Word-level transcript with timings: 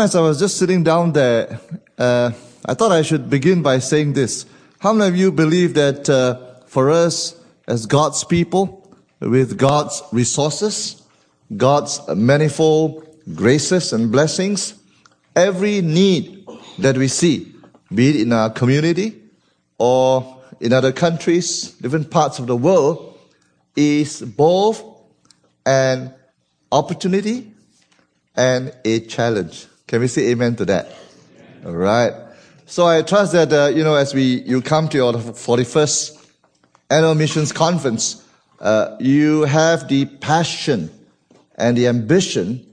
As 0.00 0.16
I 0.16 0.22
was 0.22 0.38
just 0.38 0.56
sitting 0.56 0.82
down 0.82 1.12
there, 1.12 1.60
uh, 1.98 2.30
I 2.64 2.72
thought 2.72 2.90
I 2.90 3.02
should 3.02 3.28
begin 3.28 3.60
by 3.60 3.80
saying 3.80 4.14
this. 4.14 4.46
How 4.78 4.94
many 4.94 5.10
of 5.10 5.14
you 5.14 5.30
believe 5.30 5.74
that 5.74 6.08
uh, 6.08 6.64
for 6.64 6.90
us 6.90 7.38
as 7.68 7.84
God's 7.84 8.24
people, 8.24 8.96
with 9.20 9.58
God's 9.58 10.02
resources, 10.10 11.02
God's 11.54 12.00
manifold 12.08 13.06
graces 13.34 13.92
and 13.92 14.10
blessings, 14.10 14.72
every 15.36 15.82
need 15.82 16.46
that 16.78 16.96
we 16.96 17.06
see, 17.06 17.52
be 17.94 18.08
it 18.08 18.16
in 18.22 18.32
our 18.32 18.48
community 18.48 19.20
or 19.76 20.40
in 20.60 20.72
other 20.72 20.92
countries, 20.92 21.72
different 21.72 22.10
parts 22.10 22.38
of 22.38 22.46
the 22.46 22.56
world, 22.56 23.18
is 23.76 24.22
both 24.22 24.82
an 25.66 26.14
opportunity 26.72 27.52
and 28.34 28.74
a 28.86 29.00
challenge. 29.00 29.66
Can 29.90 30.02
we 30.02 30.06
say 30.06 30.28
amen 30.28 30.54
to 30.54 30.64
that? 30.66 30.94
All 31.66 31.74
right. 31.74 32.12
So 32.64 32.86
I 32.86 33.02
trust 33.02 33.32
that, 33.32 33.52
uh, 33.52 33.72
you 33.74 33.82
know, 33.82 33.96
as 33.96 34.14
we, 34.14 34.40
you 34.42 34.62
come 34.62 34.88
to 34.90 34.96
your 34.96 35.14
41st 35.14 36.30
annual 36.88 37.16
missions 37.16 37.50
conference, 37.50 38.24
uh, 38.60 38.96
you 39.00 39.42
have 39.42 39.88
the 39.88 40.04
passion 40.04 40.90
and 41.56 41.76
the 41.76 41.88
ambition 41.88 42.64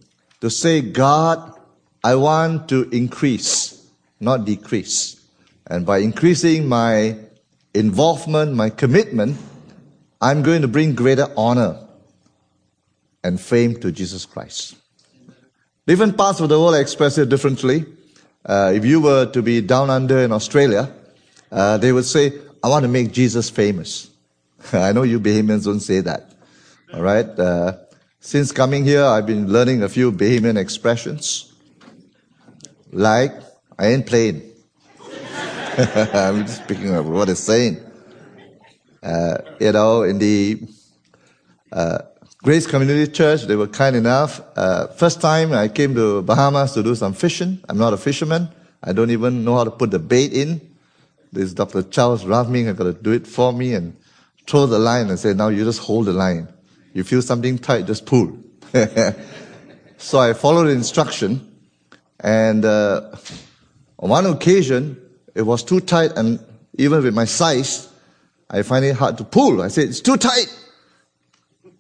to 0.41 0.51
say, 0.51 0.79
God, 0.81 1.59
I 2.03 2.13
want 2.13 2.69
to 2.69 2.87
increase, 2.91 3.89
not 4.19 4.45
decrease. 4.45 5.19
And 5.65 5.87
by 5.87 5.97
increasing 5.97 6.69
my 6.69 7.17
involvement, 7.73 8.53
my 8.53 8.69
commitment, 8.69 9.37
I'm 10.21 10.43
going 10.43 10.61
to 10.61 10.67
bring 10.67 10.93
greater 10.93 11.33
honor 11.35 11.79
and 13.23 13.41
fame 13.41 13.79
to 13.79 13.91
Jesus 13.91 14.23
Christ. 14.27 14.75
Different 15.87 16.17
parts 16.17 16.41
of 16.41 16.49
the 16.49 16.59
world 16.59 16.75
express 16.75 17.17
it 17.17 17.29
differently. 17.29 17.85
Uh, 18.45 18.73
if 18.75 18.83
you 18.83 18.99
were 18.99 19.25
to 19.27 19.41
be 19.41 19.61
down 19.61 19.89
under 19.89 20.19
in 20.19 20.33
Australia, 20.33 20.91
uh, 21.49 21.77
they 21.77 21.93
would 21.93 22.03
say, 22.03 22.33
I 22.61 22.67
want 22.67 22.83
to 22.83 22.89
make 22.89 23.13
Jesus 23.13 23.49
famous. 23.49 24.09
I 24.73 24.91
know 24.91 25.03
you 25.03 25.17
Bahamians 25.17 25.63
don't 25.63 25.79
say 25.79 26.01
that. 26.01 26.29
All 26.93 27.01
right. 27.01 27.27
Uh, 27.27 27.77
since 28.19 28.51
coming 28.51 28.83
here, 28.83 29.05
I've 29.05 29.25
been 29.25 29.47
learning 29.47 29.81
a 29.81 29.87
few 29.87 30.11
Bahamian 30.11 30.57
expressions. 30.57 31.53
Like, 32.91 33.31
I 33.79 33.87
ain't 33.87 34.05
playing. 34.05 34.41
I'm 35.77 36.45
just 36.45 36.65
speaking 36.65 36.93
of 36.93 37.07
what 37.07 37.29
it's 37.29 37.39
saying. 37.39 37.79
Uh, 39.01 39.37
you 39.61 39.71
know, 39.71 40.03
in 40.03 40.19
the 40.19 40.63
uh, 41.71 41.99
Grace 42.47 42.65
Community 42.65 43.11
Church, 43.11 43.43
they 43.43 43.57
were 43.57 43.67
kind 43.67 43.93
enough. 43.93 44.39
Uh, 44.55 44.87
first 44.87 45.19
time 45.19 45.51
I 45.51 45.67
came 45.67 45.93
to 45.95 46.21
Bahamas 46.21 46.71
to 46.75 46.81
do 46.81 46.95
some 46.95 47.11
fishing. 47.11 47.59
I'm 47.67 47.77
not 47.77 47.91
a 47.91 47.97
fisherman. 47.97 48.47
I 48.81 48.93
don't 48.93 49.11
even 49.11 49.43
know 49.43 49.57
how 49.57 49.65
to 49.65 49.71
put 49.71 49.91
the 49.91 49.99
bait 49.99 50.31
in. 50.31 50.61
This 51.33 51.51
Dr. 51.51 51.83
Charles 51.83 52.23
Ravming, 52.23 52.69
I 52.69 52.71
got 52.71 52.85
to 52.85 52.93
do 52.93 53.11
it 53.11 53.27
for 53.27 53.51
me 53.51 53.73
and 53.73 53.97
throw 54.45 54.65
the 54.65 54.79
line 54.79 55.09
and 55.09 55.19
say, 55.19 55.33
now 55.33 55.49
you 55.49 55.65
just 55.65 55.81
hold 55.81 56.05
the 56.05 56.13
line. 56.13 56.47
You 56.93 57.03
feel 57.03 57.21
something 57.21 57.57
tight, 57.57 57.85
just 57.85 58.05
pull. 58.05 58.41
so 59.97 60.19
I 60.19 60.31
followed 60.31 60.67
the 60.67 60.71
instruction 60.71 61.53
and, 62.21 62.63
uh, 62.63 63.11
on 63.99 64.09
one 64.09 64.25
occasion, 64.25 65.01
it 65.35 65.41
was 65.41 65.65
too 65.65 65.81
tight 65.81 66.13
and 66.15 66.39
even 66.77 67.03
with 67.03 67.13
my 67.13 67.25
size, 67.25 67.89
I 68.49 68.61
find 68.61 68.85
it 68.85 68.95
hard 68.95 69.17
to 69.17 69.25
pull. 69.25 69.61
I 69.61 69.67
said, 69.67 69.89
it's 69.89 69.99
too 69.99 70.15
tight. 70.15 70.47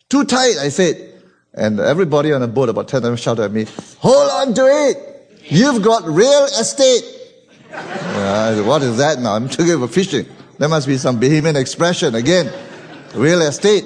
Too 0.09 0.23
tight, 0.23 0.57
I 0.57 0.69
said. 0.69 1.21
And 1.53 1.79
everybody 1.79 2.31
on 2.31 2.41
the 2.41 2.47
boat, 2.47 2.69
about 2.69 2.87
10 2.87 2.97
of 2.99 3.03
them 3.03 3.15
shouted 3.15 3.43
at 3.43 3.51
me, 3.51 3.65
hold 3.99 4.29
on 4.29 4.53
to 4.53 4.65
it. 4.65 5.39
You've 5.49 5.81
got 5.81 6.05
real 6.05 6.45
estate. 6.45 7.03
Uh, 7.73 8.61
what 8.63 8.81
is 8.83 8.97
that 8.97 9.19
now? 9.19 9.33
I'm 9.33 9.49
talking 9.49 9.73
about 9.73 9.91
fishing. 9.91 10.25
There 10.57 10.69
must 10.69 10.87
be 10.87 10.97
some 10.97 11.19
Bahamian 11.19 11.55
expression 11.55 12.15
again. 12.15 12.51
Real 13.13 13.41
estate. 13.41 13.85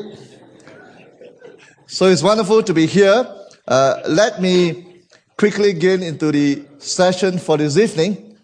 So 1.88 2.06
it's 2.06 2.24
wonderful 2.24 2.64
to 2.64 2.74
be 2.74 2.86
here. 2.86 3.26
Uh, 3.68 4.02
let 4.08 4.42
me 4.42 5.04
quickly 5.38 5.74
get 5.74 6.02
into 6.02 6.32
the 6.32 6.64
session 6.78 7.38
for 7.38 7.58
this 7.58 7.78
evening. 7.78 8.38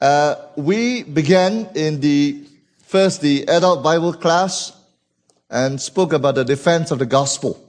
Uh, 0.00 0.36
we 0.56 1.02
began 1.02 1.68
in 1.74 2.00
the 2.00 2.44
first 2.82 3.20
the 3.20 3.48
adult 3.48 3.82
Bible 3.82 4.12
class 4.12 4.73
and 5.54 5.80
spoke 5.80 6.12
about 6.12 6.34
the 6.34 6.44
defense 6.44 6.90
of 6.90 6.98
the 6.98 7.06
gospel. 7.06 7.64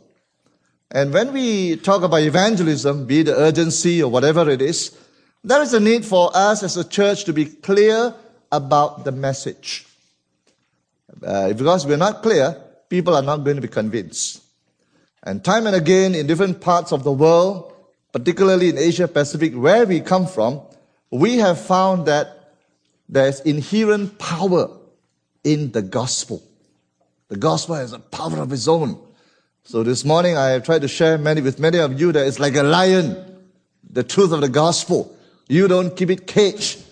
And 0.89 1.13
when 1.13 1.31
we 1.31 1.75
talk 1.75 2.01
about 2.01 2.21
evangelism, 2.21 3.05
be 3.05 3.19
it 3.19 3.25
the 3.25 3.37
urgency 3.37 4.01
or 4.01 4.09
whatever 4.09 4.49
it 4.49 4.59
is, 4.59 4.97
there 5.43 5.61
is 5.61 5.71
a 5.75 5.79
need 5.79 6.03
for 6.03 6.31
us 6.33 6.63
as 6.63 6.77
a 6.77 6.83
church 6.83 7.25
to 7.25 7.33
be 7.33 7.45
clear 7.45 8.15
about 8.51 9.03
the 9.05 9.11
message. 9.11 9.85
Uh, 11.23 11.53
because 11.53 11.85
we're 11.85 11.95
not 11.95 12.23
clear, 12.23 12.59
people 12.89 13.15
are 13.15 13.21
not 13.21 13.43
going 13.43 13.57
to 13.57 13.61
be 13.61 13.67
convinced. 13.67 14.41
And 15.21 15.45
time 15.45 15.67
and 15.67 15.75
again 15.75 16.15
in 16.15 16.25
different 16.25 16.61
parts 16.61 16.91
of 16.91 17.03
the 17.03 17.11
world, 17.11 17.71
particularly 18.11 18.69
in 18.69 18.79
Asia 18.79 19.07
Pacific, 19.07 19.53
where 19.53 19.85
we 19.85 20.01
come 20.01 20.25
from, 20.25 20.61
we 21.11 21.37
have 21.37 21.61
found 21.61 22.07
that 22.07 22.51
there's 23.07 23.41
inherent 23.41 24.17
power 24.17 24.71
in 25.43 25.71
the 25.71 25.83
gospel. 25.83 26.41
The 27.27 27.37
gospel 27.37 27.75
has 27.75 27.91
a 27.93 27.99
power 27.99 28.39
of 28.39 28.51
its 28.53 28.67
own. 28.67 28.99
So 29.63 29.81
this 29.81 30.05
morning 30.05 30.37
I 30.37 30.49
have 30.49 30.63
tried 30.63 30.83
to 30.83 30.87
share 30.87 31.17
many 31.17 31.41
with 31.41 31.59
many 31.59 31.79
of 31.79 31.99
you 31.99 32.11
that 32.11 32.27
it's 32.27 32.39
like 32.39 32.55
a 32.55 32.63
lion, 32.63 33.41
the 33.89 34.03
truth 34.03 34.31
of 34.31 34.41
the 34.41 34.49
gospel. 34.49 35.17
You 35.47 35.67
don't 35.67 35.95
keep 35.97 36.11
it 36.11 36.27
caged. 36.27 36.83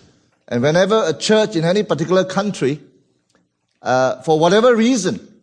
And 0.48 0.62
whenever 0.62 1.04
a 1.06 1.12
church 1.12 1.54
in 1.54 1.64
any 1.64 1.84
particular 1.84 2.24
country, 2.24 2.80
uh, 3.80 4.22
for 4.22 4.38
whatever 4.38 4.74
reason, 4.74 5.42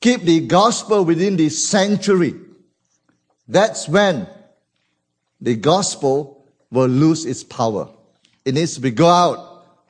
keep 0.00 0.22
the 0.22 0.46
gospel 0.46 1.04
within 1.04 1.36
the 1.36 1.48
sanctuary, 1.48 2.34
that's 3.48 3.88
when 3.88 4.28
the 5.40 5.56
gospel 5.56 6.46
will 6.70 6.86
lose 6.86 7.24
its 7.26 7.42
power. 7.42 7.88
It 8.44 8.54
needs 8.54 8.74
to 8.74 8.80
be 8.80 8.92
go 8.92 9.08
out 9.08 9.47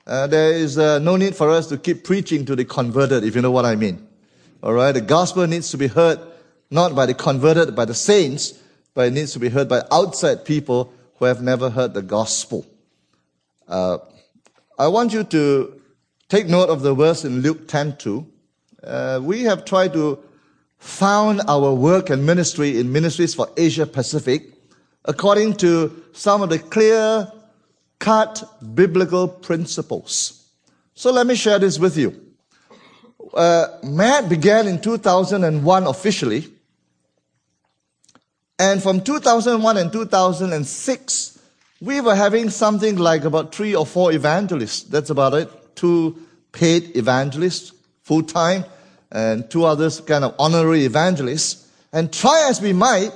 uh, 0.08 0.26
there 0.26 0.52
is 0.52 0.78
uh, 0.78 0.98
no 0.98 1.16
need 1.16 1.36
for 1.36 1.50
us 1.50 1.66
to 1.68 1.76
keep 1.76 2.02
preaching 2.02 2.44
to 2.46 2.56
the 2.56 2.64
converted, 2.64 3.24
if 3.24 3.36
you 3.36 3.42
know 3.42 3.50
what 3.50 3.66
I 3.66 3.76
mean. 3.76 4.06
All 4.62 4.72
right, 4.72 4.92
the 4.92 5.02
gospel 5.02 5.46
needs 5.46 5.70
to 5.70 5.76
be 5.76 5.86
heard 5.86 6.18
not 6.70 6.94
by 6.94 7.06
the 7.06 7.14
converted, 7.14 7.76
by 7.76 7.84
the 7.84 7.94
saints, 7.94 8.58
but 8.94 9.06
it 9.06 9.12
needs 9.12 9.32
to 9.34 9.38
be 9.38 9.48
heard 9.48 9.68
by 9.68 9.82
outside 9.92 10.44
people 10.44 10.92
who 11.16 11.26
have 11.26 11.42
never 11.42 11.70
heard 11.70 11.94
the 11.94 12.02
gospel. 12.02 12.66
Uh, 13.68 13.98
I 14.78 14.88
want 14.88 15.12
you 15.12 15.24
to 15.24 15.80
take 16.28 16.46
note 16.48 16.70
of 16.70 16.82
the 16.82 16.94
verse 16.94 17.24
in 17.24 17.42
Luke 17.42 17.68
10:2. 17.68 18.26
Uh, 18.82 19.20
we 19.22 19.42
have 19.42 19.64
tried 19.64 19.92
to 19.92 20.18
found 20.78 21.42
our 21.48 21.74
work 21.74 22.08
and 22.08 22.24
ministry 22.24 22.78
in 22.78 22.92
ministries 22.92 23.34
for 23.34 23.48
Asia 23.56 23.84
Pacific 23.84 24.52
according 25.04 25.54
to 25.54 26.04
some 26.12 26.42
of 26.42 26.50
the 26.50 26.58
clear 26.58 27.30
cut 27.98 28.42
biblical 28.74 29.28
principles. 29.28 30.50
So 30.94 31.12
let 31.12 31.26
me 31.26 31.34
share 31.34 31.58
this 31.58 31.78
with 31.78 31.96
you. 31.96 32.28
Uh, 33.32 33.66
MAP 33.82 34.28
began 34.28 34.66
in 34.66 34.80
2001 34.80 35.86
officially. 35.86 36.48
And 38.58 38.82
from 38.82 39.02
2001 39.02 39.76
and 39.76 39.92
2006, 39.92 41.38
we 41.80 42.00
were 42.00 42.14
having 42.14 42.50
something 42.50 42.96
like 42.96 43.24
about 43.24 43.54
three 43.54 43.74
or 43.74 43.86
four 43.86 44.12
evangelists. 44.12 44.82
That's 44.82 45.10
about 45.10 45.34
it. 45.34 45.76
Two 45.76 46.20
paid 46.50 46.96
evangelists, 46.96 47.72
full 48.02 48.22
time, 48.22 48.64
and 49.12 49.48
two 49.48 49.64
others 49.64 50.00
kind 50.00 50.24
of 50.24 50.34
honorary 50.38 50.84
evangelists. 50.84 51.70
And 51.92 52.12
try 52.12 52.48
as 52.50 52.60
we 52.60 52.72
might, 52.72 53.12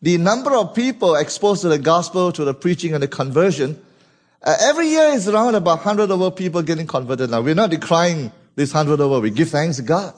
the 0.00 0.16
number 0.16 0.54
of 0.54 0.74
people 0.74 1.16
exposed 1.16 1.62
to 1.62 1.68
the 1.68 1.78
gospel, 1.78 2.32
to 2.32 2.44
the 2.44 2.54
preaching 2.54 2.94
and 2.94 3.02
the 3.02 3.08
conversion 3.08 3.78
uh, 4.42 4.56
every 4.60 4.88
year 4.88 5.08
is 5.08 5.28
around 5.28 5.54
about 5.54 5.78
100 5.78 6.10
over 6.10 6.30
people 6.30 6.62
getting 6.62 6.86
converted 6.86 7.30
now. 7.30 7.40
We're 7.40 7.54
not 7.54 7.70
decrying 7.70 8.32
this 8.54 8.72
100 8.72 9.02
over. 9.02 9.20
We 9.20 9.30
give 9.30 9.50
thanks 9.50 9.76
to 9.76 9.82
God. 9.82 10.14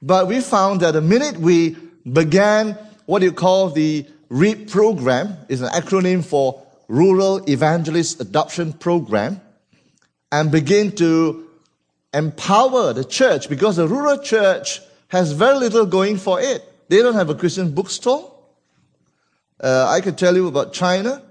But 0.00 0.26
we 0.26 0.40
found 0.40 0.80
that 0.80 0.92
the 0.92 1.00
minute 1.00 1.36
we 1.36 1.76
began 2.10 2.76
what 3.06 3.22
you 3.22 3.32
call 3.32 3.70
the 3.70 4.06
REAP 4.28 4.70
program, 4.70 5.36
is 5.48 5.60
an 5.60 5.68
acronym 5.68 6.24
for 6.24 6.62
Rural 6.88 7.48
Evangelist 7.50 8.20
Adoption 8.20 8.72
Program, 8.72 9.40
and 10.30 10.50
begin 10.50 10.92
to 10.92 11.46
empower 12.14 12.94
the 12.94 13.04
church 13.04 13.50
because 13.50 13.76
the 13.76 13.86
rural 13.86 14.18
church 14.18 14.80
has 15.08 15.32
very 15.32 15.58
little 15.58 15.84
going 15.84 16.16
for 16.16 16.40
it. 16.40 16.64
They 16.88 16.98
don't 16.98 17.14
have 17.14 17.28
a 17.28 17.34
Christian 17.34 17.74
bookstore. 17.74 18.32
Uh, 19.60 19.86
I 19.88 20.00
could 20.00 20.16
tell 20.16 20.34
you 20.34 20.48
about 20.48 20.72
China. 20.72 21.22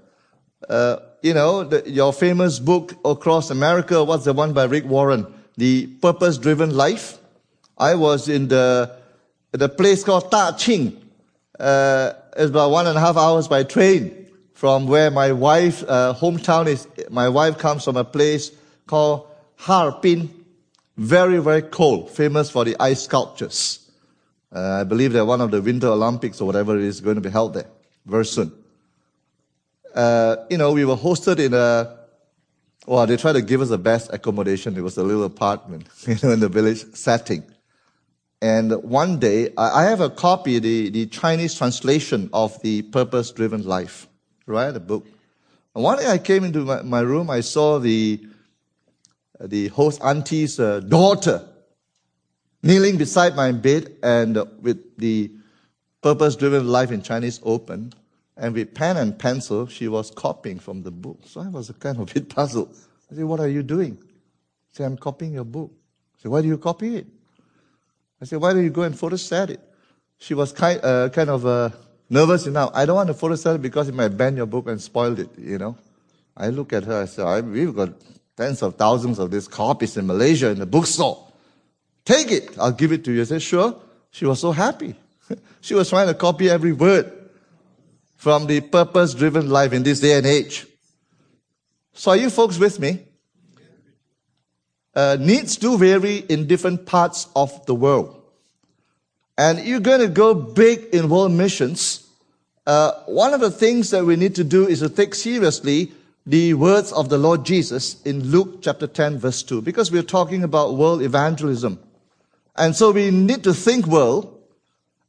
Uh, 0.68 0.98
you 1.22 1.34
know, 1.34 1.64
the, 1.64 1.88
your 1.88 2.12
famous 2.12 2.58
book 2.58 2.94
across 3.04 3.50
America, 3.50 4.02
what's 4.02 4.24
the 4.24 4.32
one 4.32 4.52
by 4.52 4.64
Rick 4.64 4.84
Warren? 4.84 5.26
The 5.56 5.86
Purpose 5.86 6.36
Driven 6.36 6.74
Life. 6.74 7.18
I 7.78 7.94
was 7.94 8.28
in 8.28 8.48
the, 8.48 8.96
the 9.52 9.68
place 9.68 10.02
called 10.02 10.30
Ta 10.30 10.56
Ching. 10.58 11.00
Uh, 11.58 12.12
it's 12.36 12.50
about 12.50 12.72
one 12.72 12.86
and 12.88 12.98
a 12.98 13.00
half 13.00 13.16
hours 13.16 13.46
by 13.46 13.62
train 13.62 14.26
from 14.52 14.86
where 14.86 15.10
my 15.10 15.32
wife 15.32 15.84
uh, 15.86 16.14
hometown 16.18 16.66
is. 16.66 16.88
My 17.10 17.28
wife 17.28 17.56
comes 17.58 17.84
from 17.84 17.96
a 17.96 18.04
place 18.04 18.50
called 18.86 19.28
Harbin, 19.56 20.28
very 20.96 21.38
very 21.38 21.62
cold, 21.62 22.10
famous 22.10 22.50
for 22.50 22.64
the 22.64 22.76
ice 22.80 23.02
sculptures. 23.02 23.90
Uh, 24.54 24.80
I 24.80 24.84
believe 24.84 25.12
that 25.12 25.24
one 25.24 25.40
of 25.40 25.50
the 25.50 25.62
Winter 25.62 25.88
Olympics 25.88 26.40
or 26.40 26.46
whatever 26.46 26.76
is 26.78 27.00
going 27.00 27.16
to 27.16 27.20
be 27.20 27.30
held 27.30 27.54
there 27.54 27.66
very 28.06 28.26
soon. 28.26 28.52
Uh, 29.94 30.36
you 30.50 30.58
know, 30.58 30.72
we 30.72 30.84
were 30.84 30.96
hosted 30.96 31.38
in 31.38 31.54
a 31.54 31.98
well, 32.86 33.06
they 33.06 33.16
tried 33.16 33.34
to 33.34 33.42
give 33.42 33.60
us 33.60 33.68
the 33.68 33.78
best 33.78 34.12
accommodation. 34.12 34.76
It 34.76 34.80
was 34.80 34.96
a 34.96 35.04
little 35.04 35.24
apartment, 35.24 35.86
you 36.06 36.16
know, 36.22 36.30
in 36.32 36.40
the 36.40 36.48
village 36.48 36.84
setting. 36.94 37.44
And 38.40 38.72
one 38.82 39.20
day, 39.20 39.52
I 39.56 39.84
have 39.84 40.00
a 40.00 40.10
copy, 40.10 40.58
the, 40.58 40.90
the 40.90 41.06
Chinese 41.06 41.54
translation 41.54 42.28
of 42.32 42.60
the 42.62 42.82
Purpose 42.82 43.30
Driven 43.30 43.62
Life, 43.62 44.08
right? 44.46 44.72
The 44.72 44.80
book. 44.80 45.06
And 45.76 45.84
one 45.84 45.98
day 45.98 46.10
I 46.10 46.18
came 46.18 46.42
into 46.42 46.64
my, 46.64 46.82
my 46.82 47.00
room, 47.00 47.30
I 47.30 47.40
saw 47.40 47.78
the, 47.78 48.20
the 49.40 49.68
host 49.68 50.00
auntie's 50.02 50.58
uh, 50.58 50.80
daughter 50.80 51.48
kneeling 52.64 52.96
beside 52.96 53.36
my 53.36 53.52
bed 53.52 53.96
and 54.02 54.36
uh, 54.36 54.44
with 54.60 54.96
the 54.98 55.30
Purpose 56.02 56.34
Driven 56.34 56.66
Life 56.66 56.90
in 56.90 57.02
Chinese 57.02 57.40
open. 57.44 57.92
And 58.36 58.54
with 58.54 58.74
pen 58.74 58.96
and 58.96 59.18
pencil, 59.18 59.66
she 59.66 59.88
was 59.88 60.10
copying 60.10 60.58
from 60.58 60.82
the 60.82 60.90
book. 60.90 61.20
So 61.26 61.40
I 61.40 61.48
was 61.48 61.70
kind 61.78 61.98
of 61.98 62.10
a 62.10 62.14
bit 62.14 62.28
puzzled. 62.28 62.74
I 63.10 63.14
said, 63.14 63.24
What 63.24 63.40
are 63.40 63.48
you 63.48 63.62
doing? 63.62 63.98
She 64.70 64.76
said, 64.78 64.86
I'm 64.86 64.96
copying 64.96 65.34
your 65.34 65.44
book. 65.44 65.70
I 66.18 66.22
said, 66.22 66.30
Why 66.30 66.42
do 66.42 66.48
you 66.48 66.58
copy 66.58 66.96
it? 66.96 67.06
I 68.20 68.24
said, 68.24 68.40
Why 68.40 68.52
don't 68.52 68.64
you 68.64 68.70
go 68.70 68.82
and 68.82 68.94
photostat 68.94 69.50
it? 69.50 69.60
She 70.18 70.34
was 70.34 70.52
kind, 70.52 70.80
uh, 70.82 71.10
kind 71.10 71.28
of 71.28 71.44
uh, 71.44 71.70
nervous 72.08 72.46
enough. 72.46 72.70
I 72.74 72.86
don't 72.86 72.96
want 72.96 73.08
to 73.08 73.14
photostat 73.14 73.56
it 73.56 73.62
because 73.62 73.88
it 73.88 73.94
might 73.94 74.16
ban 74.16 74.36
your 74.36 74.46
book 74.46 74.66
and 74.66 74.80
spoil 74.80 75.18
it, 75.18 75.28
you 75.38 75.58
know. 75.58 75.76
I 76.34 76.48
look 76.48 76.72
at 76.72 76.84
her, 76.84 77.02
I 77.02 77.04
said, 77.04 77.46
We've 77.46 77.74
got 77.74 77.90
tens 78.36 78.62
of 78.62 78.76
thousands 78.76 79.18
of 79.18 79.30
these 79.30 79.46
copies 79.46 79.98
in 79.98 80.06
Malaysia 80.06 80.48
in 80.48 80.58
the 80.58 80.66
bookstore. 80.66 81.28
Take 82.06 82.32
it. 82.32 82.58
I'll 82.58 82.72
give 82.72 82.92
it 82.92 83.04
to 83.04 83.12
you. 83.12 83.20
I 83.20 83.24
said, 83.24 83.42
Sure. 83.42 83.76
She 84.10 84.24
was 84.24 84.40
so 84.40 84.52
happy. 84.52 84.94
she 85.60 85.74
was 85.74 85.90
trying 85.90 86.06
to 86.06 86.14
copy 86.14 86.48
every 86.48 86.72
word 86.72 87.21
from 88.22 88.46
the 88.46 88.60
purpose 88.60 89.14
driven 89.14 89.50
life 89.50 89.72
in 89.72 89.82
this 89.82 89.98
day 89.98 90.16
and 90.16 90.24
age. 90.24 90.64
So 91.92 92.12
are 92.12 92.16
you 92.16 92.30
folks 92.30 92.56
with 92.56 92.78
me? 92.78 93.00
Uh, 94.94 95.16
needs 95.18 95.56
do 95.56 95.76
vary 95.76 96.18
in 96.28 96.46
different 96.46 96.86
parts 96.86 97.26
of 97.34 97.66
the 97.66 97.74
world. 97.74 98.22
And 99.36 99.58
you're 99.66 99.80
going 99.80 100.02
to 100.02 100.06
go 100.06 100.34
big 100.34 100.84
in 100.92 101.08
world 101.08 101.32
missions. 101.32 102.06
Uh, 102.64 102.92
one 103.06 103.34
of 103.34 103.40
the 103.40 103.50
things 103.50 103.90
that 103.90 104.04
we 104.04 104.14
need 104.14 104.36
to 104.36 104.44
do 104.44 104.68
is 104.68 104.78
to 104.78 104.88
take 104.88 105.16
seriously 105.16 105.90
the 106.24 106.54
words 106.54 106.92
of 106.92 107.08
the 107.08 107.18
Lord 107.18 107.44
Jesus 107.44 108.00
in 108.02 108.22
Luke 108.22 108.62
chapter 108.62 108.86
10 108.86 109.18
verse 109.18 109.42
2 109.42 109.62
because 109.62 109.90
we're 109.90 110.04
talking 110.04 110.44
about 110.44 110.76
world 110.76 111.02
evangelism. 111.02 111.76
And 112.54 112.76
so 112.76 112.92
we 112.92 113.10
need 113.10 113.42
to 113.42 113.52
think 113.52 113.88
world 113.88 114.40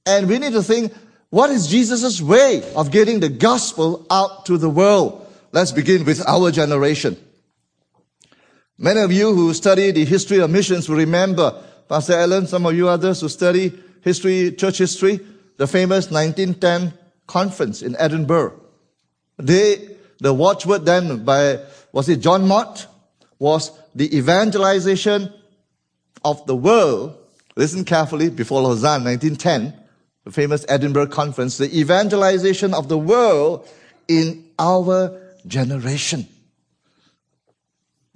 and 0.07 0.27
we 0.27 0.39
need 0.39 0.53
to 0.53 0.63
think 0.63 0.93
what 1.33 1.49
is 1.49 1.65
Jesus' 1.65 2.21
way 2.21 2.61
of 2.75 2.91
getting 2.91 3.19
the 3.19 3.27
gospel 3.27 4.05
out 4.11 4.45
to 4.45 4.55
the 4.55 4.69
world? 4.69 5.25
Let's 5.51 5.71
begin 5.71 6.05
with 6.05 6.23
our 6.27 6.51
generation. 6.51 7.17
Many 8.77 8.99
of 8.99 9.11
you 9.11 9.33
who 9.33 9.51
study 9.55 9.89
the 9.89 10.05
history 10.05 10.37
of 10.41 10.51
missions 10.51 10.87
will 10.87 10.97
remember, 10.97 11.59
Pastor 11.89 12.13
Allen, 12.13 12.45
some 12.45 12.67
of 12.67 12.75
you 12.75 12.87
others 12.87 13.21
who 13.21 13.29
study 13.29 13.73
history, 14.01 14.51
church 14.51 14.77
history, 14.77 15.21
the 15.57 15.65
famous 15.65 16.11
1910 16.11 16.93
conference 17.25 17.81
in 17.81 17.95
Edinburgh. 17.97 18.61
They, 19.39 19.97
the 20.19 20.35
watchword 20.35 20.85
then 20.85 21.25
by, 21.25 21.61
was 21.91 22.09
it 22.09 22.17
John 22.17 22.47
Mott? 22.47 22.85
Was 23.39 23.71
the 23.95 24.15
evangelization 24.15 25.33
of 26.23 26.45
the 26.45 26.55
world. 26.55 27.17
Listen 27.55 27.85
carefully, 27.85 28.29
before 28.29 28.61
Lausanne, 28.61 29.03
1910 29.03 29.79
the 30.23 30.31
famous 30.31 30.65
Edinburgh 30.69 31.07
Conference, 31.07 31.57
the 31.57 31.77
evangelization 31.77 32.73
of 32.73 32.87
the 32.87 32.97
world 32.97 33.67
in 34.07 34.45
our 34.57 35.19
generation. 35.45 36.27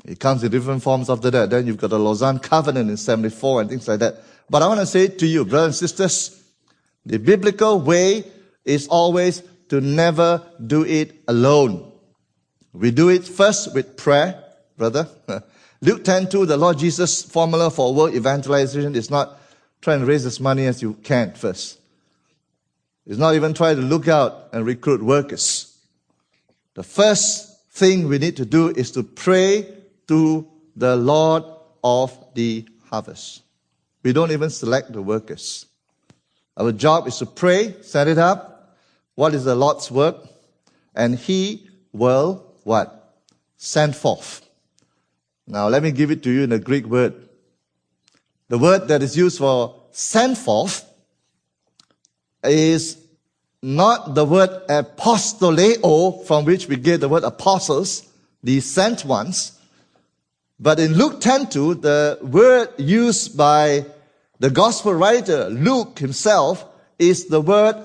It 0.05 0.19
comes 0.19 0.43
in 0.43 0.51
different 0.51 0.83
forms 0.83 1.09
after 1.09 1.29
that. 1.31 1.49
Then 1.49 1.67
you've 1.67 1.77
got 1.77 1.89
the 1.89 1.99
Lausanne 1.99 2.39
Covenant 2.39 2.89
in 2.89 2.95
74 2.95 3.61
and 3.61 3.69
things 3.69 3.87
like 3.87 3.99
that. 3.99 4.23
But 4.49 4.61
I 4.61 4.67
want 4.67 4.79
to 4.79 4.85
say 4.85 5.09
to 5.09 5.27
you, 5.27 5.43
brothers 5.43 5.81
and 5.81 5.89
sisters, 5.89 6.41
the 7.05 7.19
biblical 7.19 7.81
way 7.81 8.23
is 8.63 8.87
always 8.87 9.43
to 9.67 9.81
never 9.81 10.41
do 10.65 10.85
it 10.85 11.13
alone. 11.27 11.91
We 12.71 12.91
do 12.91 13.09
it 13.09 13.25
first 13.25 13.73
with 13.73 13.97
prayer, 13.97 14.41
brother. 14.77 15.09
Luke 15.81 16.05
10 16.05 16.29
2, 16.29 16.45
the 16.45 16.57
Lord 16.57 16.77
Jesus' 16.77 17.23
formula 17.23 17.69
for 17.69 17.93
world 17.93 18.15
evangelization 18.15 18.95
is 18.95 19.09
not 19.09 19.39
try 19.81 19.95
and 19.95 20.07
raise 20.07 20.25
as 20.25 20.39
money 20.39 20.65
as 20.65 20.81
you 20.81 20.93
can 21.03 21.33
first. 21.33 21.79
It's 23.07 23.17
not 23.17 23.35
even 23.35 23.53
trying 23.53 23.77
to 23.77 23.81
look 23.81 24.09
out 24.09 24.49
and 24.51 24.65
recruit 24.65 25.01
workers. 25.01 25.77
The 26.73 26.83
first 26.83 27.71
thing 27.71 28.09
we 28.09 28.17
need 28.17 28.35
to 28.35 28.45
do 28.45 28.67
is 28.69 28.91
to 28.91 29.03
pray 29.03 29.65
to 30.09 30.45
the 30.75 30.97
Lord 30.97 31.43
of 31.83 32.17
the 32.33 32.67
harvest. 32.89 33.43
We 34.03 34.11
don't 34.11 34.31
even 34.31 34.49
select 34.49 34.91
the 34.91 35.01
workers. 35.01 35.65
Our 36.57 36.73
job 36.73 37.07
is 37.07 37.17
to 37.19 37.25
pray, 37.25 37.75
set 37.81 38.09
it 38.09 38.17
up. 38.17 38.75
What 39.15 39.33
is 39.33 39.45
the 39.45 39.55
Lord's 39.55 39.89
work? 39.89 40.17
And 40.93 41.15
He 41.15 41.69
will 41.93 42.45
what? 42.63 43.15
Send 43.55 43.95
forth. 43.95 44.41
Now 45.47 45.69
let 45.69 45.81
me 45.81 45.91
give 45.91 46.11
it 46.11 46.23
to 46.23 46.29
you 46.29 46.43
in 46.43 46.51
a 46.51 46.59
Greek 46.59 46.85
word. 46.85 47.13
The 48.49 48.57
word 48.57 48.89
that 48.89 49.01
is 49.01 49.15
used 49.15 49.37
for 49.37 49.81
send 49.91 50.37
forth 50.37 50.86
is 52.49 52.97
not 53.61 54.15
the 54.15 54.25
word 54.25 54.49
apostoleo, 54.69 56.25
from 56.25 56.45
which 56.45 56.67
we 56.67 56.75
get 56.75 57.01
the 57.01 57.09
word 57.09 57.23
apostles, 57.23 58.07
the 58.43 58.59
sent 58.59 59.05
ones, 59.05 59.57
but 60.59 60.79
in 60.79 60.95
Luke 60.95 61.21
10:2, 61.21 61.81
the 61.81 62.17
word 62.21 62.69
used 62.77 63.37
by 63.37 63.85
the 64.39 64.49
gospel 64.49 64.93
writer 64.93 65.49
Luke 65.49 65.99
himself 65.99 66.65
is 66.97 67.25
the 67.25 67.41
word 67.41 67.75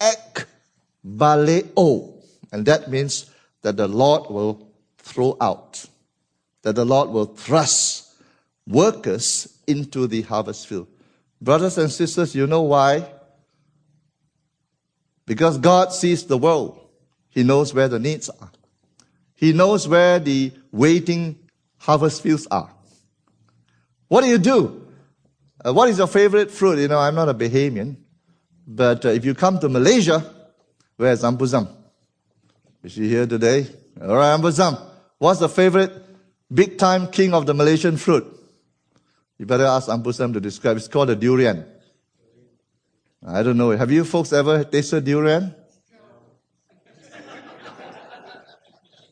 ekbaleo, 0.00 2.12
and 2.50 2.64
that 2.66 2.90
means 2.90 3.26
that 3.62 3.76
the 3.76 3.88
Lord 3.88 4.30
will 4.30 4.68
throw 4.98 5.36
out, 5.40 5.84
that 6.62 6.76
the 6.76 6.84
Lord 6.84 7.10
will 7.10 7.26
thrust 7.26 8.08
workers 8.66 9.48
into 9.66 10.06
the 10.06 10.22
harvest 10.22 10.66
field. 10.66 10.86
Brothers 11.40 11.76
and 11.76 11.92
sisters, 11.92 12.34
you 12.34 12.46
know 12.46 12.62
why 12.62 13.06
because 15.26 15.58
God 15.58 15.92
sees 15.92 16.24
the 16.24 16.38
world. 16.38 16.80
He 17.28 17.42
knows 17.42 17.74
where 17.74 17.88
the 17.88 17.98
needs 17.98 18.28
are. 18.28 18.50
He 19.34 19.52
knows 19.52 19.88
where 19.88 20.18
the 20.18 20.52
waiting 20.70 21.38
harvest 21.78 22.22
fields 22.22 22.46
are. 22.50 22.70
What 24.08 24.22
do 24.22 24.28
you 24.28 24.38
do? 24.38 24.86
Uh, 25.64 25.72
what 25.72 25.88
is 25.88 25.98
your 25.98 26.06
favorite 26.06 26.50
fruit? 26.50 26.78
You 26.78 26.88
know, 26.88 26.98
I'm 26.98 27.14
not 27.14 27.28
a 27.28 27.34
Bahamian, 27.34 27.96
but 28.66 29.04
uh, 29.04 29.08
if 29.08 29.24
you 29.24 29.34
come 29.34 29.58
to 29.60 29.68
Malaysia, 29.68 30.32
where's 30.96 31.22
Ampuzam? 31.22 31.68
Is 32.82 32.92
she 32.92 33.08
here 33.08 33.26
today? 33.26 33.66
All 34.00 34.16
right, 34.16 34.38
Ampuzam. 34.38 34.80
What's 35.18 35.40
the 35.40 35.48
favorite 35.48 35.92
big 36.52 36.78
time 36.78 37.08
king 37.08 37.34
of 37.34 37.46
the 37.46 37.54
Malaysian 37.54 37.96
fruit? 37.96 38.26
You 39.38 39.46
better 39.46 39.64
ask 39.64 39.88
Ampuzam 39.88 40.32
to 40.34 40.40
describe. 40.40 40.76
It's 40.76 40.88
called 40.88 41.10
a 41.10 41.16
durian. 41.16 41.64
I 43.26 43.42
don't 43.42 43.56
know. 43.56 43.70
Have 43.70 43.90
you 43.90 44.04
folks 44.04 44.34
ever 44.34 44.64
tasted 44.64 45.04
durian? 45.04 45.54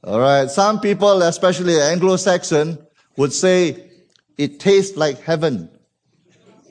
All 0.04 0.21
right. 0.21 0.50
Some 0.50 0.81
people, 0.81 1.23
especially 1.23 1.81
Anglo-Saxon, 1.81 2.78
would 3.16 3.33
say 3.33 3.90
it 4.37 4.61
tastes 4.61 4.99
like 4.99 5.21
heaven, 5.23 5.71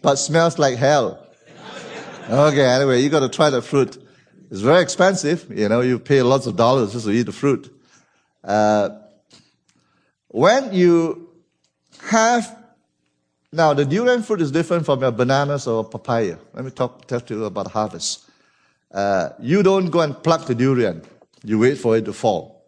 but 0.03 0.17
smells 0.17 0.59
like 0.59 0.77
hell. 0.77 1.25
Okay. 2.29 2.65
Anyway, 2.65 3.01
you 3.01 3.09
got 3.09 3.21
to 3.21 3.29
try 3.29 3.49
the 3.49 3.61
fruit. 3.61 3.97
It's 4.51 4.61
very 4.61 4.81
expensive. 4.81 5.47
You 5.49 5.67
know, 5.67 5.81
you 5.81 5.97
pay 5.97 6.21
lots 6.21 6.45
of 6.45 6.55
dollars 6.57 6.91
just 6.91 7.05
to 7.05 7.11
eat 7.11 7.23
the 7.23 7.31
fruit. 7.31 7.73
Uh, 8.43 8.89
when 10.27 10.73
you 10.73 11.29
have 12.03 12.60
now, 13.53 13.73
the 13.73 13.83
durian 13.83 14.23
fruit 14.23 14.41
is 14.41 14.51
different 14.51 14.85
from 14.85 15.01
your 15.01 15.11
bananas 15.11 15.67
or 15.67 15.83
papaya. 15.83 16.37
Let 16.53 16.63
me 16.63 16.71
talk, 16.71 17.05
to 17.07 17.23
you 17.27 17.45
about 17.45 17.67
harvest. 17.67 18.29
Uh, 18.89 19.29
you 19.39 19.61
don't 19.61 19.89
go 19.89 19.99
and 20.01 20.21
pluck 20.23 20.45
the 20.47 20.55
durian. 20.55 21.01
You 21.43 21.59
wait 21.59 21.77
for 21.77 21.97
it 21.97 22.05
to 22.05 22.13
fall. 22.13 22.63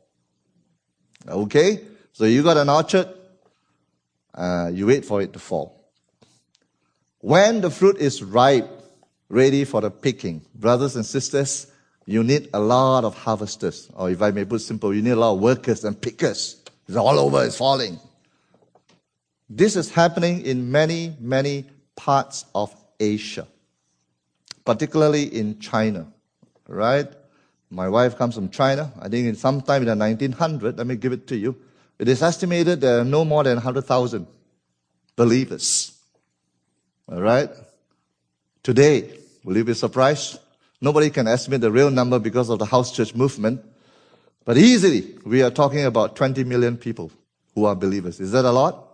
Okay? 1.28 1.82
So 2.12 2.25
you 2.25 2.44
got 2.44 2.58
an 2.58 2.70
orchard, 2.70 3.08
uh, 4.34 4.72
you 4.74 4.88
wait 4.88 5.06
for 5.06 5.22
it 5.22 5.32
to 5.34 5.40
fall. 5.40 5.90
When 7.20 7.62
the 7.62 7.70
fruit 7.70 7.98
is 7.98 8.22
ripe, 8.22 8.70
ready 9.30 9.63
for 9.63 9.80
the 9.80 9.90
picking, 9.90 10.42
brothers 10.54 10.98
and 10.98 11.06
sisters, 11.06 11.68
you 12.06 12.24
need 12.24 12.50
a 12.54 12.60
lot 12.60 13.06
of 13.06 13.16
harvesters. 13.16 13.90
Or 13.94 14.10
if 14.10 14.22
I 14.22 14.32
may 14.32 14.44
put 14.44 14.60
simple, 14.60 14.94
you 14.94 15.02
need 15.02 15.12
a 15.12 15.16
lot 15.16 15.36
of 15.36 15.40
workers 15.40 15.86
and 15.86 16.00
pickers. 16.00 16.62
It's 16.90 16.98
all 16.98 17.18
over, 17.18 17.46
it's 17.46 17.58
falling. 17.58 18.00
This 19.50 19.75
is 19.75 19.91
happening 19.91 20.45
in 20.45 20.71
many, 20.71 21.15
many 21.19 21.65
parts 21.95 22.45
of 22.55 22.73
Asia, 23.00 23.47
particularly 24.65 25.23
in 25.23 25.59
China, 25.59 26.07
right? 26.67 27.07
My 27.69 27.89
wife 27.89 28.17
comes 28.17 28.35
from 28.35 28.50
China. 28.50 28.91
I 29.00 29.09
think 29.09 29.27
in 29.27 29.35
sometime 29.35 29.88
in 29.88 29.97
the 29.97 30.05
1900s, 30.05 30.77
let 30.77 30.88
me 30.88 30.95
give 30.95 31.12
it 31.12 31.27
to 31.27 31.35
you. 31.35 31.55
It 32.00 32.07
is 32.07 32.21
estimated 32.21 32.81
there 32.81 33.00
are 33.00 33.05
no 33.05 33.25
more 33.25 33.43
than 33.43 33.55
100,000 33.55 34.27
believers. 35.15 35.97
All 37.12 37.21
right? 37.21 37.50
Today, 38.62 39.17
will 39.43 39.57
you 39.57 39.63
be 39.63 39.73
surprised? 39.73 40.39
Nobody 40.81 41.09
can 41.09 41.27
estimate 41.27 41.62
the 41.62 41.71
real 41.71 41.91
number 41.91 42.19
because 42.19 42.50
of 42.50 42.59
the 42.59 42.65
house 42.65 42.91
church 42.91 43.15
movement. 43.15 43.63
But 44.45 44.57
easily, 44.57 45.15
we 45.25 45.41
are 45.41 45.51
talking 45.51 45.85
about 45.85 46.15
20 46.15 46.43
million 46.43 46.77
people 46.77 47.12
who 47.55 47.65
are 47.65 47.75
believers. 47.75 48.19
Is 48.19 48.31
that 48.31 48.45
a 48.45 48.51
lot? 48.51 48.92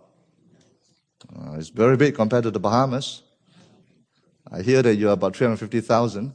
Uh, 1.28 1.56
it's 1.58 1.68
very 1.68 1.96
big 1.96 2.14
compared 2.14 2.44
to 2.44 2.50
the 2.50 2.60
Bahamas. 2.60 3.22
I 4.50 4.62
hear 4.62 4.82
that 4.82 4.96
you 4.96 5.08
are 5.08 5.12
about 5.12 5.36
350,000. 5.36 6.34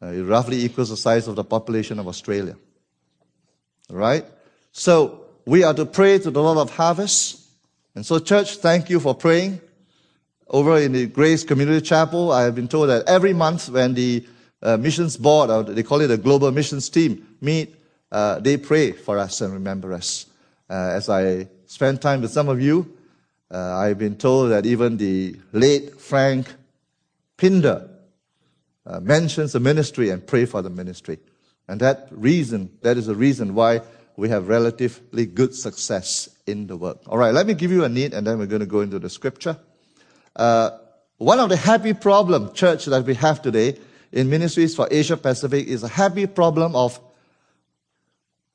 Uh, 0.00 0.06
it 0.06 0.22
roughly 0.22 0.64
equals 0.64 0.90
the 0.90 0.96
size 0.96 1.26
of 1.26 1.36
the 1.36 1.44
population 1.44 1.98
of 1.98 2.06
Australia. 2.06 2.56
Right? 3.90 4.24
So, 4.72 5.24
we 5.44 5.64
are 5.64 5.74
to 5.74 5.86
pray 5.86 6.18
to 6.18 6.30
the 6.30 6.42
Lord 6.42 6.58
of 6.58 6.74
harvest. 6.74 7.40
And 7.94 8.04
so, 8.04 8.18
church, 8.18 8.56
thank 8.56 8.90
you 8.90 9.00
for 9.00 9.14
praying. 9.14 9.60
Over 10.46 10.78
in 10.78 10.92
the 10.92 11.06
Grace 11.06 11.42
Community 11.42 11.80
Chapel, 11.80 12.32
I 12.32 12.44
have 12.44 12.54
been 12.54 12.68
told 12.68 12.88
that 12.90 13.08
every 13.08 13.32
month 13.32 13.68
when 13.68 13.94
the 13.94 14.26
uh, 14.62 14.76
missions 14.76 15.16
board, 15.16 15.50
or 15.50 15.62
they 15.62 15.82
call 15.82 16.00
it 16.00 16.06
the 16.06 16.16
global 16.16 16.50
missions 16.52 16.88
team, 16.88 17.26
meet, 17.40 17.74
uh, 18.10 18.40
they 18.40 18.56
pray 18.56 18.92
for 18.92 19.18
us 19.18 19.40
and 19.40 19.52
remember 19.52 19.92
us. 19.92 20.26
Uh, 20.70 20.92
as 20.92 21.08
I 21.08 21.48
spend 21.66 22.00
time 22.00 22.22
with 22.22 22.30
some 22.30 22.48
of 22.48 22.60
you, 22.60 22.97
uh, 23.50 23.76
I've 23.76 23.98
been 23.98 24.16
told 24.16 24.50
that 24.50 24.66
even 24.66 24.96
the 24.96 25.36
late 25.52 26.00
Frank 26.00 26.54
Pinder 27.36 27.88
uh, 28.84 29.00
mentions 29.00 29.52
the 29.52 29.60
ministry 29.60 30.10
and 30.10 30.26
pray 30.26 30.44
for 30.44 30.60
the 30.62 30.70
ministry. 30.70 31.18
And 31.66 31.80
that 31.80 32.08
reason, 32.10 32.70
that 32.82 32.96
is 32.96 33.06
the 33.06 33.14
reason 33.14 33.54
why 33.54 33.82
we 34.16 34.28
have 34.30 34.48
relatively 34.48 35.26
good 35.26 35.54
success 35.54 36.28
in 36.46 36.66
the 36.66 36.76
work. 36.76 36.98
All 37.06 37.18
right, 37.18 37.32
let 37.32 37.46
me 37.46 37.54
give 37.54 37.70
you 37.70 37.84
a 37.84 37.88
need 37.88 38.14
and 38.14 38.26
then 38.26 38.38
we're 38.38 38.46
going 38.46 38.60
to 38.60 38.66
go 38.66 38.80
into 38.80 38.98
the 38.98 39.10
scripture. 39.10 39.56
Uh, 40.34 40.70
one 41.18 41.40
of 41.40 41.48
the 41.48 41.56
happy 41.56 41.94
problem, 41.94 42.52
church, 42.52 42.86
that 42.86 43.04
we 43.04 43.14
have 43.14 43.42
today 43.42 43.78
in 44.12 44.28
ministries 44.30 44.74
for 44.74 44.88
Asia 44.90 45.16
Pacific 45.16 45.66
is 45.66 45.82
a 45.82 45.88
happy 45.88 46.26
problem 46.26 46.74
of 46.74 47.00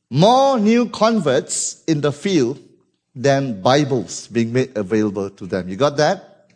more 0.10 0.60
new 0.60 0.90
converts 0.90 1.84
in 1.88 2.02
the 2.02 2.12
field 2.12 2.60
than 3.16 3.62
Bibles 3.62 4.28
being 4.28 4.52
made 4.54 4.76
available 4.76 5.30
to 5.30 5.46
them. 5.46 5.70
You 5.70 5.76
got 5.76 5.98
that? 5.98 6.48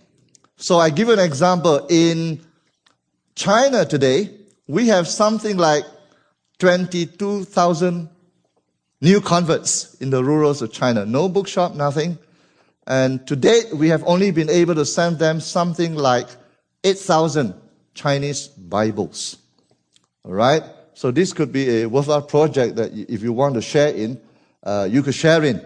So 0.57 0.79
I 0.79 0.89
give 0.89 1.09
an 1.09 1.19
example. 1.19 1.85
In 1.89 2.41
China 3.35 3.85
today, 3.85 4.31
we 4.67 4.87
have 4.87 5.07
something 5.07 5.57
like 5.57 5.83
22,000 6.59 8.09
new 9.01 9.21
converts 9.21 9.93
in 9.95 10.09
the 10.09 10.23
rurals 10.23 10.61
of 10.61 10.71
China. 10.71 11.05
No 11.05 11.29
bookshop, 11.29 11.75
nothing. 11.75 12.17
And 12.87 13.25
to 13.27 13.35
date, 13.35 13.73
we 13.73 13.89
have 13.89 14.03
only 14.05 14.31
been 14.31 14.49
able 14.49 14.73
to 14.75 14.85
send 14.85 15.19
them 15.19 15.39
something 15.39 15.95
like 15.95 16.27
8,000 16.83 17.53
Chinese 17.93 18.47
Bibles. 18.47 19.37
All 20.23 20.33
right? 20.33 20.63
So 20.93 21.11
this 21.11 21.33
could 21.33 21.51
be 21.51 21.81
a 21.81 21.85
worthwhile 21.85 22.23
project 22.23 22.77
that 22.77 22.91
if 22.93 23.21
you 23.21 23.33
want 23.33 23.55
to 23.55 23.61
share 23.61 23.89
in, 23.89 24.19
uh, 24.63 24.87
you 24.89 25.03
could 25.03 25.13
share 25.13 25.43
in. 25.43 25.61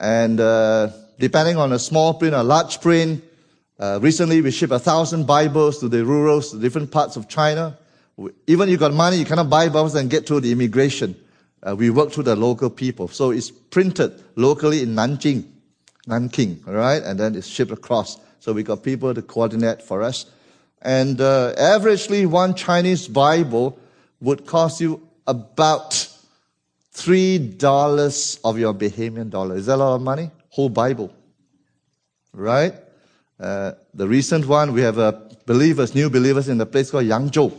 And 0.00 0.40
uh, 0.40 0.88
depending 1.18 1.58
on 1.58 1.72
a 1.72 1.78
small 1.78 2.14
print 2.14 2.34
or 2.34 2.42
large 2.42 2.80
print, 2.80 3.22
uh, 3.78 3.98
recently 4.00 4.40
we 4.40 4.50
shipped 4.50 4.72
a 4.72 4.78
thousand 4.78 5.26
Bibles 5.26 5.78
to 5.80 5.88
the 5.88 6.04
rurals, 6.04 6.52
different 6.52 6.90
parts 6.90 7.16
of 7.16 7.28
China. 7.28 7.78
Even 8.46 8.68
if 8.68 8.72
you 8.72 8.76
got 8.78 8.94
money, 8.94 9.18
you 9.18 9.26
cannot 9.26 9.50
buy 9.50 9.68
Bibles 9.68 9.94
and 9.94 10.08
get 10.10 10.26
through 10.26 10.40
the 10.40 10.52
immigration. 10.52 11.14
Uh, 11.62 11.76
we 11.76 11.90
work 11.90 12.12
through 12.12 12.24
the 12.24 12.34
local 12.34 12.70
people. 12.70 13.08
So 13.08 13.30
it's 13.30 13.50
printed 13.50 14.22
locally 14.36 14.82
in 14.82 14.94
Nanjing, 14.94 15.44
Nanking, 16.06 16.62
all 16.66 16.74
right? 16.74 17.02
And 17.02 17.20
then 17.20 17.34
it's 17.34 17.46
shipped 17.46 17.70
across. 17.70 18.18
So 18.40 18.54
we 18.54 18.62
got 18.62 18.82
people 18.82 19.14
to 19.14 19.20
coordinate 19.20 19.82
for 19.82 20.02
us. 20.02 20.24
And 20.80 21.20
uh, 21.20 21.54
averagely, 21.58 22.26
one 22.26 22.54
Chinese 22.54 23.06
Bible 23.06 23.78
would 24.20 24.46
cost 24.46 24.80
you 24.80 25.06
about 25.26 26.09
three 26.92 27.38
dollars 27.38 28.38
of 28.44 28.58
your 28.58 28.74
Bahamian 28.74 29.30
dollar. 29.30 29.56
Is 29.56 29.66
that 29.66 29.76
a 29.76 29.76
lot 29.76 29.94
of 29.96 30.02
money? 30.02 30.30
Whole 30.50 30.68
Bible. 30.68 31.12
Right? 32.32 32.74
Uh, 33.38 33.72
the 33.94 34.06
recent 34.06 34.46
one, 34.46 34.72
we 34.72 34.82
have 34.82 34.98
uh, 34.98 35.12
believers, 35.46 35.94
new 35.94 36.10
believers 36.10 36.48
in 36.48 36.58
the 36.58 36.66
place 36.66 36.90
called 36.90 37.06
Yangzhou. 37.06 37.52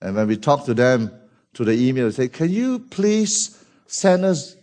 And 0.00 0.16
when 0.16 0.26
we 0.26 0.36
talk 0.36 0.64
to 0.66 0.74
them 0.74 1.12
to 1.54 1.64
the 1.64 1.72
email, 1.72 2.06
they 2.06 2.12
say, 2.12 2.28
can 2.28 2.50
you 2.50 2.80
please 2.80 3.62
send 3.86 4.24
us 4.24 4.56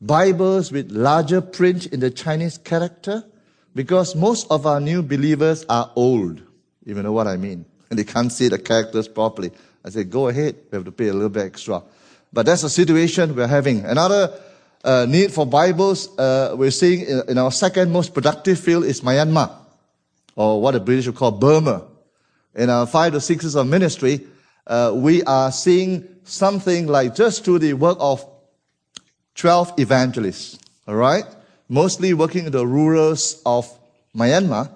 Bibles 0.00 0.72
with 0.72 0.90
larger 0.90 1.40
print 1.40 1.86
in 1.86 2.00
the 2.00 2.10
Chinese 2.10 2.58
character? 2.58 3.24
Because 3.74 4.16
most 4.16 4.50
of 4.50 4.66
our 4.66 4.80
new 4.80 5.02
believers 5.02 5.64
are 5.68 5.92
old, 5.94 6.42
if 6.84 6.96
you 6.96 7.02
know 7.02 7.12
what 7.12 7.28
I 7.28 7.36
mean. 7.36 7.64
And 7.88 7.98
they 7.98 8.04
can't 8.04 8.32
see 8.32 8.48
the 8.48 8.58
characters 8.58 9.06
properly. 9.06 9.52
I 9.84 9.90
say, 9.90 10.04
go 10.04 10.28
ahead. 10.28 10.56
We 10.70 10.76
have 10.76 10.84
to 10.86 10.92
pay 10.92 11.08
a 11.08 11.12
little 11.12 11.28
bit 11.28 11.44
extra. 11.44 11.82
But 12.32 12.46
that's 12.46 12.62
the 12.62 12.70
situation 12.70 13.34
we're 13.34 13.48
having. 13.48 13.84
Another 13.84 14.32
uh, 14.84 15.06
need 15.08 15.32
for 15.32 15.46
Bibles 15.46 16.16
uh, 16.18 16.54
we're 16.56 16.70
seeing 16.70 17.00
in, 17.00 17.22
in, 17.28 17.38
our 17.38 17.50
second 17.50 17.90
most 17.90 18.14
productive 18.14 18.58
field 18.58 18.84
is 18.84 19.00
Myanmar, 19.00 19.50
or 20.36 20.62
what 20.62 20.72
the 20.72 20.80
British 20.80 21.06
would 21.06 21.16
call 21.16 21.32
Burma. 21.32 21.86
In 22.54 22.70
our 22.70 22.86
five 22.86 23.12
to 23.12 23.20
six 23.20 23.44
years 23.44 23.56
of 23.56 23.66
ministry, 23.66 24.26
uh, 24.66 24.92
we 24.94 25.22
are 25.24 25.50
seeing 25.50 26.08
something 26.24 26.86
like 26.86 27.14
just 27.14 27.44
through 27.44 27.58
the 27.58 27.74
work 27.74 27.98
of 28.00 28.24
12 29.34 29.74
evangelists, 29.78 30.58
all 30.86 30.94
right? 30.94 31.24
Mostly 31.68 32.14
working 32.14 32.46
in 32.46 32.52
the 32.52 32.66
rurals 32.66 33.42
of 33.44 33.68
Myanmar. 34.16 34.70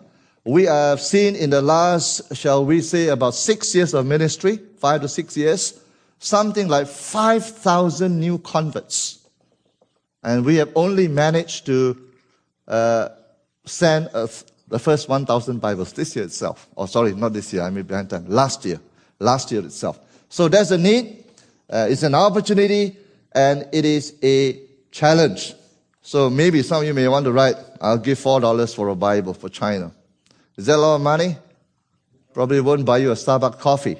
We 0.45 0.65
have 0.65 1.01
seen 1.01 1.37
in 1.37 1.51
the 1.51 1.63
last, 1.63 2.37
shall 2.37 2.65
we 2.65 2.81
say, 2.81 3.09
about 3.09 3.35
six 3.35 3.75
years 3.75 3.95
of 3.95 4.07
ministry, 4.07 4.59
five 4.79 5.01
to 5.01 5.09
six 5.09 5.37
years, 5.37 5.81
something 6.19 6.69
like 6.69 6.87
5,000 6.87 8.19
new 8.19 8.39
converts. 8.39 9.27
And 10.23 10.45
we 10.45 10.57
have 10.57 10.71
only 10.75 11.09
managed 11.09 11.67
to 11.67 12.01
uh, 12.67 13.11
send 13.67 14.09
uh, 14.15 14.27
the 14.69 14.79
first 14.79 15.09
1,000 15.09 15.61
Bibles 15.61 15.93
this 15.93 16.17
year 16.17 16.25
itself. 16.25 16.67
Oh, 16.77 16.87
sorry, 16.87 17.15
not 17.15 17.33
this 17.33 17.53
year, 17.53 17.63
I 17.63 17.71
mean 17.71 17.85
behind 17.85 18.11
time. 18.11 18.27
Last 18.27 18.65
year. 18.65 18.81
Last 19.19 19.53
year 19.53 19.65
itself. 19.65 20.01
So 20.29 20.49
there's 20.49 20.71
a 20.71 20.79
need, 20.79 21.25
uh, 21.71 21.87
it's 21.91 22.03
an 22.03 22.15
opportunity, 22.15 22.97
and 23.33 23.69
it 23.73 23.85
is 23.85 24.15
a 24.23 24.61
challenge. 24.91 25.55
So 26.03 26.31
maybe 26.31 26.63
some 26.63 26.83
of 26.83 26.87
you 26.87 26.95
may 26.95 27.07
want 27.09 27.25
to 27.25 27.33
write, 27.33 27.57
I'll 27.81 27.99
give 27.99 28.19
$4 28.19 28.75
for 28.75 28.89
a 28.89 28.97
Bible 28.97 29.35
for 29.35 29.49
China. 29.49 29.93
Is 30.57 30.67
that 30.67 30.77
a 30.77 30.77
lot 30.77 30.97
of 30.97 31.03
money? 31.03 31.37
Probably 32.33 32.61
won't 32.61 32.85
buy 32.85 32.99
you 32.99 33.11
a 33.11 33.15
Starbucks 33.15 33.59
coffee. 33.59 33.97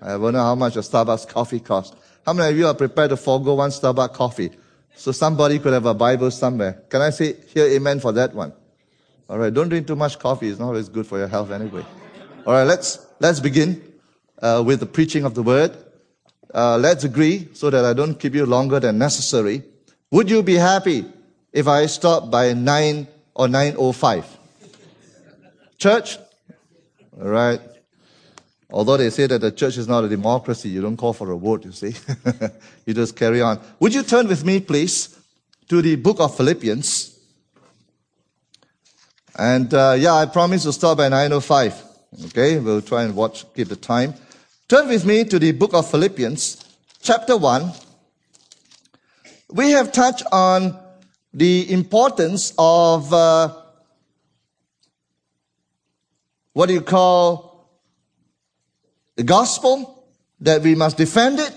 I 0.00 0.16
wonder 0.16 0.38
how 0.38 0.54
much 0.54 0.76
a 0.76 0.80
Starbucks 0.80 1.28
coffee 1.28 1.60
costs. 1.60 1.96
How 2.24 2.32
many 2.32 2.50
of 2.50 2.58
you 2.58 2.66
are 2.66 2.74
prepared 2.74 3.10
to 3.10 3.16
forego 3.16 3.54
one 3.54 3.70
Starbucks 3.70 4.12
coffee? 4.12 4.50
So 4.94 5.12
somebody 5.12 5.58
could 5.58 5.72
have 5.72 5.86
a 5.86 5.94
Bible 5.94 6.30
somewhere. 6.30 6.82
Can 6.88 7.02
I 7.02 7.10
say 7.10 7.36
here 7.54 7.66
amen 7.66 8.00
for 8.00 8.12
that 8.12 8.34
one? 8.34 8.52
All 9.28 9.38
right. 9.38 9.52
Don't 9.52 9.68
drink 9.68 9.86
too 9.86 9.96
much 9.96 10.18
coffee. 10.18 10.48
It's 10.48 10.58
not 10.58 10.68
always 10.68 10.88
good 10.88 11.06
for 11.06 11.18
your 11.18 11.28
health 11.28 11.50
anyway. 11.50 11.84
All 12.46 12.52
right. 12.52 12.64
Let's, 12.64 13.06
let's 13.20 13.40
begin, 13.40 13.82
uh, 14.42 14.62
with 14.66 14.80
the 14.80 14.86
preaching 14.86 15.24
of 15.24 15.34
the 15.34 15.42
word. 15.42 15.76
Uh, 16.52 16.78
let's 16.78 17.04
agree 17.04 17.48
so 17.52 17.70
that 17.70 17.84
I 17.84 17.92
don't 17.92 18.18
keep 18.18 18.34
you 18.34 18.46
longer 18.46 18.80
than 18.80 18.98
necessary. 18.98 19.62
Would 20.10 20.30
you 20.30 20.42
be 20.42 20.54
happy 20.54 21.04
if 21.52 21.68
I 21.68 21.86
stop 21.86 22.30
by 22.30 22.54
9 22.54 23.06
or 23.34 23.46
9.05? 23.46 24.24
Church? 25.76 26.18
All 27.20 27.28
right. 27.28 27.60
Although 28.70 28.98
they 28.98 29.10
say 29.10 29.26
that 29.26 29.40
the 29.40 29.50
church 29.50 29.78
is 29.78 29.88
not 29.88 30.04
a 30.04 30.08
democracy, 30.08 30.68
you 30.68 30.82
don't 30.82 30.96
call 30.96 31.14
for 31.14 31.30
a 31.30 31.38
vote, 31.38 31.64
you 31.64 31.72
see. 31.72 31.94
you 32.86 32.92
just 32.92 33.16
carry 33.16 33.40
on. 33.40 33.58
Would 33.80 33.94
you 33.94 34.02
turn 34.02 34.28
with 34.28 34.44
me, 34.44 34.60
please, 34.60 35.18
to 35.68 35.80
the 35.80 35.96
book 35.96 36.20
of 36.20 36.36
Philippians? 36.36 37.18
And 39.38 39.72
uh, 39.72 39.94
yeah, 39.98 40.14
I 40.14 40.26
promise 40.26 40.64
to 40.64 40.72
start 40.72 40.98
by 40.98 41.08
9.05. 41.08 42.26
Okay, 42.26 42.58
we'll 42.58 42.82
try 42.82 43.04
and 43.04 43.14
watch, 43.14 43.46
keep 43.54 43.68
the 43.68 43.76
time. 43.76 44.14
Turn 44.68 44.88
with 44.88 45.06
me 45.06 45.24
to 45.24 45.38
the 45.38 45.52
book 45.52 45.72
of 45.72 45.90
Philippians, 45.90 46.62
chapter 47.00 47.36
1. 47.36 47.72
We 49.50 49.70
have 49.70 49.92
touched 49.92 50.24
on 50.30 50.78
the 51.32 51.72
importance 51.72 52.52
of 52.58 53.10
uh, 53.14 53.54
what 56.52 56.66
do 56.66 56.74
you 56.74 56.82
call 56.82 57.47
the 59.18 59.24
gospel, 59.24 60.06
that 60.40 60.62
we 60.62 60.74
must 60.74 60.96
defend 60.96 61.40
it, 61.40 61.52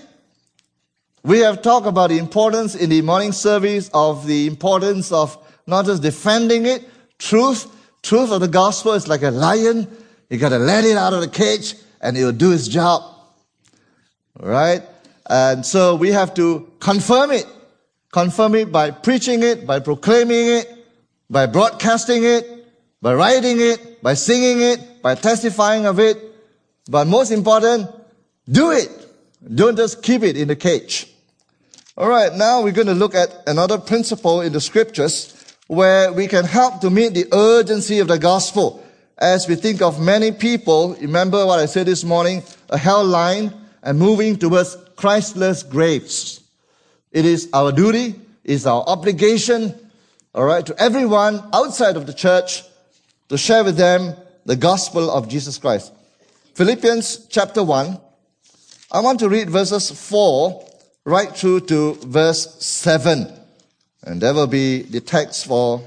We 1.24 1.38
have 1.40 1.62
talked 1.62 1.86
about 1.86 2.10
the 2.10 2.18
importance 2.18 2.74
in 2.74 2.90
the 2.90 3.00
morning 3.00 3.30
service 3.30 3.88
of 3.94 4.26
the 4.26 4.48
importance 4.48 5.12
of 5.12 5.38
not 5.68 5.86
just 5.86 6.02
defending 6.02 6.66
it, 6.66 6.88
truth. 7.18 7.68
Truth 8.02 8.32
of 8.32 8.40
the 8.40 8.48
gospel 8.48 8.94
is 8.94 9.06
like 9.06 9.22
a 9.22 9.30
lion. 9.30 9.86
You 10.28 10.38
gotta 10.38 10.58
let 10.58 10.84
it 10.84 10.96
out 10.96 11.12
of 11.12 11.20
the 11.20 11.28
cage 11.28 11.76
and 12.00 12.16
it 12.16 12.24
will 12.24 12.32
do 12.32 12.50
its 12.50 12.66
job. 12.66 13.04
Right? 14.36 14.82
And 15.30 15.64
so 15.64 15.94
we 15.94 16.10
have 16.10 16.34
to 16.34 16.68
confirm 16.80 17.30
it. 17.30 17.46
Confirm 18.12 18.56
it 18.56 18.72
by 18.72 18.90
preaching 18.90 19.44
it, 19.44 19.64
by 19.64 19.78
proclaiming 19.78 20.48
it, 20.48 20.68
by 21.30 21.46
broadcasting 21.46 22.24
it, 22.24 22.66
by 23.00 23.14
writing 23.14 23.60
it, 23.60 24.02
by 24.02 24.14
singing 24.14 24.60
it, 24.60 25.00
by 25.02 25.14
testifying 25.14 25.86
of 25.86 26.00
it. 26.00 26.18
But 26.88 27.06
most 27.06 27.30
important, 27.30 27.88
do 28.48 28.72
it. 28.72 28.90
Don't 29.54 29.76
just 29.76 30.02
keep 30.02 30.22
it 30.22 30.36
in 30.36 30.48
the 30.48 30.56
cage. 30.56 31.08
All 31.96 32.08
right, 32.08 32.32
now 32.34 32.62
we're 32.62 32.72
going 32.72 32.86
to 32.86 32.94
look 32.94 33.14
at 33.14 33.30
another 33.46 33.78
principle 33.78 34.40
in 34.40 34.52
the 34.52 34.60
scriptures 34.60 35.34
where 35.66 36.12
we 36.12 36.26
can 36.26 36.44
help 36.44 36.80
to 36.80 36.90
meet 36.90 37.14
the 37.14 37.26
urgency 37.32 37.98
of 37.98 38.08
the 38.08 38.18
gospel. 38.18 38.84
As 39.18 39.46
we 39.48 39.54
think 39.54 39.82
of 39.82 40.00
many 40.00 40.32
people, 40.32 40.96
remember 41.00 41.46
what 41.46 41.60
I 41.60 41.66
said 41.66 41.86
this 41.86 42.02
morning, 42.02 42.42
a 42.70 42.78
hell 42.78 43.04
line 43.04 43.52
and 43.82 43.98
moving 43.98 44.36
towards 44.36 44.76
Christless 44.96 45.62
graves. 45.62 46.40
It 47.10 47.24
is 47.24 47.48
our 47.52 47.72
duty, 47.72 48.14
it's 48.44 48.66
our 48.66 48.82
obligation, 48.86 49.74
all 50.34 50.44
right, 50.44 50.64
to 50.64 50.74
everyone 50.78 51.42
outside 51.52 51.96
of 51.96 52.06
the 52.06 52.14
church 52.14 52.62
to 53.28 53.36
share 53.36 53.64
with 53.64 53.76
them 53.76 54.16
the 54.46 54.56
gospel 54.56 55.10
of 55.10 55.28
Jesus 55.28 55.58
Christ. 55.58 55.92
Philippians 56.54 57.28
chapter 57.28 57.62
1. 57.62 57.98
I 58.90 59.00
want 59.00 59.20
to 59.20 59.28
read 59.30 59.48
verses 59.48 59.90
4 59.90 60.68
right 61.06 61.34
through 61.34 61.60
to 61.60 61.94
verse 61.94 62.62
7. 62.62 63.26
And 64.02 64.20
that 64.20 64.34
will 64.34 64.46
be 64.46 64.82
the 64.82 65.00
text 65.00 65.46
for 65.46 65.82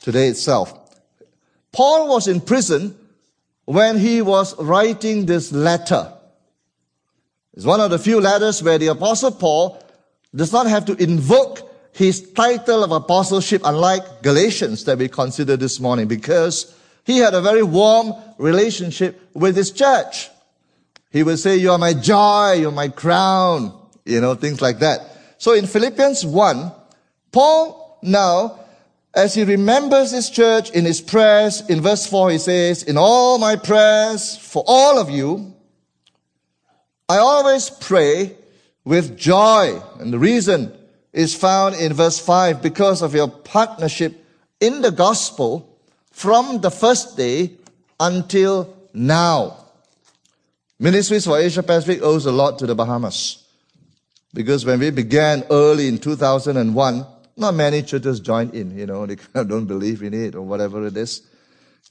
today 0.00 0.28
itself. 0.28 0.72
Paul 1.72 2.08
was 2.08 2.28
in 2.28 2.40
prison 2.40 2.96
when 3.66 3.98
he 3.98 4.22
was 4.22 4.58
writing 4.58 5.26
this 5.26 5.52
letter. 5.52 6.10
It's 7.52 7.66
one 7.66 7.82
of 7.82 7.90
the 7.90 7.98
few 7.98 8.22
letters 8.22 8.62
where 8.62 8.78
the 8.78 8.86
apostle 8.86 9.32
Paul 9.32 9.84
does 10.34 10.50
not 10.50 10.66
have 10.66 10.86
to 10.86 10.94
invoke 10.94 11.60
his 11.92 12.32
title 12.32 12.82
of 12.82 12.92
apostleship, 12.92 13.60
unlike 13.66 14.22
Galatians 14.22 14.84
that 14.84 14.96
we 14.96 15.08
consider 15.08 15.58
this 15.58 15.78
morning, 15.78 16.08
because 16.08 16.74
he 17.04 17.18
had 17.18 17.34
a 17.34 17.40
very 17.40 17.62
warm 17.62 18.12
relationship 18.38 19.20
with 19.34 19.56
his 19.56 19.70
church. 19.70 20.28
He 21.10 21.22
would 21.22 21.38
say, 21.38 21.56
you 21.56 21.72
are 21.72 21.78
my 21.78 21.92
joy, 21.92 22.58
you're 22.60 22.70
my 22.70 22.88
crown, 22.88 23.76
you 24.04 24.20
know, 24.20 24.34
things 24.34 24.60
like 24.60 24.78
that. 24.78 25.00
So 25.38 25.52
in 25.52 25.66
Philippians 25.66 26.24
1, 26.24 26.72
Paul 27.32 27.98
now, 28.02 28.60
as 29.12 29.34
he 29.34 29.42
remembers 29.42 30.12
his 30.12 30.30
church 30.30 30.70
in 30.70 30.84
his 30.84 31.00
prayers, 31.00 31.68
in 31.68 31.80
verse 31.80 32.06
4 32.06 32.30
he 32.30 32.38
says, 32.38 32.82
in 32.84 32.96
all 32.96 33.38
my 33.38 33.56
prayers 33.56 34.36
for 34.36 34.62
all 34.66 34.98
of 34.98 35.10
you, 35.10 35.54
I 37.08 37.18
always 37.18 37.70
pray 37.70 38.36
with 38.84 39.18
joy. 39.18 39.82
And 39.98 40.12
the 40.12 40.18
reason 40.18 40.72
is 41.12 41.34
found 41.34 41.74
in 41.74 41.92
verse 41.92 42.20
5 42.20 42.62
because 42.62 43.02
of 43.02 43.14
your 43.14 43.28
partnership 43.28 44.24
in 44.60 44.80
the 44.82 44.92
gospel 44.92 45.69
from 46.20 46.60
the 46.60 46.70
first 46.70 47.16
day 47.16 47.50
until 47.98 48.76
now. 48.92 49.56
Ministries 50.78 51.24
for 51.24 51.38
Asia 51.38 51.62
Pacific 51.62 52.02
owes 52.02 52.26
a 52.26 52.30
lot 52.30 52.58
to 52.58 52.66
the 52.66 52.74
Bahamas. 52.74 53.42
Because 54.34 54.66
when 54.66 54.80
we 54.80 54.90
began 54.90 55.44
early 55.50 55.88
in 55.88 55.96
2001, 55.96 57.06
not 57.38 57.54
many 57.54 57.80
churches 57.80 58.20
joined 58.20 58.54
in, 58.54 58.76
you 58.76 58.84
know, 58.84 59.06
they 59.06 59.16
don't 59.32 59.64
believe 59.64 60.02
in 60.02 60.12
it 60.12 60.34
or 60.34 60.42
whatever 60.42 60.86
it 60.86 60.94
is. 60.94 61.22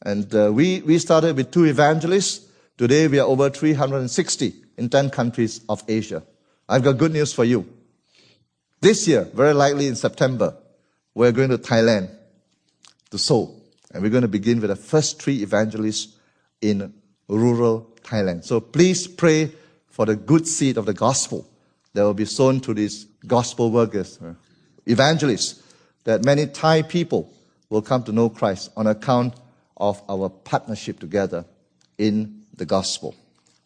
And 0.04 0.32
uh, 0.36 0.52
we, 0.54 0.82
we 0.82 1.00
started 1.00 1.36
with 1.36 1.50
two 1.50 1.65
evangelists. 1.65 2.48
Today 2.78 3.08
we 3.08 3.18
are 3.18 3.26
over 3.26 3.50
360 3.50 4.54
in 4.78 4.89
10 4.89 5.10
countries 5.10 5.62
of 5.68 5.84
Asia. 5.88 6.22
I've 6.68 6.84
got 6.84 7.00
good 7.00 7.13
news 7.13 7.34
for 7.34 7.46
you. 7.46 7.68
This 8.80 9.08
year, 9.08 9.24
very 9.34 9.56
likely 9.56 9.88
in 9.88 9.96
September, 9.96 10.56
we're 11.15 11.32
going 11.32 11.50
to 11.50 11.58
Thailand, 11.58 12.12
to 13.10 13.18
Seoul. 13.18 13.59
And 13.91 14.04
we're 14.04 14.10
going 14.10 14.21
to 14.21 14.28
begin 14.28 14.62
with 14.62 14.69
the 14.69 14.75
first 14.75 15.21
three 15.21 15.41
evangelists 15.41 16.15
in 16.62 16.93
rural 17.28 17.95
Thailand. 18.04 18.43
So 18.43 18.60
please 18.60 19.08
pray 19.08 19.52
for 19.88 20.06
the 20.06 20.15
good 20.15 20.47
seed 20.47 20.78
of 20.78 20.86
the 20.86 20.93
gospel 20.93 21.47
that 21.93 22.04
will 22.04 22.13
be 22.13 22.25
sown 22.25 22.60
to 22.62 22.73
these 22.73 23.06
gospel 23.25 23.71
workers, 23.71 24.19
evangelists, 24.86 25.63
that 26.04 26.23
many 26.23 26.47
Thai 26.47 26.84
people 26.84 27.34
will 27.69 27.82
come 27.82 28.04
to 28.04 28.12
know 28.12 28.30
Christ 28.30 28.71
on 28.78 28.88
account 28.88 29.34
of 29.78 30.02
our 30.10 30.30
partnership 30.30 30.99
together 30.99 31.45
in 31.97 32.43
the 32.56 32.65
gospel. 32.65 33.15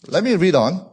Let 0.08 0.24
me 0.24 0.36
read 0.36 0.56
on. 0.56 0.86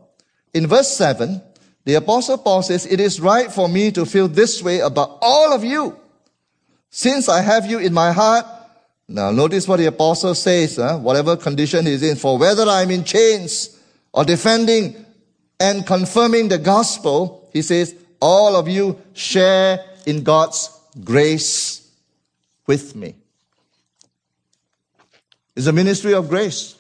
In 0.55 0.66
verse 0.66 0.88
7, 0.97 1.40
the 1.85 1.95
apostle 1.95 2.38
Paul 2.38 2.62
says, 2.62 2.87
it 2.87 3.01
is 3.01 3.21
right 3.21 3.51
for 3.51 3.69
me 3.69 3.90
to 3.93 4.05
feel 4.05 4.29
this 4.29 4.62
way 4.62 4.81
about 4.81 5.19
all 5.23 5.53
of 5.53 5.64
you. 5.64 5.97
Since 6.90 7.29
I 7.29 7.40
have 7.40 7.66
you 7.66 7.79
in 7.79 7.95
my 7.95 8.12
heart, 8.12 8.47
now 9.11 9.33
notice 9.33 9.66
what 9.66 9.79
the 9.79 9.87
apostle 9.87 10.37
says, 10.37 10.77
huh? 10.77 10.96
whatever 10.99 11.37
condition 11.37 11.85
he's 11.85 12.05
in, 12.05 12.14
for 12.14 12.38
whether 12.38 12.62
I'm 12.62 12.92
in 12.92 13.03
chains 13.03 13.77
or 14.12 14.25
defending 14.25 15.05
and 15.59 15.85
confirming 15.85 16.46
the 16.46 16.59
gospel, 16.59 17.51
he 17.53 17.61
says, 17.61 17.96
all 18.20 18.55
of 18.55 18.68
you 18.68 19.01
share 19.12 19.85
in 20.07 20.23
God's 20.23 20.70
grace 21.03 21.90
with 22.68 22.94
me. 22.94 23.16
It's 25.57 25.66
a 25.66 25.73
ministry 25.73 26.14
of 26.14 26.29
grace. 26.29 26.77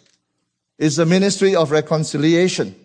It's 0.78 0.98
a 0.98 1.06
ministry 1.06 1.56
of 1.56 1.72
reconciliation. 1.72 2.76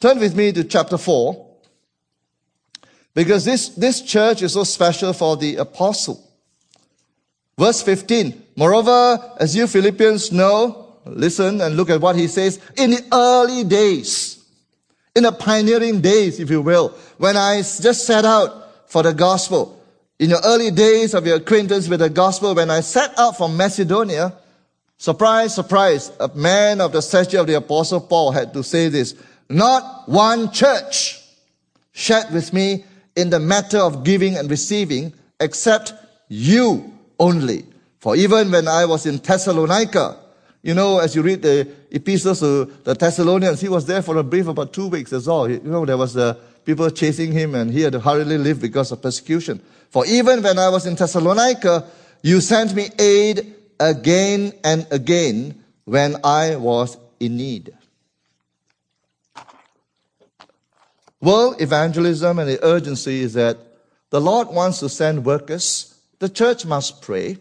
Turn 0.00 0.18
with 0.18 0.34
me 0.34 0.50
to 0.50 0.64
chapter 0.64 0.98
4. 0.98 1.46
Because 3.14 3.44
this, 3.44 3.68
this 3.68 4.02
church 4.02 4.42
is 4.42 4.54
so 4.54 4.64
special 4.64 5.12
for 5.12 5.36
the 5.36 5.56
apostle. 5.56 6.28
Verse 7.58 7.82
15. 7.82 8.42
Moreover, 8.56 9.32
as 9.38 9.54
you 9.54 9.66
Philippians 9.66 10.32
know, 10.32 10.96
listen 11.04 11.60
and 11.60 11.76
look 11.76 11.90
at 11.90 12.00
what 12.00 12.16
he 12.16 12.28
says. 12.28 12.60
In 12.76 12.90
the 12.90 13.04
early 13.12 13.64
days, 13.64 14.44
in 15.14 15.24
the 15.24 15.32
pioneering 15.32 16.00
days, 16.00 16.40
if 16.40 16.50
you 16.50 16.62
will, 16.62 16.88
when 17.18 17.36
I 17.36 17.58
just 17.58 18.06
set 18.06 18.24
out 18.24 18.90
for 18.90 19.02
the 19.02 19.12
gospel, 19.12 19.80
in 20.18 20.30
the 20.30 20.40
early 20.46 20.70
days 20.70 21.14
of 21.14 21.26
your 21.26 21.36
acquaintance 21.36 21.88
with 21.88 22.00
the 22.00 22.10
gospel, 22.10 22.54
when 22.54 22.70
I 22.70 22.80
set 22.80 23.18
out 23.18 23.36
from 23.36 23.56
Macedonia, 23.56 24.34
surprise, 24.96 25.54
surprise, 25.54 26.12
a 26.20 26.28
man 26.28 26.80
of 26.80 26.92
the 26.92 27.02
stature 27.02 27.40
of 27.40 27.46
the 27.46 27.54
apostle 27.54 28.00
Paul 28.00 28.32
had 28.32 28.52
to 28.54 28.62
say 28.62 28.88
this. 28.88 29.14
Not 29.48 30.08
one 30.08 30.52
church 30.52 31.20
shared 31.92 32.32
with 32.32 32.52
me 32.52 32.84
in 33.16 33.30
the 33.30 33.40
matter 33.40 33.78
of 33.78 34.04
giving 34.04 34.36
and 34.36 34.50
receiving 34.50 35.12
except 35.40 35.92
you 36.28 36.91
only. 37.18 37.64
For 37.98 38.16
even 38.16 38.50
when 38.50 38.68
I 38.68 38.84
was 38.84 39.06
in 39.06 39.18
Thessalonica, 39.18 40.18
you 40.62 40.74
know, 40.74 40.98
as 40.98 41.14
you 41.16 41.22
read 41.22 41.42
the 41.42 41.68
epistles 41.90 42.40
to 42.40 42.64
the 42.84 42.94
Thessalonians, 42.94 43.60
he 43.60 43.68
was 43.68 43.86
there 43.86 44.02
for 44.02 44.16
a 44.16 44.22
brief 44.22 44.46
about 44.46 44.72
two 44.72 44.88
weeks 44.88 45.12
as 45.12 45.26
all. 45.26 45.50
You 45.50 45.60
know, 45.60 45.84
there 45.84 45.96
was 45.96 46.16
uh, 46.16 46.34
people 46.64 46.88
chasing 46.90 47.32
him 47.32 47.54
and 47.54 47.70
he 47.70 47.82
had 47.82 47.92
to 47.92 48.00
hurriedly 48.00 48.38
leave 48.38 48.60
because 48.60 48.92
of 48.92 49.02
persecution. 49.02 49.60
For 49.90 50.06
even 50.06 50.42
when 50.42 50.58
I 50.58 50.68
was 50.68 50.86
in 50.86 50.94
Thessalonica, 50.94 51.88
you 52.22 52.40
sent 52.40 52.74
me 52.74 52.88
aid 52.98 53.54
again 53.80 54.52
and 54.62 54.86
again 54.90 55.62
when 55.84 56.16
I 56.24 56.56
was 56.56 56.96
in 57.18 57.36
need. 57.36 57.72
World 61.20 61.60
evangelism 61.60 62.38
and 62.38 62.48
the 62.48 62.64
urgency 62.64 63.20
is 63.20 63.34
that 63.34 63.56
the 64.10 64.20
Lord 64.20 64.48
wants 64.48 64.80
to 64.80 64.88
send 64.88 65.24
workers. 65.24 65.91
The 66.22 66.28
church 66.28 66.64
must 66.64 67.02
pray 67.02 67.38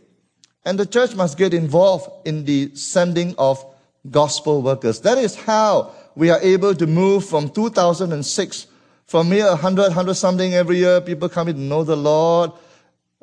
and 0.66 0.80
the 0.80 0.88
church 0.88 1.14
must 1.14 1.38
get 1.38 1.54
involved 1.54 2.10
in 2.28 2.46
the 2.46 2.74
sending 2.74 3.36
of 3.38 3.64
gospel 4.10 4.64
workers. 4.64 5.02
That 5.02 5.20
is 5.20 5.36
how 5.36 5.92
we 6.16 6.32
are 6.32 6.40
able 6.42 6.74
to 6.74 6.88
move 6.88 7.24
from 7.24 7.52
2006 7.52 8.66
from 9.06 9.30
mere 9.30 9.46
100, 9.50 9.82
100 9.84 10.16
something 10.16 10.56
every 10.56 10.78
year, 10.78 11.00
people 11.00 11.30
coming 11.30 11.54
to 11.54 11.62
know 11.62 11.84
the 11.84 11.96
Lord. 11.96 12.54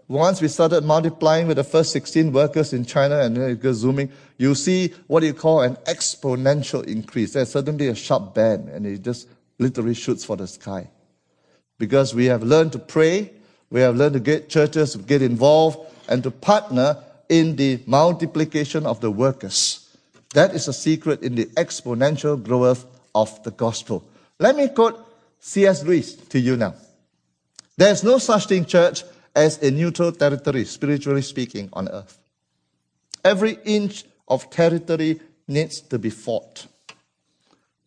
Once 0.06 0.40
we 0.40 0.46
started 0.46 0.84
multiplying 0.84 1.48
with 1.48 1.56
the 1.56 1.64
first 1.64 1.90
16 1.90 2.32
workers 2.32 2.72
in 2.72 2.84
China 2.84 3.18
and 3.18 3.36
then 3.36 3.50
it 3.50 3.60
goes 3.60 3.78
zooming, 3.78 4.12
you 4.36 4.54
see 4.54 4.94
what 5.08 5.24
you 5.24 5.34
call 5.34 5.62
an 5.62 5.74
exponential 5.86 6.86
increase. 6.86 7.32
There's 7.32 7.50
certainly 7.50 7.88
a 7.88 7.96
sharp 7.96 8.32
bend 8.32 8.68
and 8.68 8.86
it 8.86 9.02
just 9.02 9.26
literally 9.58 9.94
shoots 9.94 10.24
for 10.24 10.36
the 10.36 10.46
sky. 10.46 10.88
Because 11.80 12.14
we 12.14 12.26
have 12.26 12.44
learned 12.44 12.70
to 12.72 12.78
pray, 12.78 13.32
we 13.70 13.80
have 13.80 13.96
learned 13.96 14.14
to 14.14 14.20
get 14.20 14.48
churches 14.48 14.92
to 14.92 14.98
get 14.98 15.22
involved 15.22 15.78
and 16.08 16.22
to 16.22 16.30
partner 16.30 16.96
in 17.28 17.56
the 17.56 17.80
multiplication 17.86 18.86
of 18.86 19.00
the 19.00 19.10
workers. 19.10 19.88
That 20.34 20.54
is 20.54 20.68
a 20.68 20.72
secret 20.72 21.22
in 21.22 21.34
the 21.34 21.46
exponential 21.46 22.42
growth 22.42 22.86
of 23.14 23.42
the 23.42 23.50
gospel. 23.50 24.04
Let 24.38 24.56
me 24.56 24.68
quote 24.68 25.04
C.S. 25.40 25.84
Lewis 25.84 26.14
to 26.14 26.38
you 26.38 26.56
now. 26.56 26.74
There's 27.76 28.02
no 28.02 28.18
such 28.18 28.46
thing, 28.46 28.64
church, 28.64 29.04
as 29.34 29.62
a 29.62 29.70
neutral 29.70 30.12
territory, 30.12 30.64
spiritually 30.64 31.22
speaking, 31.22 31.68
on 31.72 31.88
earth. 31.88 32.18
Every 33.24 33.58
inch 33.64 34.04
of 34.26 34.50
territory 34.50 35.20
needs 35.46 35.80
to 35.82 35.98
be 35.98 36.10
fought. 36.10 36.66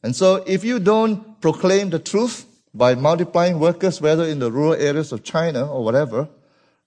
And 0.04 0.16
so, 0.16 0.44
if 0.48 0.64
you 0.64 0.80
don't 0.80 1.40
proclaim 1.42 1.90
the 1.90 2.00
truth 2.00 2.46
by 2.74 2.96
multiplying 2.96 3.60
workers, 3.60 4.00
whether 4.02 4.24
in 4.24 4.40
the 4.40 4.52
rural 4.52 4.74
areas 4.74 5.12
of 5.12 5.24
China 5.24 5.70
or 5.72 5.84
whatever, 5.84 6.30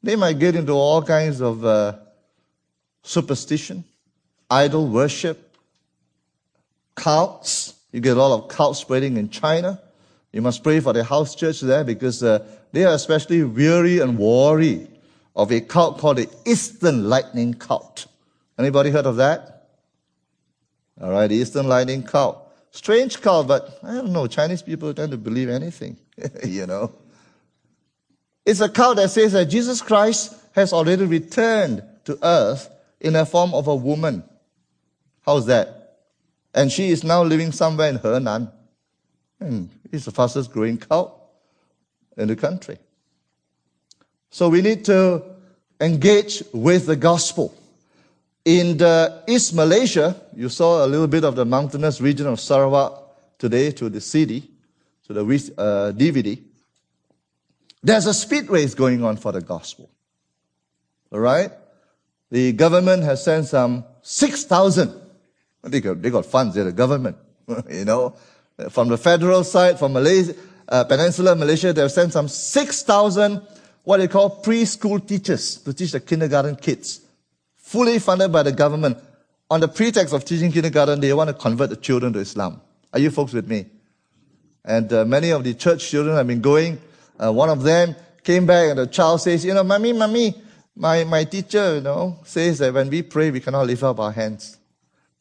they 0.03 0.17
might 0.17 0.39
get 0.39 0.55
into 0.55 0.73
all 0.73 1.03
kinds 1.03 1.41
of 1.41 1.65
uh, 1.65 1.97
superstition, 3.03 3.85
idol 4.51 4.89
worship, 4.89 5.57
cults. 6.95 7.75
You 7.93 8.01
get 8.01 8.17
a 8.17 8.21
lot 8.21 8.35
of 8.35 8.49
cults 8.49 8.81
spreading 8.81 9.17
in 9.17 9.31
China. 9.31 9.81
You 10.33 10.43
must 10.43 10.63
pray 10.63 10.81
for 10.81 10.93
the 10.93 11.05
house 11.05 11.35
church 11.35 11.61
there 11.61 11.85
because 11.85 12.23
uh, 12.23 12.45
they 12.73 12.85
are 12.85 12.95
especially 12.95 13.45
weary 13.45 14.01
and 14.01 14.19
worried 14.19 14.89
of 15.37 15.53
a 15.53 15.61
cult 15.61 15.99
called 15.99 16.19
the 16.19 16.29
Eastern 16.45 17.09
Lightning 17.09 17.55
Cult. 17.55 18.07
Anybody 18.59 18.91
heard 18.91 19.07
of 19.07 19.17
that? 19.17 19.69
All 21.01 21.11
right, 21.11 21.27
the 21.27 21.37
Eastern 21.37 21.69
Lightning 21.69 22.03
Cult. 22.03 22.44
Strange 22.75 23.21
cult, 23.21 23.47
but 23.47 23.79
I 23.85 23.95
don't 23.95 24.11
know. 24.11 24.27
Chinese 24.27 24.61
people 24.61 24.93
tend 24.93 25.13
to 25.13 25.17
believe 25.17 25.49
anything, 25.49 25.97
you 26.45 26.67
know. 26.67 26.93
It's 28.45 28.59
a 28.59 28.69
cult 28.69 28.97
that 28.97 29.11
says 29.11 29.33
that 29.33 29.45
Jesus 29.45 29.81
Christ 29.81 30.35
has 30.57 30.73
already 30.73 31.05
returned 31.05 31.85
to 32.05 32.19
earth 32.21 32.69
in 33.01 33.13
the 33.13 33.25
form 33.25 33.55
of 33.55 33.69
a 33.69 33.77
woman. 33.77 34.25
How's 35.25 35.47
that? 35.47 35.99
And 36.53 36.71
she 36.71 36.91
is 36.91 37.05
now 37.05 37.23
living 37.23 37.53
somewhere 37.53 37.91
in 37.91 37.99
Henan. 38.01 38.51
And 39.39 39.71
it's 39.93 40.07
the 40.07 40.11
fastest 40.11 40.51
growing 40.51 40.79
cult 40.79 41.17
in 42.17 42.27
the 42.27 42.35
country. 42.35 42.79
So 44.31 44.49
we 44.49 44.63
need 44.63 44.85
to 44.87 45.23
engage 45.81 46.43
with 46.53 46.87
the 46.87 46.97
gospel. 46.97 47.57
In 48.45 48.77
the 48.77 49.23
East 49.27 49.55
Malaysia, 49.55 50.15
you 50.37 50.51
saw 50.51 50.85
a 50.85 50.87
little 50.87 51.07
bit 51.07 51.25
of 51.25 51.35
the 51.35 51.47
mountainous 51.47 52.01
region 52.01 52.27
of 52.27 52.39
Sarawak 52.39 53.39
today 53.39 53.71
to 53.73 53.89
the 53.89 54.03
city, 54.03 54.51
to 55.07 55.15
the 55.15 55.23
uh, 55.23 55.93
DVD. 55.93 56.39
There's 57.83 58.07
a 58.07 58.13
speed 58.13 58.51
race 58.51 58.75
going 58.75 59.03
on 59.03 59.17
for 59.17 59.33
the 59.33 59.41
gospel. 59.41 59.91
All 61.11 61.21
right? 61.21 61.51
The 62.31 62.53
government 62.53 63.03
has 63.05 63.25
sent 63.25 63.47
some 63.47 63.85
6,000. 64.03 64.93
They 65.63 65.81
got, 65.81 66.03
they 66.03 66.11
got 66.11 66.27
funds, 66.27 66.55
they're 66.55 66.65
the 66.65 66.73
government. 66.73 67.17
you 67.71 67.87
know, 67.87 68.15
from 68.69 68.89
the 68.89 68.99
federal 68.99 69.45
side, 69.45 69.79
from 69.79 69.95
Malaysia, 69.95 70.35
uh, 70.69 70.85
Peninsular 70.85 71.35
Malaysia, 71.35 71.73
they've 71.73 71.91
sent 71.91 72.13
some 72.13 72.29
6,000 72.29 73.41
what 73.85 73.99
they 73.99 74.09
call 74.09 74.43
preschool 74.43 75.07
teachers 75.07 75.57
to 75.59 75.73
teach 75.73 75.93
the 75.93 76.01
kindergarten 76.01 76.57
kids. 76.57 77.04
Fully 77.75 77.99
funded 77.99 78.31
by 78.31 78.45
the 78.45 78.53
government. 78.53 78.99
On 79.51 79.59
the 79.59 79.67
pretext 79.69 80.15
of 80.15 80.25
teaching 80.25 80.53
kindergarten, 80.53 81.01
they 81.01 81.13
want 81.13 81.29
to 81.29 81.35
convert 81.35 81.71
the 81.71 81.77
children 81.77 82.13
to 82.13 82.21
Islam. 82.21 82.61
Are 82.93 83.01
you 83.01 83.11
folks 83.11 83.33
with 83.33 83.49
me? 83.49 83.67
And 84.65 84.93
uh, 84.93 85.05
many 85.05 85.31
of 85.31 85.43
the 85.43 85.55
church 85.55 85.91
children 85.91 86.15
have 86.17 86.29
been 86.29 86.41
going 86.41 86.79
uh, 87.19 87.33
one 87.33 87.49
of 87.49 87.63
them 87.63 87.95
came 88.23 88.47
back 88.47 88.71
and 88.71 88.79
the 88.79 88.87
child 88.87 89.21
says, 89.21 89.45
you 89.45 89.55
know, 89.55 89.65
mommy, 89.65 89.93
mommy, 89.93 90.35
my, 90.77 91.05
my 91.05 91.25
teacher, 91.25 91.77
you 91.77 91.81
know, 91.81 92.19
says 92.25 92.59
that 92.59 92.75
when 92.75 92.91
we 92.91 93.03
pray, 93.03 93.31
we 93.31 93.41
cannot 93.41 93.67
lift 93.67 93.83
up 93.83 94.01
our 94.01 94.13
hands. 94.13 94.59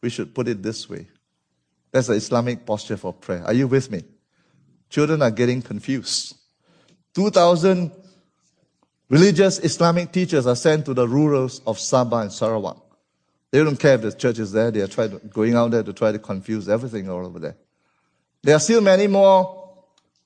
We 0.02 0.10
should 0.10 0.34
put 0.34 0.48
it 0.48 0.64
this 0.64 0.90
way. 0.90 1.08
That's 1.92 2.08
the 2.08 2.14
Islamic 2.14 2.66
posture 2.66 2.98
for 2.98 3.14
prayer. 3.14 3.44
Are 3.46 3.54
you 3.54 3.68
with 3.68 3.92
me? 3.92 4.04
Children 4.90 5.22
are 5.22 5.32
getting 5.32 5.62
confused. 5.62 6.36
2,000 7.14 7.92
religious 9.14 9.60
Islamic 9.60 10.12
teachers 10.12 10.48
are 10.48 10.56
sent 10.56 10.86
to 10.88 10.94
the 10.96 11.08
rurals 11.08 11.62
of 11.68 11.78
Sabah 11.78 12.24
and 12.24 12.34
Sarawak. 12.34 12.78
They 13.52 13.64
don't 13.64 13.80
care 13.80 13.94
if 13.94 14.02
the 14.02 14.12
church 14.12 14.40
is 14.40 14.52
there. 14.52 14.72
They 14.72 14.82
are 14.82 14.88
trying 14.88 15.12
to, 15.12 15.20
going 15.28 15.54
out 15.54 15.70
there 15.70 15.84
to 15.84 15.94
try 15.94 16.12
to 16.12 16.18
confuse 16.18 16.68
everything 16.68 17.08
all 17.12 17.24
over 17.24 17.38
there. 17.38 17.56
There 18.42 18.56
are 18.56 18.60
still 18.60 18.82
many 18.82 19.06
more 19.06 19.70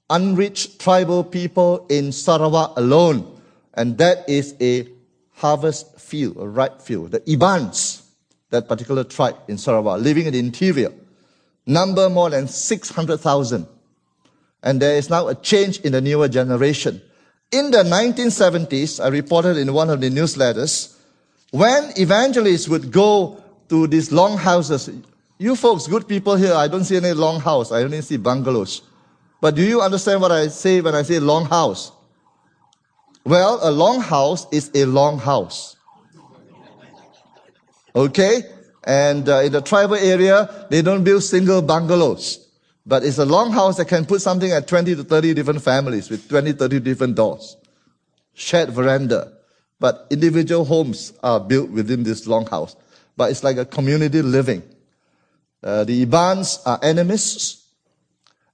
unreached 0.10 0.80
tribal 0.80 1.26
people 1.26 1.86
in 1.90 2.14
Sarawak 2.14 2.78
alone. 2.78 3.38
And 3.74 3.98
that 3.98 4.30
is 4.30 4.56
a 4.62 4.88
harvest 5.34 6.00
field, 6.00 6.38
a 6.38 6.48
ripe 6.48 6.82
field. 6.82 7.12
The 7.12 7.20
Ibans, 7.20 8.04
that 8.52 8.70
particular 8.70 9.04
tribe 9.04 9.36
in 9.50 9.58
Sarawak, 9.58 10.00
living 10.00 10.28
in 10.28 10.32
the 10.32 10.40
interior, 10.40 10.94
number 11.66 12.10
more 12.10 12.30
than 12.30 12.48
600,000. 12.48 13.68
And 14.64 14.82
there 14.82 14.96
is 14.96 15.10
now 15.10 15.28
a 15.28 15.36
change 15.36 15.82
in 15.82 15.92
the 15.92 16.00
newer 16.00 16.30
generation. 16.30 17.02
In 17.52 17.72
the 17.72 17.84
1970s, 17.84 19.02
I 19.02 19.08
reported 19.08 19.56
in 19.56 19.72
one 19.72 19.90
of 19.90 20.02
the 20.02 20.10
newsletters, 20.10 20.98
when 21.52 21.94
evangelists 21.96 22.68
would 22.68 22.92
go 22.92 23.42
to 23.70 23.88
these 23.88 24.12
long 24.12 24.38
houses, 24.38 24.90
you 25.38 25.56
folks, 25.56 25.88
good 25.88 26.10
people 26.10 26.36
here, 26.36 26.54
I 26.54 26.68
don't 26.68 26.84
see 26.84 26.98
any 26.98 27.14
long 27.14 27.40
house, 27.40 27.72
I 27.72 27.84
only 27.84 28.02
see 28.02 28.18
bungalows. 28.18 28.82
But 29.40 29.56
do 29.56 29.64
you 29.64 29.82
understand 29.82 30.20
what 30.20 30.32
I 30.32 30.50
say 30.50 30.82
when 30.82 30.94
I 30.94 31.04
say 31.04 31.20
long 31.20 31.46
house? 31.46 31.94
Well, 33.24 33.60
a 33.62 33.72
long 33.72 34.02
house 34.02 34.46
is 34.52 34.70
a 34.74 34.84
long 34.84 35.18
house. 35.18 35.78
Okay? 37.96 38.44
And 38.84 39.28
uh, 39.30 39.40
in 39.40 39.54
the 39.54 39.62
tribal 39.62 39.96
area, 39.96 40.68
they 40.70 40.82
don't 40.82 41.04
build 41.04 41.24
single 41.24 41.62
bungalows. 41.62 42.47
But 42.88 43.04
it's 43.04 43.18
a 43.18 43.26
long 43.26 43.52
house 43.52 43.76
that 43.78 43.90
can 43.90 44.06
put 44.06 44.22
something 44.22 44.50
at 44.50 44.66
20 44.66 44.96
to 44.96 45.04
30 45.04 45.34
different 45.34 45.62
families 45.62 46.10
with 46.10 46.30
20, 46.30 46.54
30 46.54 46.80
different 46.80 47.16
doors. 47.16 47.58
Shared 48.34 48.70
veranda. 48.70 49.34
But 49.78 50.08
individual 50.10 50.64
homes 50.64 51.12
are 51.22 51.42
built 51.42 51.70
within 51.70 52.04
this 52.04 52.26
long 52.26 52.46
house. 52.48 52.78
But 53.18 53.30
it's 53.30 53.44
like 53.44 53.58
a 53.58 53.66
community 53.66 54.22
living. 54.22 54.64
Uh, 55.62 55.84
the 55.84 56.06
Ibans 56.06 56.60
are 56.66 56.80
animists. 56.82 57.66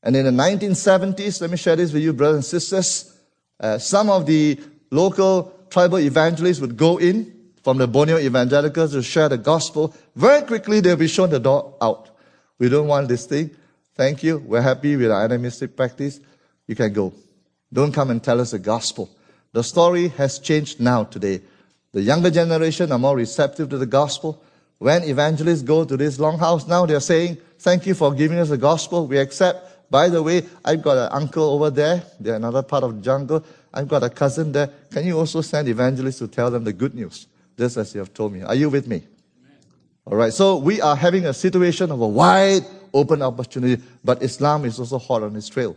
And 0.02 0.16
in 0.16 0.26
the 0.26 0.32
1970s, 0.32 1.40
let 1.40 1.52
me 1.52 1.58
share 1.58 1.76
this 1.76 1.94
with 1.94 2.02
you, 2.02 2.12
brothers 2.12 2.38
and 2.38 2.46
sisters, 2.46 3.16
uh, 3.60 3.78
some 3.78 4.10
of 4.10 4.26
the 4.26 4.60
local 4.90 5.54
tribal 5.70 6.00
evangelists 6.00 6.60
would 6.60 6.76
go 6.76 6.98
in 6.98 7.32
from 7.64 7.78
the 7.78 7.88
Borneo 7.88 8.18
evangelicals 8.18 8.94
to 8.94 9.04
share 9.04 9.30
the 9.30 9.38
gospel. 9.38 9.94
Very 10.16 10.42
quickly, 10.42 10.80
they'll 10.80 10.96
be 10.96 11.08
shown 11.08 11.30
the 11.30 11.40
door 11.40 11.76
out. 11.80 12.10
We 12.58 12.68
don't 12.68 12.88
want 12.88 13.10
this 13.10 13.28
thing. 13.28 13.52
Thank 13.96 14.24
you. 14.24 14.40
We're 14.40 14.62
happy 14.62 14.96
with 14.96 15.12
our 15.12 15.24
animistic 15.24 15.76
practice. 15.76 16.20
You 16.68 16.76
can 16.76 16.94
go. 16.94 17.14
Don't 17.72 17.92
come 17.92 18.10
and 18.10 18.24
tell 18.24 18.40
us 18.40 18.52
the 18.52 18.60
gospel. 18.60 19.10
The 19.52 19.64
story 19.64 20.10
has 20.10 20.40
changed 20.40 20.80
now 20.80 21.04
today. 21.04 21.42
The 21.92 22.02
younger 22.02 22.32
generation 22.32 22.92
are 22.92 23.00
more 23.00 23.16
receptive 23.16 23.70
to 23.70 23.78
the 23.78 23.86
gospel. 23.86 24.42
When 24.80 25.04
evangelists 25.04 25.62
go 25.62 25.86
to 25.86 25.96
this 25.96 26.18
longhouse 26.18 26.68
now, 26.68 26.86
they're 26.86 27.00
saying, 27.00 27.38
thank 27.60 27.86
you 27.86 27.94
for 27.94 28.14
giving 28.14 28.40
us 28.40 28.50
the 28.50 28.58
gospel. 28.58 29.08
We 29.08 29.18
accept 29.18 29.74
by 29.94 30.10
the 30.10 30.24
way, 30.24 30.42
I've 30.66 30.82
got 30.82 30.98
an 30.98 31.10
uncle 31.12 31.44
over 31.44 31.70
there. 31.70 32.02
They're 32.20 32.34
another 32.34 32.64
part 32.64 32.84
of 32.84 32.96
the 32.96 33.02
jungle. 33.04 33.46
I've 33.72 33.88
got 33.88 34.02
a 34.02 34.10
cousin 34.10 34.52
there. 34.52 34.72
Can 34.90 35.06
you 35.06 35.20
also 35.20 35.42
send 35.42 35.68
evangelists 35.68 36.18
to 36.18 36.28
tell 36.28 36.50
them 36.50 36.64
the 36.64 36.74
good 36.74 36.96
news? 36.96 37.28
Just 37.56 37.78
as 37.78 37.94
you 37.94 38.00
have 38.00 38.12
told 38.12 38.34
me. 38.34 38.42
Are 38.42 38.56
you 38.56 38.72
with 38.72 38.88
me? 38.88 39.04
All 40.06 40.18
right. 40.18 40.34
So 40.34 40.58
we 40.58 40.82
are 40.82 40.96
having 40.96 41.28
a 41.28 41.34
situation 41.34 41.92
of 41.92 42.02
a 42.02 42.08
wide 42.08 42.66
open 42.94 43.22
opportunity, 43.22 43.82
but 44.04 44.22
Islam 44.22 44.66
is 44.66 44.80
also 44.80 45.00
hot 45.00 45.24
on 45.24 45.36
its 45.36 45.50
trail. 45.50 45.76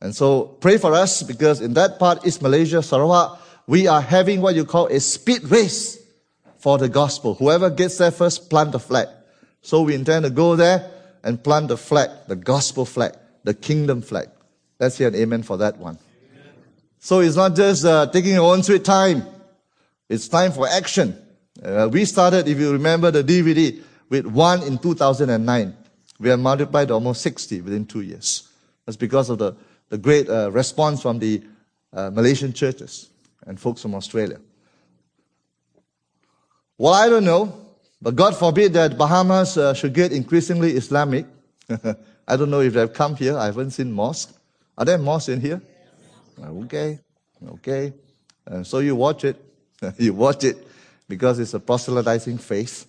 And 0.00 0.14
so 0.14 0.44
pray 0.60 0.78
for 0.78 0.92
us 0.94 1.22
because 1.22 1.60
in 1.60 1.74
that 1.74 1.98
part, 1.98 2.26
East 2.26 2.42
Malaysia, 2.42 2.82
Sarawak, 2.82 3.40
we 3.66 3.86
are 3.86 4.00
having 4.00 4.40
what 4.40 4.54
you 4.54 4.64
call 4.64 4.86
a 4.88 5.00
speed 5.00 5.44
race 5.44 5.98
for 6.58 6.76
the 6.78 6.88
gospel. 6.88 7.34
Whoever 7.34 7.70
gets 7.70 7.98
there 7.98 8.10
first, 8.10 8.50
plant 8.50 8.72
the 8.72 8.80
flag. 8.80 9.08
So 9.62 9.82
we 9.82 9.94
intend 9.94 10.24
to 10.24 10.30
go 10.30 10.56
there 10.56 10.90
and 11.22 11.42
plant 11.42 11.68
the 11.68 11.76
flag, 11.76 12.10
the 12.28 12.36
gospel 12.36 12.84
flag 12.84 13.14
the 13.44 13.54
kingdom 13.54 14.02
flag. 14.02 14.28
Let's 14.80 14.98
hear 14.98 15.08
an 15.08 15.14
amen 15.14 15.44
for 15.44 15.58
that 15.58 15.76
one. 15.76 15.98
So 16.98 17.20
it's 17.20 17.36
not 17.36 17.54
just 17.54 17.84
uh, 17.84 18.06
taking 18.06 18.32
your 18.32 18.52
own 18.52 18.62
sweet 18.62 18.84
time. 18.84 19.24
It's 20.08 20.26
time 20.26 20.52
for 20.52 20.66
action. 20.66 21.16
Uh, 21.62 21.88
we 21.92 22.04
started, 22.06 22.48
if 22.48 22.58
you 22.58 22.72
remember 22.72 23.10
the 23.10 23.22
DVD, 23.22 23.80
with 24.08 24.26
one 24.26 24.62
in 24.62 24.78
2009. 24.78 25.76
We 26.24 26.30
have 26.30 26.40
multiplied 26.40 26.90
almost 26.90 27.20
60 27.20 27.60
within 27.60 27.84
two 27.84 28.00
years. 28.00 28.48
That's 28.86 28.96
because 28.96 29.28
of 29.28 29.36
the, 29.36 29.56
the 29.90 29.98
great 29.98 30.26
uh, 30.26 30.50
response 30.50 31.02
from 31.02 31.18
the 31.18 31.42
uh, 31.92 32.08
Malaysian 32.08 32.54
churches 32.54 33.10
and 33.46 33.60
folks 33.60 33.82
from 33.82 33.94
Australia. 33.94 34.40
Well, 36.78 36.94
I 36.94 37.10
don't 37.10 37.26
know, 37.26 37.54
but 38.00 38.16
God 38.16 38.34
forbid 38.36 38.72
that 38.72 38.96
Bahamas 38.96 39.58
uh, 39.58 39.74
should 39.74 39.92
get 39.92 40.12
increasingly 40.12 40.70
Islamic. 40.72 41.26
I 42.26 42.36
don't 42.36 42.48
know 42.48 42.60
if 42.60 42.72
they've 42.72 42.90
come 42.90 43.16
here. 43.16 43.36
I 43.36 43.44
haven't 43.44 43.72
seen 43.72 43.92
mosque. 43.92 44.34
Are 44.78 44.86
there 44.86 44.96
mosques 44.96 45.28
in 45.28 45.42
here? 45.42 45.60
Okay. 46.42 47.00
Okay. 47.46 47.92
And 48.46 48.66
so 48.66 48.78
you 48.78 48.96
watch 48.96 49.24
it. 49.24 49.36
you 49.98 50.14
watch 50.14 50.42
it 50.44 50.56
because 51.06 51.38
it's 51.38 51.52
a 51.52 51.60
proselytizing 51.60 52.38
faith. 52.38 52.86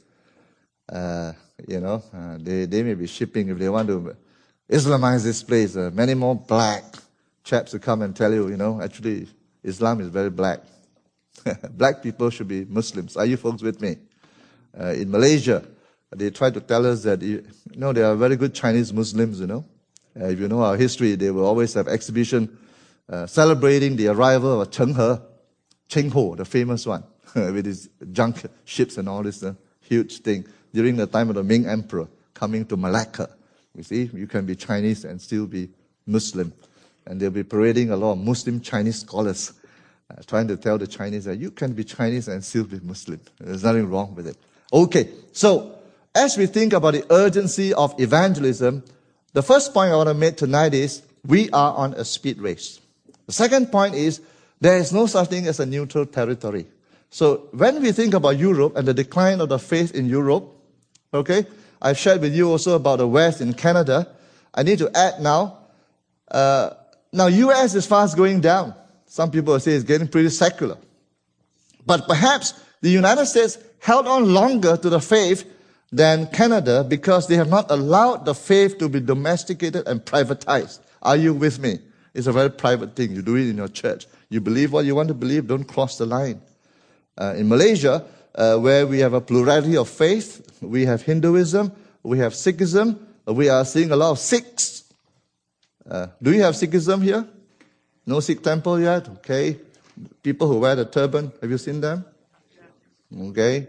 Uh, 0.87 1.33
you 1.67 1.79
know, 1.79 2.03
uh, 2.13 2.37
they, 2.39 2.65
they 2.65 2.83
may 2.83 2.93
be 2.93 3.07
shipping 3.07 3.49
if 3.49 3.57
they 3.57 3.69
want 3.69 3.87
to 3.87 4.15
Islamize 4.69 5.23
this 5.23 5.43
place. 5.43 5.75
Uh, 5.75 5.91
many 5.93 6.13
more 6.13 6.35
black, 6.35 6.83
chaps 7.43 7.71
who 7.71 7.79
come 7.79 8.01
and 8.01 8.15
tell 8.15 8.33
you, 8.33 8.49
you 8.49 8.57
know, 8.57 8.81
actually 8.81 9.27
Islam 9.63 10.01
is 10.01 10.09
very 10.09 10.29
black. 10.29 10.59
black 11.71 12.01
people 12.01 12.29
should 12.29 12.47
be 12.47 12.65
Muslims. 12.65 13.15
Are 13.15 13.25
you 13.25 13.37
folks 13.37 13.61
with 13.61 13.81
me? 13.81 13.97
Uh, 14.77 14.87
in 14.87 15.09
Malaysia, 15.09 15.65
they 16.15 16.29
try 16.29 16.49
to 16.49 16.59
tell 16.59 16.85
us 16.85 17.03
that, 17.03 17.21
you 17.21 17.45
know, 17.75 17.93
there 17.93 18.05
are 18.05 18.15
very 18.15 18.35
good 18.35 18.53
Chinese 18.53 18.91
Muslims, 18.91 19.39
you 19.39 19.47
know. 19.47 19.65
Uh, 20.19 20.25
if 20.25 20.39
you 20.39 20.47
know 20.47 20.61
our 20.61 20.77
history, 20.77 21.15
they 21.15 21.29
will 21.29 21.45
always 21.45 21.73
have 21.73 21.87
exhibition 21.87 22.57
uh, 23.09 23.25
celebrating 23.25 23.95
the 23.95 24.07
arrival 24.07 24.61
of 24.61 24.71
Cheng 24.71 24.95
He, 24.95 25.15
Cheng 25.87 26.09
Ho, 26.11 26.35
the 26.35 26.45
famous 26.45 26.85
one, 26.85 27.03
with 27.35 27.65
his 27.65 27.89
junk 28.11 28.43
ships 28.63 28.97
and 28.97 29.07
all 29.07 29.23
this 29.23 29.43
uh, 29.43 29.53
huge 29.81 30.19
thing 30.19 30.45
during 30.75 30.97
the 30.97 31.07
time 31.07 31.29
of 31.29 31.35
the 31.35 31.43
Ming 31.43 31.65
Emperor 31.65 32.05
coming 32.33 32.65
to 32.65 32.75
Malacca. 32.75 33.29
You 33.77 33.83
see, 33.83 34.09
you 34.13 34.27
can 34.27 34.45
be 34.45 34.57
Chinese 34.57 35.05
and 35.05 35.21
still 35.21 35.47
be 35.47 35.69
Muslim. 36.05 36.51
And 37.05 37.19
they'll 37.19 37.31
be 37.31 37.43
parading 37.43 37.91
a 37.91 37.95
lot 37.95 38.11
of 38.11 38.17
Muslim 38.17 38.59
Chinese 38.59 38.99
scholars 38.99 39.53
uh, 40.11 40.21
trying 40.27 40.49
to 40.49 40.57
tell 40.57 40.77
the 40.77 40.85
Chinese 40.85 41.23
that 41.25 41.37
you 41.37 41.49
can 41.49 41.71
be 41.71 41.85
Chinese 41.85 42.27
and 42.27 42.43
still 42.43 42.65
be 42.65 42.79
Muslim. 42.81 43.21
There's 43.39 43.63
nothing 43.63 43.89
wrong 43.89 44.15
with 44.15 44.27
it. 44.27 44.35
Okay, 44.73 45.09
so 45.31 45.79
as 46.13 46.37
we 46.37 46.45
think 46.45 46.73
about 46.73 46.93
the 46.93 47.05
urgency 47.09 47.73
of 47.73 47.97
evangelism, 47.97 48.83
the 49.31 49.41
first 49.41 49.73
point 49.73 49.93
I 49.93 49.95
want 49.95 50.09
to 50.09 50.13
make 50.13 50.35
tonight 50.35 50.73
is 50.73 51.03
we 51.25 51.49
are 51.51 51.73
on 51.73 51.93
a 51.93 52.03
speed 52.03 52.39
race. 52.39 52.81
The 53.27 53.33
second 53.33 53.71
point 53.71 53.95
is 53.95 54.19
there 54.59 54.77
is 54.77 54.91
no 54.91 55.05
such 55.05 55.29
thing 55.29 55.47
as 55.47 55.61
a 55.61 55.65
neutral 55.65 56.05
territory. 56.05 56.67
So 57.09 57.47
when 57.51 57.81
we 57.81 57.93
think 57.93 58.13
about 58.13 58.37
Europe 58.37 58.75
and 58.75 58.85
the 58.85 58.93
decline 58.93 59.39
of 59.39 59.47
the 59.47 59.57
faith 59.57 59.95
in 59.95 60.07
Europe, 60.07 60.54
okay, 61.15 61.45
I've 61.81 61.97
shared 61.97 62.21
with 62.21 62.35
you 62.35 62.49
also 62.49 62.75
about 62.75 62.97
the 62.97 63.07
West 63.07 63.41
in 63.41 63.53
Canada. 63.53 64.07
I 64.53 64.63
need 64.63 64.79
to 64.79 64.89
add 64.95 65.21
now, 65.21 65.57
uh, 66.31 66.71
now 67.11 67.27
US 67.27 67.75
is 67.75 67.85
fast 67.85 68.17
going 68.17 68.41
down. 68.41 68.73
Some 69.05 69.31
people 69.31 69.59
say 69.59 69.73
it's 69.73 69.83
getting 69.83 70.07
pretty 70.07 70.29
secular. 70.29 70.77
But 71.85 72.07
perhaps 72.07 72.53
the 72.81 72.89
United 72.89 73.25
States 73.27 73.57
held 73.79 74.07
on 74.07 74.33
longer 74.33 74.77
to 74.77 74.89
the 74.89 74.99
faith 74.99 75.45
than 75.91 76.27
Canada 76.27 76.83
because 76.83 77.27
they 77.27 77.35
have 77.35 77.49
not 77.49 77.69
allowed 77.69 78.25
the 78.25 78.33
faith 78.33 78.77
to 78.79 78.89
be 78.89 78.99
domesticated 78.99 79.87
and 79.87 80.01
privatized. 80.03 80.79
Are 81.01 81.15
you 81.15 81.33
with 81.33 81.59
me? 81.59 81.79
It's 82.13 82.27
a 82.27 82.31
very 82.31 82.49
private 82.49 82.95
thing. 82.95 83.11
You 83.11 83.21
do 83.21 83.35
it 83.35 83.49
in 83.49 83.57
your 83.57 83.67
church. 83.67 84.07
You 84.29 84.41
believe 84.41 84.73
what 84.73 84.85
you 84.85 84.95
want 84.95 85.09
to 85.09 85.13
believe, 85.13 85.47
don't 85.47 85.65
cross 85.65 85.97
the 85.97 86.05
line. 86.05 86.41
Uh, 87.17 87.35
in 87.37 87.47
Malaysia, 87.47 88.05
uh, 88.35 88.57
where 88.57 88.85
we 88.85 88.99
have 88.99 89.13
a 89.13 89.21
plurality 89.21 89.77
of 89.77 89.89
faith, 89.89 90.59
we 90.61 90.85
have 90.85 91.01
Hinduism, 91.01 91.71
we 92.03 92.19
have 92.19 92.33
Sikhism, 92.33 92.99
we 93.25 93.49
are 93.49 93.65
seeing 93.65 93.91
a 93.91 93.95
lot 93.95 94.11
of 94.11 94.19
Sikhs. 94.19 94.83
Uh, 95.89 96.07
do 96.21 96.31
you 96.31 96.43
have 96.43 96.53
Sikhism 96.53 97.01
here? 97.01 97.25
No 98.05 98.19
Sikh 98.19 98.43
temple 98.43 98.79
yet? 98.79 99.07
Okay. 99.09 99.57
People 100.21 100.47
who 100.47 100.59
wear 100.59 100.75
the 100.75 100.85
turban, 100.85 101.31
have 101.41 101.49
you 101.49 101.57
seen 101.57 101.81
them? 101.81 102.05
Okay. 103.17 103.67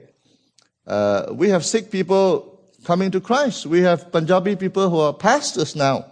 Uh, 0.87 1.27
we 1.33 1.49
have 1.51 1.65
Sikh 1.65 1.91
people 1.91 2.61
coming 2.85 3.11
to 3.11 3.21
Christ. 3.21 3.67
We 3.67 3.81
have 3.83 4.11
Punjabi 4.13 4.57
people 4.57 4.91
who 4.91 4.99
are 4.99 5.13
pastors 5.13 5.77
now. 5.77 6.07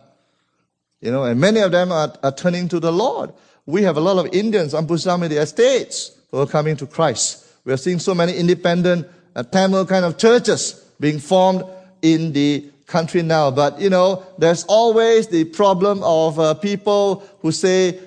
You 1.00 1.10
know, 1.10 1.24
and 1.24 1.38
many 1.38 1.60
of 1.60 1.70
them 1.70 1.92
are, 1.92 2.14
are 2.22 2.32
turning 2.32 2.68
to 2.68 2.80
the 2.80 2.92
Lord. 2.92 3.32
We 3.66 3.82
have 3.82 3.96
a 3.96 4.00
lot 4.00 4.24
of 4.24 4.32
Indians 4.32 4.74
on 4.74 4.86
Pusamidi 4.86 5.38
estates 5.38 6.12
who 6.30 6.38
are 6.38 6.46
coming 6.46 6.76
to 6.76 6.86
Christ. 6.86 7.43
We 7.64 7.72
are 7.72 7.78
seeing 7.78 7.98
so 7.98 8.14
many 8.14 8.34
independent 8.36 9.06
uh, 9.34 9.42
Tamil 9.42 9.86
kind 9.86 10.04
of 10.04 10.18
churches 10.18 10.84
being 11.00 11.18
formed 11.18 11.64
in 12.02 12.32
the 12.32 12.70
country 12.86 13.22
now. 13.22 13.50
But, 13.50 13.80
you 13.80 13.90
know, 13.90 14.24
there's 14.38 14.64
always 14.64 15.28
the 15.28 15.44
problem 15.44 16.02
of 16.02 16.38
uh, 16.38 16.54
people 16.54 17.24
who 17.40 17.50
say, 17.52 17.98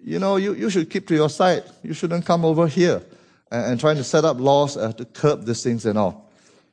you 0.00 0.18
know, 0.18 0.36
you, 0.36 0.54
you 0.54 0.68
should 0.68 0.90
keep 0.90 1.06
to 1.08 1.14
your 1.14 1.30
side. 1.30 1.62
You 1.82 1.94
shouldn't 1.94 2.26
come 2.26 2.44
over 2.44 2.66
here 2.66 3.02
and, 3.50 3.64
and 3.66 3.80
trying 3.80 3.96
to 3.96 4.04
set 4.04 4.24
up 4.24 4.40
laws 4.40 4.76
uh, 4.76 4.92
to 4.92 5.04
curb 5.04 5.44
these 5.46 5.62
things 5.62 5.86
and 5.86 5.96
all. 5.96 6.30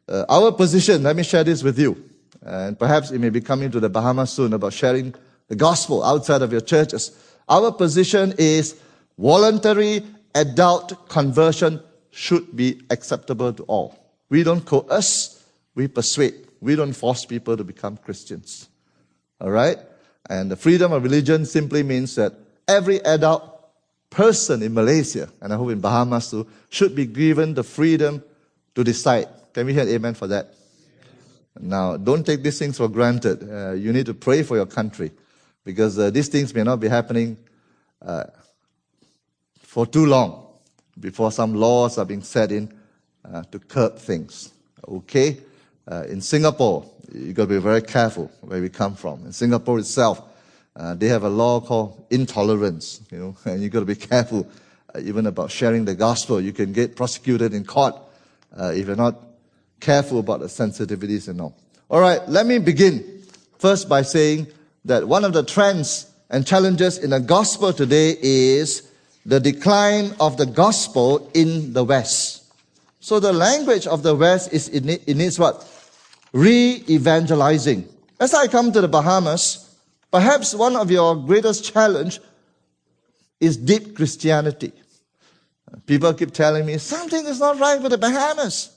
Uh, 0.08 0.26
our 0.28 0.52
position, 0.52 1.04
let 1.04 1.16
me 1.16 1.24
share 1.24 1.44
this 1.44 1.62
with 1.62 1.78
you. 1.78 2.04
And 2.42 2.80
perhaps 2.80 3.12
it 3.12 3.20
may 3.20 3.30
be 3.30 3.42
coming 3.42 3.70
to 3.70 3.80
the 3.80 3.90
Bahamas 3.90 4.32
soon 4.32 4.54
about 4.54 4.74
sharing 4.74 5.14
the 5.48 5.56
gospel 5.56 6.04
outside 6.04 6.42
of 6.42 6.52
your 6.52 6.62
churches. 6.62 7.12
Our 7.48 7.72
position 7.72 8.34
is 8.38 8.76
voluntary 9.18 10.04
adult 10.34 11.10
conversion 11.10 11.82
should 12.20 12.54
be 12.54 12.82
acceptable 12.90 13.54
to 13.54 13.64
all. 13.64 13.98
We 14.28 14.44
don't 14.44 14.66
coerce, 14.66 15.42
we 15.74 15.88
persuade. 15.88 16.36
We 16.60 16.76
don't 16.76 16.92
force 16.92 17.24
people 17.24 17.56
to 17.56 17.64
become 17.64 17.96
Christians. 17.96 18.68
All 19.40 19.50
right? 19.50 19.78
And 20.30 20.52
the 20.52 20.58
freedom 20.58 20.92
of 20.92 21.02
religion 21.02 21.46
simply 21.46 21.82
means 21.82 22.16
that 22.16 22.34
every 22.68 23.00
adult 23.06 23.44
person 24.10 24.62
in 24.62 24.74
Malaysia, 24.74 25.30
and 25.40 25.54
I 25.54 25.56
hope 25.56 25.70
in 25.70 25.80
Bahamas 25.80 26.30
too, 26.30 26.46
should 26.70 26.94
be 26.94 27.06
given 27.06 27.54
the 27.54 27.64
freedom 27.64 28.22
to 28.76 28.84
decide. 28.84 29.30
Can 29.54 29.68
we 29.68 29.74
hear 29.74 29.88
amen 29.88 30.16
for 30.16 30.28
that? 30.28 30.54
Now, 31.58 31.96
don't 31.96 32.26
take 32.26 32.44
these 32.44 32.60
things 32.60 32.76
for 32.76 32.90
granted. 32.90 33.50
Uh, 33.50 33.72
you 33.72 33.94
need 33.94 34.08
to 34.08 34.14
pray 34.14 34.44
for 34.44 34.58
your 34.58 34.66
country 34.66 35.12
because 35.64 35.98
uh, 35.98 36.10
these 36.10 36.28
things 36.28 36.54
may 36.54 36.64
not 36.64 36.82
be 36.82 36.90
happening 36.90 37.38
uh, 38.02 38.26
for 39.62 39.86
too 39.86 40.06
long 40.06 40.49
before 41.00 41.32
some 41.32 41.54
laws 41.56 41.98
are 41.98 42.06
being 42.06 42.24
set 42.24 42.52
in 42.52 42.74
uh, 43.26 43.44
to 43.52 43.60
curb 43.60 43.98
things. 43.98 44.52
Okay? 44.88 45.38
Uh, 45.90 46.04
in 46.04 46.22
Singapore, 46.22 46.86
you've 47.14 47.36
got 47.36 47.44
to 47.44 47.50
be 47.50 47.58
very 47.58 47.82
careful 47.82 48.32
where 48.42 48.62
we 48.62 48.70
come 48.70 48.96
from. 48.96 49.26
In 49.26 49.32
Singapore 49.32 49.80
itself, 49.80 50.22
uh, 50.76 50.94
they 50.96 51.08
have 51.08 51.24
a 51.24 51.30
law 51.30 51.60
called 51.60 52.06
intolerance, 52.10 53.02
you 53.12 53.18
know, 53.18 53.38
and 53.46 53.62
you've 53.62 53.72
got 53.72 53.80
to 53.80 53.86
be 53.86 53.96
careful 53.96 54.48
uh, 54.94 55.00
even 55.00 55.26
about 55.26 55.52
sharing 55.52 55.86
the 55.86 55.96
gospel. 55.96 56.40
You 56.40 56.54
can 56.54 56.74
get 56.74 56.96
prosecuted 56.96 57.54
in 57.54 57.66
court 57.66 57.96
uh, 58.58 58.72
if 58.76 58.88
you're 58.88 58.96
not 58.96 59.16
careful 59.80 60.20
about 60.20 60.40
the 60.40 60.48
sensitivities 60.48 61.28
and 61.28 61.42
all. 61.42 61.56
All 61.90 62.00
right, 62.00 62.28
let 62.28 62.46
me 62.46 62.60
begin 62.60 63.24
first 63.58 63.90
by 63.90 64.04
saying 64.04 64.48
that 64.86 65.08
one 65.08 65.26
of 65.26 65.34
the 65.34 65.44
trends 65.44 66.12
and 66.30 66.46
challenges 66.46 66.98
in 66.98 67.10
the 67.10 67.20
gospel 67.20 67.74
today 67.74 68.16
is 68.22 68.89
the 69.26 69.40
decline 69.40 70.14
of 70.20 70.38
the 70.38 70.46
gospel 70.46 71.30
in 71.34 71.74
the 71.74 71.84
West. 71.84 72.44
So 73.00 73.20
the 73.20 73.34
language 73.34 73.88
of 73.88 74.04
the 74.04 74.16
West 74.16 74.54
is 74.54 74.68
in 74.70 74.90
it, 74.90 75.08
needs 75.08 75.40
what? 75.40 75.68
Re-evangelizing. 76.34 77.88
As 78.20 78.34
I 78.34 78.48
come 78.48 78.72
to 78.72 78.82
the 78.82 78.88
Bahamas, 78.88 79.70
Perhaps 80.12 80.56
one 80.56 80.76
of 80.76 80.90
your 80.90 81.16
greatest 81.16 81.72
challenge 81.72 82.20
is 83.40 83.58
deep 83.58 83.96
Christianity. 83.96 84.74
People 85.86 86.14
keep 86.14 86.32
telling 86.32 86.66
me 86.66 86.78
something 86.80 87.26
is 87.26 87.40
not 87.40 87.60
right 87.60 87.82
with 87.82 87.92
the 87.92 87.98
Bahamas. 87.98 88.76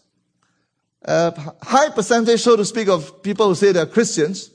A 1.02 1.33
high 1.62 1.88
percentage, 1.88 2.40
so 2.42 2.57
to 2.57 2.64
speak, 2.64 2.88
of 2.88 3.22
people 3.22 3.48
who 3.48 3.55
say 3.55 3.72
they're 3.72 3.87
Christians. 3.87 4.50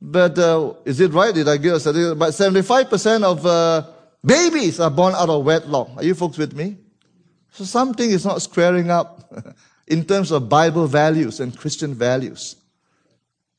But 0.00 0.38
uh, 0.38 0.74
is 0.84 0.98
it 0.98 1.12
right? 1.12 1.34
Did 1.34 1.48
I 1.48 1.58
give 1.58 1.74
a 1.74 1.80
statistic? 1.80 2.18
But 2.18 2.30
75% 2.30 3.22
of 3.22 3.46
uh, 3.46 3.86
babies 4.26 4.80
are 4.80 4.90
born 4.90 5.14
out 5.14 5.30
of 5.30 5.44
wedlock. 5.44 5.90
Are 5.96 6.04
you 6.04 6.14
folks 6.14 6.36
with 6.36 6.54
me? 6.54 6.76
So 7.52 7.64
something 7.64 8.10
is 8.10 8.26
not 8.26 8.42
squaring 8.42 8.90
up 8.90 9.32
in 9.86 10.04
terms 10.04 10.30
of 10.30 10.48
Bible 10.48 10.86
values 10.86 11.40
and 11.40 11.56
Christian 11.56 11.94
values. 11.94 12.56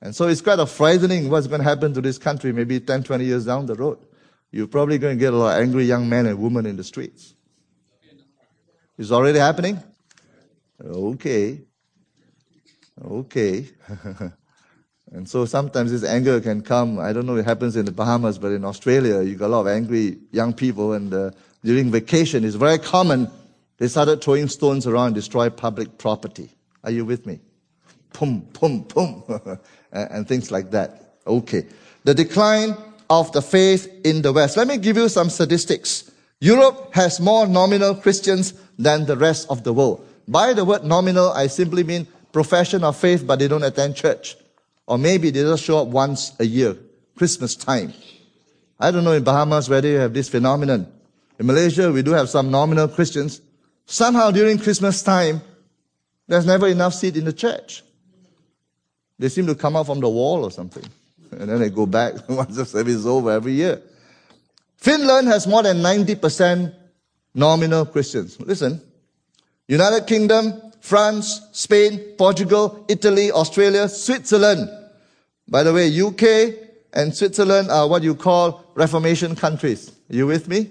And 0.01 0.15
so 0.15 0.27
it's 0.27 0.41
kind 0.41 0.61
of 0.61 0.69
frightening 0.69 1.29
what's 1.29 1.47
going 1.47 1.61
to 1.61 1.67
happen 1.67 1.93
to 1.93 2.01
this 2.01 2.17
country 2.17 2.51
maybe 2.51 2.79
10, 2.79 3.03
20 3.03 3.25
years 3.25 3.45
down 3.45 3.65
the 3.65 3.73
road. 3.73 3.97
You're 4.51 4.67
probably 4.67 4.97
going 4.97 5.17
to 5.17 5.19
get 5.19 5.33
a 5.33 5.37
lot 5.37 5.57
of 5.57 5.63
angry 5.63 5.85
young 5.85 6.07
men 6.07 6.25
and 6.27 6.37
women 6.39 6.65
in 6.65 6.75
the 6.75 6.83
streets. 6.83 7.33
It's 8.97 9.11
already 9.11 9.39
happening? 9.39 9.81
Okay. 10.83 11.61
Okay. 13.03 13.67
and 15.11 15.27
so 15.27 15.45
sometimes 15.45 15.91
this 15.91 16.03
anger 16.03 16.39
can 16.41 16.61
come. 16.61 16.99
I 16.99 17.13
don't 17.13 17.25
know 17.25 17.37
it 17.37 17.45
happens 17.45 17.75
in 17.75 17.85
the 17.85 17.91
Bahamas, 17.91 18.37
but 18.37 18.51
in 18.51 18.65
Australia, 18.65 19.21
you 19.21 19.35
got 19.35 19.47
a 19.47 19.53
lot 19.55 19.61
of 19.61 19.67
angry 19.67 20.17
young 20.31 20.53
people. 20.53 20.93
And 20.93 21.13
uh, 21.13 21.31
during 21.63 21.91
vacation, 21.91 22.43
it's 22.43 22.55
very 22.55 22.77
common. 22.77 23.31
They 23.77 23.87
started 23.87 24.21
throwing 24.21 24.49
stones 24.49 24.85
around, 24.85 25.13
destroy 25.13 25.49
public 25.49 25.97
property. 25.97 26.49
Are 26.83 26.91
you 26.91 27.05
with 27.05 27.25
me? 27.25 27.39
Pum, 28.11 28.41
pum, 28.53 28.83
pum. 28.83 29.23
and 29.91 30.27
things 30.27 30.51
like 30.51 30.71
that. 30.71 31.15
Okay. 31.25 31.65
The 32.03 32.13
decline 32.13 32.75
of 33.09 33.31
the 33.31 33.41
faith 33.41 33.87
in 34.03 34.21
the 34.21 34.33
West. 34.33 34.57
Let 34.57 34.67
me 34.67 34.77
give 34.77 34.97
you 34.97 35.07
some 35.07 35.29
statistics. 35.29 36.11
Europe 36.41 36.93
has 36.93 37.19
more 37.19 37.47
nominal 37.47 37.95
Christians 37.95 38.53
than 38.77 39.05
the 39.05 39.15
rest 39.15 39.49
of 39.49 39.63
the 39.63 39.73
world. 39.73 40.05
By 40.27 40.53
the 40.53 40.65
word 40.65 40.83
nominal, 40.83 41.31
I 41.31 41.47
simply 41.47 41.83
mean 41.83 42.07
profession 42.33 42.83
of 42.83 42.97
faith, 42.97 43.25
but 43.25 43.39
they 43.39 43.47
don't 43.47 43.63
attend 43.63 43.95
church. 43.95 44.35
Or 44.87 44.97
maybe 44.97 45.29
they 45.29 45.41
just 45.41 45.63
show 45.63 45.79
up 45.79 45.89
once 45.89 46.31
a 46.39 46.45
year, 46.45 46.77
Christmas 47.17 47.55
time. 47.55 47.93
I 48.79 48.91
don't 48.91 49.03
know 49.03 49.11
in 49.11 49.23
Bahamas 49.23 49.69
whether 49.69 49.87
you 49.87 49.97
have 49.97 50.13
this 50.13 50.29
phenomenon. 50.29 50.87
In 51.37 51.45
Malaysia, 51.45 51.91
we 51.91 52.01
do 52.01 52.11
have 52.11 52.29
some 52.29 52.49
nominal 52.49 52.87
Christians. 52.87 53.41
Somehow 53.85 54.31
during 54.31 54.57
Christmas 54.57 55.03
time, 55.03 55.41
there's 56.27 56.45
never 56.45 56.67
enough 56.67 56.93
seat 56.93 57.17
in 57.17 57.25
the 57.25 57.33
church. 57.33 57.83
They 59.19 59.29
seem 59.29 59.47
to 59.47 59.55
come 59.55 59.75
out 59.75 59.87
from 59.87 59.99
the 59.99 60.09
wall 60.09 60.43
or 60.43 60.51
something. 60.51 60.83
And 61.29 61.49
then 61.49 61.59
they 61.59 61.69
go 61.69 61.85
back 61.85 62.13
once 62.29 62.55
the 62.55 62.65
service 62.65 62.95
is 62.95 63.05
over 63.05 63.31
every 63.31 63.51
year. 63.51 63.81
Finland 64.77 65.27
has 65.27 65.45
more 65.45 65.61
than 65.61 65.77
90% 65.77 66.73
nominal 67.33 67.85
Christians. 67.85 68.39
Listen. 68.39 68.79
United 69.67 70.07
Kingdom, 70.07 70.53
France, 70.79 71.41
Spain, 71.51 71.99
Portugal, 72.17 72.85
Italy, 72.87 73.29
Australia, 73.29 73.89
Switzerland. 73.89 74.69
By 75.49 75.63
the 75.63 75.73
way, 75.73 75.87
UK 75.99 76.55
and 76.93 77.15
Switzerland 77.15 77.69
are 77.71 77.87
what 77.87 78.03
you 78.03 78.15
call 78.15 78.65
Reformation 78.75 79.35
countries. 79.35 79.91
Are 80.09 80.15
you 80.15 80.27
with 80.27 80.47
me? 80.47 80.69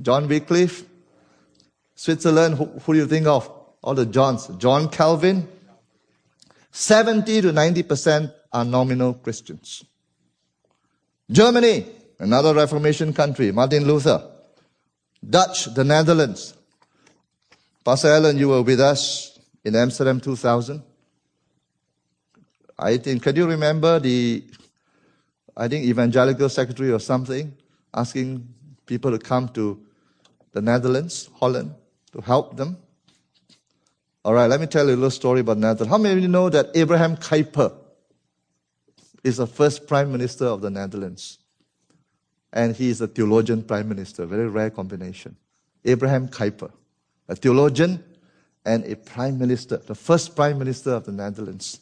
John 0.00 0.28
Wycliffe. 0.28 0.84
Switzerland, 1.94 2.56
who, 2.56 2.66
who 2.66 2.94
do 2.94 2.98
you 3.00 3.06
think 3.06 3.26
of? 3.26 3.50
All 3.82 3.94
the 3.94 4.06
Johns. 4.06 4.48
John 4.58 4.88
Calvin. 4.88 5.48
70 6.72 7.42
to 7.42 7.52
90% 7.52 8.32
are 8.52 8.64
nominal 8.64 9.14
Christians. 9.14 9.84
Germany, 11.30 11.86
another 12.18 12.54
Reformation 12.54 13.12
country, 13.12 13.52
Martin 13.52 13.84
Luther. 13.84 14.30
Dutch, 15.28 15.72
the 15.74 15.84
Netherlands. 15.84 16.54
Pastor 17.84 18.08
Allen, 18.08 18.38
you 18.38 18.48
were 18.48 18.62
with 18.62 18.80
us 18.80 19.38
in 19.64 19.76
Amsterdam 19.76 20.20
2000. 20.20 20.82
I 22.78 22.96
think, 22.96 23.22
can 23.22 23.36
you 23.36 23.46
remember 23.46 23.98
the, 23.98 24.44
I 25.56 25.68
think, 25.68 25.84
evangelical 25.84 26.48
secretary 26.48 26.90
or 26.90 26.98
something 26.98 27.56
asking 27.92 28.48
people 28.86 29.10
to 29.10 29.18
come 29.18 29.48
to 29.50 29.80
the 30.52 30.60
Netherlands, 30.60 31.28
Holland, 31.38 31.74
to 32.12 32.20
help 32.20 32.56
them? 32.56 32.76
All 34.24 34.34
right, 34.34 34.46
let 34.46 34.60
me 34.60 34.66
tell 34.66 34.86
you 34.86 34.94
a 34.94 34.96
little 34.96 35.10
story 35.10 35.40
about 35.40 35.58
Netherlands. 35.58 35.90
How 35.90 35.98
many 35.98 36.16
of 36.16 36.20
you 36.20 36.28
know 36.28 36.48
that 36.48 36.70
Abraham 36.74 37.16
Kuyper 37.16 37.74
is 39.22 39.36
the 39.36 39.46
first 39.46 39.86
prime 39.86 40.10
minister 40.10 40.46
of 40.46 40.62
the 40.62 40.70
Netherlands? 40.70 41.38
And 42.52 42.74
he 42.74 42.88
is 42.88 43.00
a 43.00 43.06
theologian 43.06 43.62
prime 43.62 43.88
minister, 43.88 44.24
very 44.26 44.48
rare 44.48 44.70
combination. 44.70 45.36
Abraham 45.84 46.28
Kuyper, 46.28 46.70
a 47.28 47.36
theologian 47.36 48.02
and 48.64 48.84
a 48.84 48.96
prime 48.96 49.38
minister, 49.38 49.76
the 49.76 49.94
first 49.94 50.34
prime 50.34 50.58
minister 50.58 50.92
of 50.92 51.04
the 51.04 51.12
Netherlands. 51.12 51.80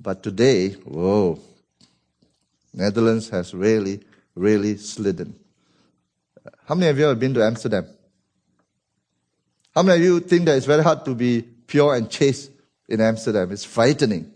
But 0.00 0.22
today, 0.22 0.70
whoa, 0.70 1.38
Netherlands 2.72 3.28
has 3.30 3.52
really, 3.52 4.00
really 4.34 4.76
slidden. 4.78 5.34
How 6.66 6.74
many 6.74 6.90
of 6.90 6.98
you 6.98 7.04
have 7.04 7.20
been 7.20 7.34
to 7.34 7.44
Amsterdam? 7.44 7.86
How 9.74 9.82
many 9.82 9.98
of 9.98 10.04
you 10.04 10.20
think 10.20 10.46
that 10.46 10.56
it's 10.56 10.66
very 10.66 10.82
hard 10.82 11.04
to 11.04 11.14
be 11.14 11.42
pure 11.42 11.94
and 11.94 12.08
chaste 12.10 12.50
in 12.88 13.00
Amsterdam? 13.00 13.52
It's 13.52 13.64
frightening. 13.64 14.32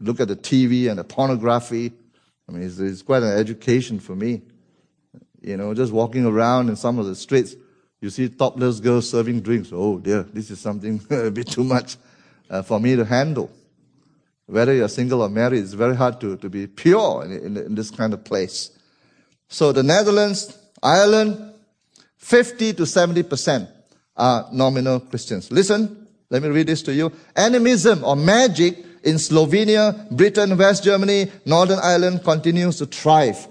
Look 0.00 0.20
at 0.20 0.28
the 0.28 0.36
TV 0.36 0.88
and 0.88 0.98
the 0.98 1.04
pornography. 1.04 1.92
I 2.48 2.52
mean, 2.52 2.62
it's, 2.62 2.78
it's 2.78 3.02
quite 3.02 3.22
an 3.22 3.38
education 3.38 4.00
for 4.00 4.16
me. 4.16 4.42
You 5.42 5.58
know, 5.58 5.74
just 5.74 5.92
walking 5.92 6.24
around 6.24 6.70
in 6.70 6.76
some 6.76 6.98
of 6.98 7.06
the 7.06 7.14
streets, 7.14 7.54
you 8.00 8.08
see 8.10 8.28
topless 8.28 8.80
girls 8.80 9.10
serving 9.10 9.42
drinks. 9.42 9.70
Oh 9.72 9.98
dear, 9.98 10.22
this 10.22 10.50
is 10.50 10.58
something 10.58 11.00
a 11.10 11.30
bit 11.30 11.48
too 11.48 11.64
much 11.64 11.96
uh, 12.48 12.62
for 12.62 12.80
me 12.80 12.96
to 12.96 13.04
handle. 13.04 13.50
Whether 14.46 14.74
you're 14.74 14.88
single 14.88 15.22
or 15.22 15.28
married, 15.28 15.62
it's 15.62 15.72
very 15.72 15.96
hard 15.96 16.20
to, 16.20 16.36
to 16.36 16.50
be 16.50 16.66
pure 16.66 17.24
in, 17.24 17.32
in, 17.32 17.56
in 17.56 17.74
this 17.74 17.90
kind 17.90 18.12
of 18.12 18.24
place. 18.24 18.70
So 19.48 19.72
the 19.72 19.82
Netherlands, 19.82 20.58
Ireland, 20.82 21.54
50 22.18 22.74
to 22.74 22.82
70% 22.82 23.68
are 24.16 24.48
nominal 24.52 25.00
Christians. 25.00 25.50
Listen, 25.50 26.06
let 26.30 26.42
me 26.42 26.48
read 26.48 26.66
this 26.66 26.82
to 26.82 26.92
you. 26.92 27.12
Animism 27.36 28.04
or 28.04 28.16
magic 28.16 28.84
in 29.02 29.16
Slovenia, 29.16 30.10
Britain, 30.10 30.56
West 30.56 30.84
Germany, 30.84 31.30
Northern 31.44 31.78
Ireland 31.78 32.24
continues 32.24 32.78
to 32.78 32.86
thrive. 32.86 33.46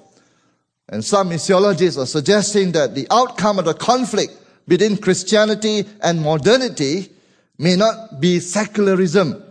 And 0.89 1.03
some 1.03 1.29
missiologists 1.29 2.01
are 2.01 2.05
suggesting 2.05 2.71
that 2.73 2.95
the 2.95 3.07
outcome 3.09 3.59
of 3.59 3.65
the 3.65 3.73
conflict 3.73 4.33
between 4.67 4.97
Christianity 4.97 5.85
and 6.01 6.21
modernity 6.21 7.11
may 7.57 7.75
not 7.75 8.19
be 8.19 8.39
secularism, 8.39 9.41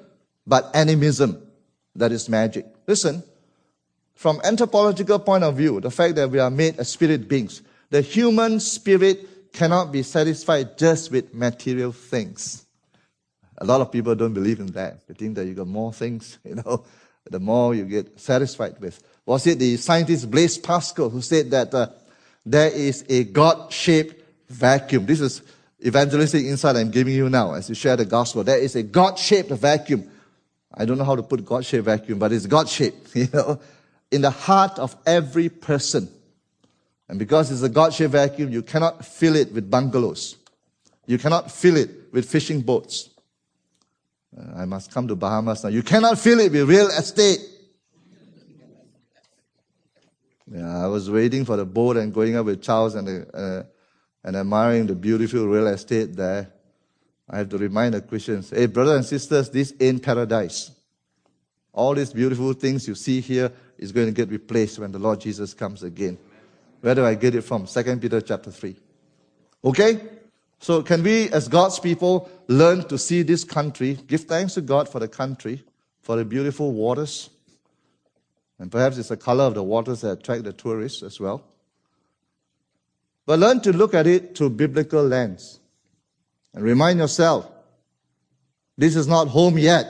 but 0.47 0.71
animism 0.75 1.43
that 1.95 2.13
is 2.13 2.29
magic. 2.29 2.67
Listen, 2.87 3.23
from 4.15 4.41
anthropological 4.45 5.19
point 5.19 5.45
of 5.45 5.57
view, 5.57 5.81
the 5.81 5.91
fact 5.91 6.15
that 6.17 6.31
we 6.31 6.39
are 6.39 6.51
made 6.51 6.79
as 6.79 6.89
spirit 6.89 7.29
beings, 7.29 7.63
the 7.91 8.01
human 8.01 8.61
spirit 8.61 9.53
cannot 9.53 9.93
be 9.93 10.03
satisfied 10.03 10.79
just 10.79 11.11
with 11.11 11.35
material 11.35 11.93
things. 11.93 12.65
A 13.59 13.65
lot 13.65 13.81
of 13.81 13.93
people 13.93 14.15
don't 14.15 14.33
believe 14.33 14.61
in 14.61 14.67
that. 14.69 15.07
They 15.07 15.15
think 15.15 15.37
that 15.37 15.47
you 15.47 15.55
got 15.55 15.67
more 15.67 15.93
things, 15.93 16.39
you 16.45 16.55
know, 16.55 16.85
the 17.31 17.41
more 17.41 17.75
you 17.75 17.85
get 17.85 18.19
satisfied 18.19 18.81
with. 18.81 19.03
Was 19.27 19.47
it 19.47 19.59
the 19.59 19.77
scientist 19.77 20.31
Blaise 20.31 20.59
Pascal 20.59 21.11
who 21.11 21.21
said 21.21 21.51
that 21.51 21.73
uh, 21.73 21.89
there 22.45 22.71
is 22.71 23.05
a 23.09 23.25
God-shaped 23.25 24.23
vacuum? 24.49 25.07
This 25.07 25.21
is 25.21 25.43
evangelistic 25.85 26.45
insight 26.45 26.77
I'm 26.77 26.91
giving 26.91 27.15
you 27.15 27.29
now 27.29 27.55
as 27.55 27.69
you 27.69 27.75
share 27.75 27.97
the 27.97 28.05
gospel. 28.05 28.43
There 28.43 28.59
is 28.59 28.75
a 28.75 28.83
God-shaped 28.83 29.51
vacuum 29.51 30.11
I 30.75 30.85
don't 30.85 30.99
know 30.99 31.05
how 31.05 31.17
to 31.17 31.23
put 31.23 31.45
God-shaped 31.45 31.85
vacuum, 31.85 32.19
but 32.19 32.33
it's 32.33 32.47
God-shaped, 32.47 33.15
you 33.17 33.29
know, 33.33 33.61
in 34.11 34.23
the 34.23 34.31
heart 34.31 34.79
of 34.79 34.97
every 35.07 35.49
person. 35.49 36.09
And 37.09 37.19
because 37.19 37.51
it's 37.51 37.63
a 37.63 37.69
God-shaped 37.69 38.13
vacuum, 38.13 38.51
you 38.51 38.63
cannot 38.63 39.05
fill 39.05 39.37
it 39.37 39.53
with 39.53 39.71
bungalows. 39.71 40.37
You 41.07 41.19
cannot 41.19 41.51
fill 41.51 41.77
it 41.77 41.91
with 42.13 42.29
fishing 42.29 42.61
boats. 42.61 43.11
Uh, 44.37 44.61
I 44.61 44.65
must 44.65 44.91
come 44.91 45.09
to 45.09 45.17
Bahamas 45.17 45.65
now. 45.65 45.71
You 45.71 45.83
cannot 45.83 46.19
fill 46.19 46.41
it 46.41 46.53
with 46.53 46.69
real 46.69 46.89
estate. 46.89 47.41
Yeah, 50.51 50.85
I 50.85 50.87
was 50.87 51.11
waiting 51.11 51.45
for 51.45 51.57
the 51.57 51.65
boat 51.65 51.97
and 51.97 52.13
going 52.13 52.37
up 52.37 52.47
with 52.47 52.63
Charles 52.63 52.95
and, 52.95 53.27
uh, 53.33 53.63
and 54.25 54.37
admiring 54.37 54.87
the 54.87 54.95
beautiful 54.95 55.47
real 55.47 55.67
estate 55.67 56.15
there. 56.15 56.53
I 57.33 57.39
have 57.39 57.49
to 57.49 57.59
remind 57.59 57.95
the 57.95 58.03
Christians, 58.03 58.51
hey, 58.51 58.67
brothers 58.67 58.97
and 58.97 59.05
sisters, 59.07 59.49
this 59.49 59.73
ain't 59.81 60.03
paradise. 60.03 60.71
All 61.73 61.95
these 61.95 62.13
beautiful 62.13 62.53
things 62.53 62.87
you 62.87 62.95
see 62.95 63.23
here 63.23 63.51
is 63.79 63.91
going 63.91 64.07
to 64.07 64.13
get 64.13 64.29
replaced 64.29 64.79
when 64.79 64.93
the 64.93 64.99
Lord 64.99 65.23
Jesus 65.23 65.55
comes 65.55 65.83
again. 65.83 66.19
Where 66.83 66.95
do 66.95 67.07
I 67.07 67.15
get 67.15 67.35
it 67.35 67.41
from? 67.41 67.67
Second 67.67 68.03
Peter 68.03 68.21
chapter 68.21 68.51
3. 68.51 68.77
Okay? 69.65 70.01
So 70.59 70.83
can 70.83 71.03
we, 71.03 71.31
as 71.31 71.49
God's 71.49 71.79
people, 71.79 72.31
learn 72.49 72.87
to 72.89 72.99
see 72.99 73.23
this 73.23 73.45
country, 73.45 73.99
give 74.07 74.25
thanks 74.25 74.55
to 74.55 74.61
God 74.61 74.89
for 74.89 75.01
the 75.01 75.09
country, 75.09 75.65
for 76.03 76.17
the 76.17 76.25
beautiful 76.27 76.73
waters, 76.73 77.31
and 78.59 78.71
perhaps 78.71 78.99
it's 78.99 79.09
the 79.09 79.17
color 79.17 79.45
of 79.45 79.55
the 79.55 79.63
waters 79.63 80.03
that 80.03 80.21
attract 80.21 80.45
the 80.45 80.53
tourists 80.53 81.03
as 81.03 81.19
well. 81.19 81.43
But 83.25 83.39
learn 83.39 83.61
to 83.63 83.73
look 83.73 83.95
at 83.95 84.07
it 84.07 84.37
through 84.37 84.51
biblical 84.51 85.03
lens. 85.03 85.59
And 86.55 86.65
remind 86.65 86.99
yourself, 86.99 87.51
this 88.77 88.97
is 88.97 89.07
not 89.07 89.29
home 89.29 89.59
yet. 89.59 89.87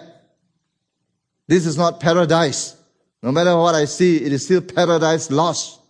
This 1.48 1.66
is 1.66 1.76
not 1.76 2.00
paradise. 2.00 2.76
No 3.22 3.32
matter 3.32 3.56
what 3.56 3.74
I 3.74 3.84
see, 3.84 4.16
it 4.16 4.32
is 4.32 4.44
still 4.44 4.60
paradise 4.60 5.30
lost. 5.30 5.80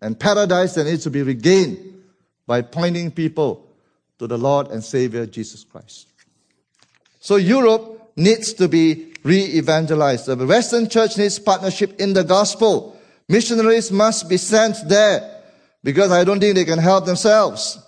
And 0.00 0.18
paradise 0.18 0.74
that 0.74 0.84
needs 0.84 1.04
to 1.04 1.10
be 1.10 1.22
regained 1.22 2.02
by 2.46 2.62
pointing 2.62 3.10
people 3.10 3.66
to 4.18 4.26
the 4.26 4.38
Lord 4.38 4.68
and 4.68 4.82
Savior 4.82 5.26
Jesus 5.26 5.64
Christ. 5.64 6.08
So 7.20 7.36
Europe 7.36 8.12
needs 8.16 8.54
to 8.54 8.68
be 8.68 9.12
re-evangelized. 9.22 10.26
The 10.26 10.46
Western 10.46 10.88
church 10.88 11.18
needs 11.18 11.38
partnership 11.38 12.00
in 12.00 12.14
the 12.14 12.24
gospel. 12.24 12.98
Missionaries 13.28 13.92
must 13.92 14.28
be 14.28 14.36
sent 14.36 14.76
there 14.88 15.42
because 15.84 16.10
I 16.10 16.24
don't 16.24 16.40
think 16.40 16.54
they 16.54 16.64
can 16.64 16.78
help 16.78 17.06
themselves. 17.06 17.78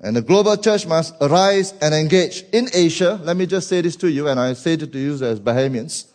And 0.00 0.16
the 0.16 0.22
global 0.22 0.56
church 0.56 0.86
must 0.86 1.14
arise 1.20 1.72
and 1.80 1.94
engage. 1.94 2.44
In 2.52 2.68
Asia, 2.74 3.20
let 3.22 3.36
me 3.36 3.46
just 3.46 3.68
say 3.68 3.80
this 3.80 3.96
to 3.96 4.10
you, 4.10 4.28
and 4.28 4.40
I 4.40 4.52
say 4.54 4.72
it 4.74 4.92
to 4.92 4.98
you 4.98 5.12
as 5.12 5.40
Bahamians. 5.40 6.06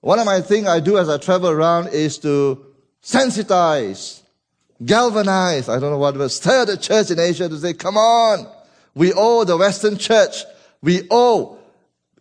One 0.00 0.18
of 0.18 0.26
my 0.26 0.40
things 0.40 0.66
I 0.66 0.80
do 0.80 0.98
as 0.98 1.08
I 1.08 1.18
travel 1.18 1.50
around 1.50 1.88
is 1.88 2.18
to 2.18 2.64
sensitize, 3.02 4.22
galvanize, 4.84 5.68
I 5.68 5.78
don't 5.78 5.90
know 5.90 5.98
what, 5.98 6.16
but 6.16 6.28
stir 6.30 6.64
the 6.64 6.76
church 6.76 7.10
in 7.10 7.18
Asia 7.18 7.48
to 7.48 7.56
say, 7.58 7.74
come 7.74 7.96
on, 7.96 8.46
we 8.94 9.12
owe 9.12 9.44
the 9.44 9.56
Western 9.56 9.98
church, 9.98 10.44
we 10.82 11.06
owe, 11.10 11.58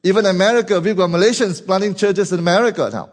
even 0.04 0.26
America, 0.26 0.80
we've 0.80 0.98
got 0.98 1.10
Malaysians 1.10 1.66
planting 1.66 1.96
churches 1.96 2.32
in 2.34 2.40
America 2.40 2.90
now. 2.92 3.10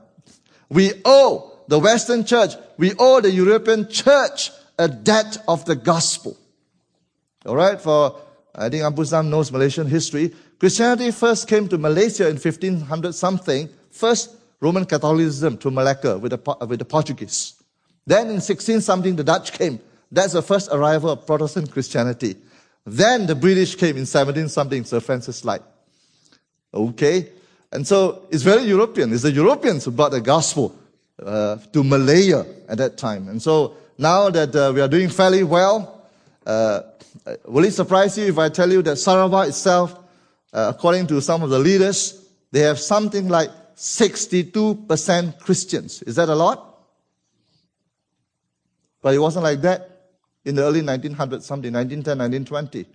We 0.68 0.92
owe 1.04 1.60
the 1.68 1.78
Western 1.78 2.24
church, 2.24 2.54
we 2.76 2.92
owe 2.98 3.20
the 3.20 3.30
European 3.30 3.88
church 3.88 4.50
a 4.78 4.88
debt 4.88 5.38
of 5.46 5.64
the 5.64 5.76
gospel. 5.76 6.36
All 7.44 7.56
right, 7.56 7.80
for 7.80 8.20
I 8.54 8.68
think 8.68 8.84
Abu 8.84 9.04
Sam 9.04 9.30
knows 9.30 9.50
Malaysian 9.50 9.86
history. 9.86 10.32
Christianity 10.58 11.10
first 11.10 11.48
came 11.48 11.68
to 11.68 11.78
Malaysia 11.78 12.28
in 12.28 12.36
1500 12.36 13.14
something. 13.14 13.68
First, 13.90 14.36
Roman 14.60 14.84
Catholicism 14.84 15.58
to 15.58 15.70
Malacca 15.70 16.18
with 16.18 16.30
the, 16.30 16.66
with 16.66 16.78
the 16.78 16.84
Portuguese. 16.84 17.54
Then 18.06 18.30
in 18.30 18.40
16 18.40 18.80
something, 18.80 19.16
the 19.16 19.24
Dutch 19.24 19.52
came. 19.52 19.80
That's 20.10 20.34
the 20.34 20.42
first 20.42 20.70
arrival 20.70 21.10
of 21.10 21.26
Protestant 21.26 21.70
Christianity. 21.72 22.36
Then 22.84 23.26
the 23.26 23.34
British 23.34 23.74
came 23.74 23.96
in 23.96 24.06
17 24.06 24.48
something, 24.48 24.84
Sir 24.84 25.00
Francis 25.00 25.44
Light. 25.44 25.62
Okay? 26.74 27.28
And 27.72 27.86
so 27.86 28.26
it's 28.30 28.42
very 28.42 28.64
European. 28.64 29.12
It's 29.12 29.22
the 29.22 29.32
Europeans 29.32 29.84
who 29.84 29.92
brought 29.92 30.10
the 30.10 30.20
gospel 30.20 30.76
uh, 31.24 31.56
to 31.72 31.82
Malaya 31.82 32.44
at 32.68 32.78
that 32.78 32.98
time. 32.98 33.28
And 33.28 33.40
so 33.40 33.76
now 33.98 34.30
that 34.30 34.54
uh, 34.54 34.72
we 34.74 34.80
are 34.80 34.88
doing 34.88 35.08
fairly 35.08 35.42
well, 35.42 36.01
uh, 36.46 36.82
will 37.46 37.64
it 37.64 37.72
surprise 37.72 38.16
you 38.18 38.26
if 38.26 38.38
I 38.38 38.48
tell 38.48 38.70
you 38.70 38.82
that 38.82 38.96
Sarawak 38.96 39.48
itself, 39.48 39.98
uh, 40.52 40.72
according 40.74 41.06
to 41.08 41.20
some 41.20 41.42
of 41.42 41.50
the 41.50 41.58
leaders, 41.58 42.24
they 42.50 42.60
have 42.60 42.78
something 42.78 43.28
like 43.28 43.50
62% 43.76 45.38
Christians. 45.38 46.02
Is 46.02 46.16
that 46.16 46.28
a 46.28 46.34
lot? 46.34 46.68
But 49.00 49.14
it 49.14 49.18
wasn't 49.18 49.44
like 49.44 49.60
that 49.62 49.88
in 50.44 50.54
the 50.54 50.62
early 50.62 50.80
1900s, 50.80 51.42
something, 51.42 51.72
1910, 51.72 52.18
1920. 52.18 52.86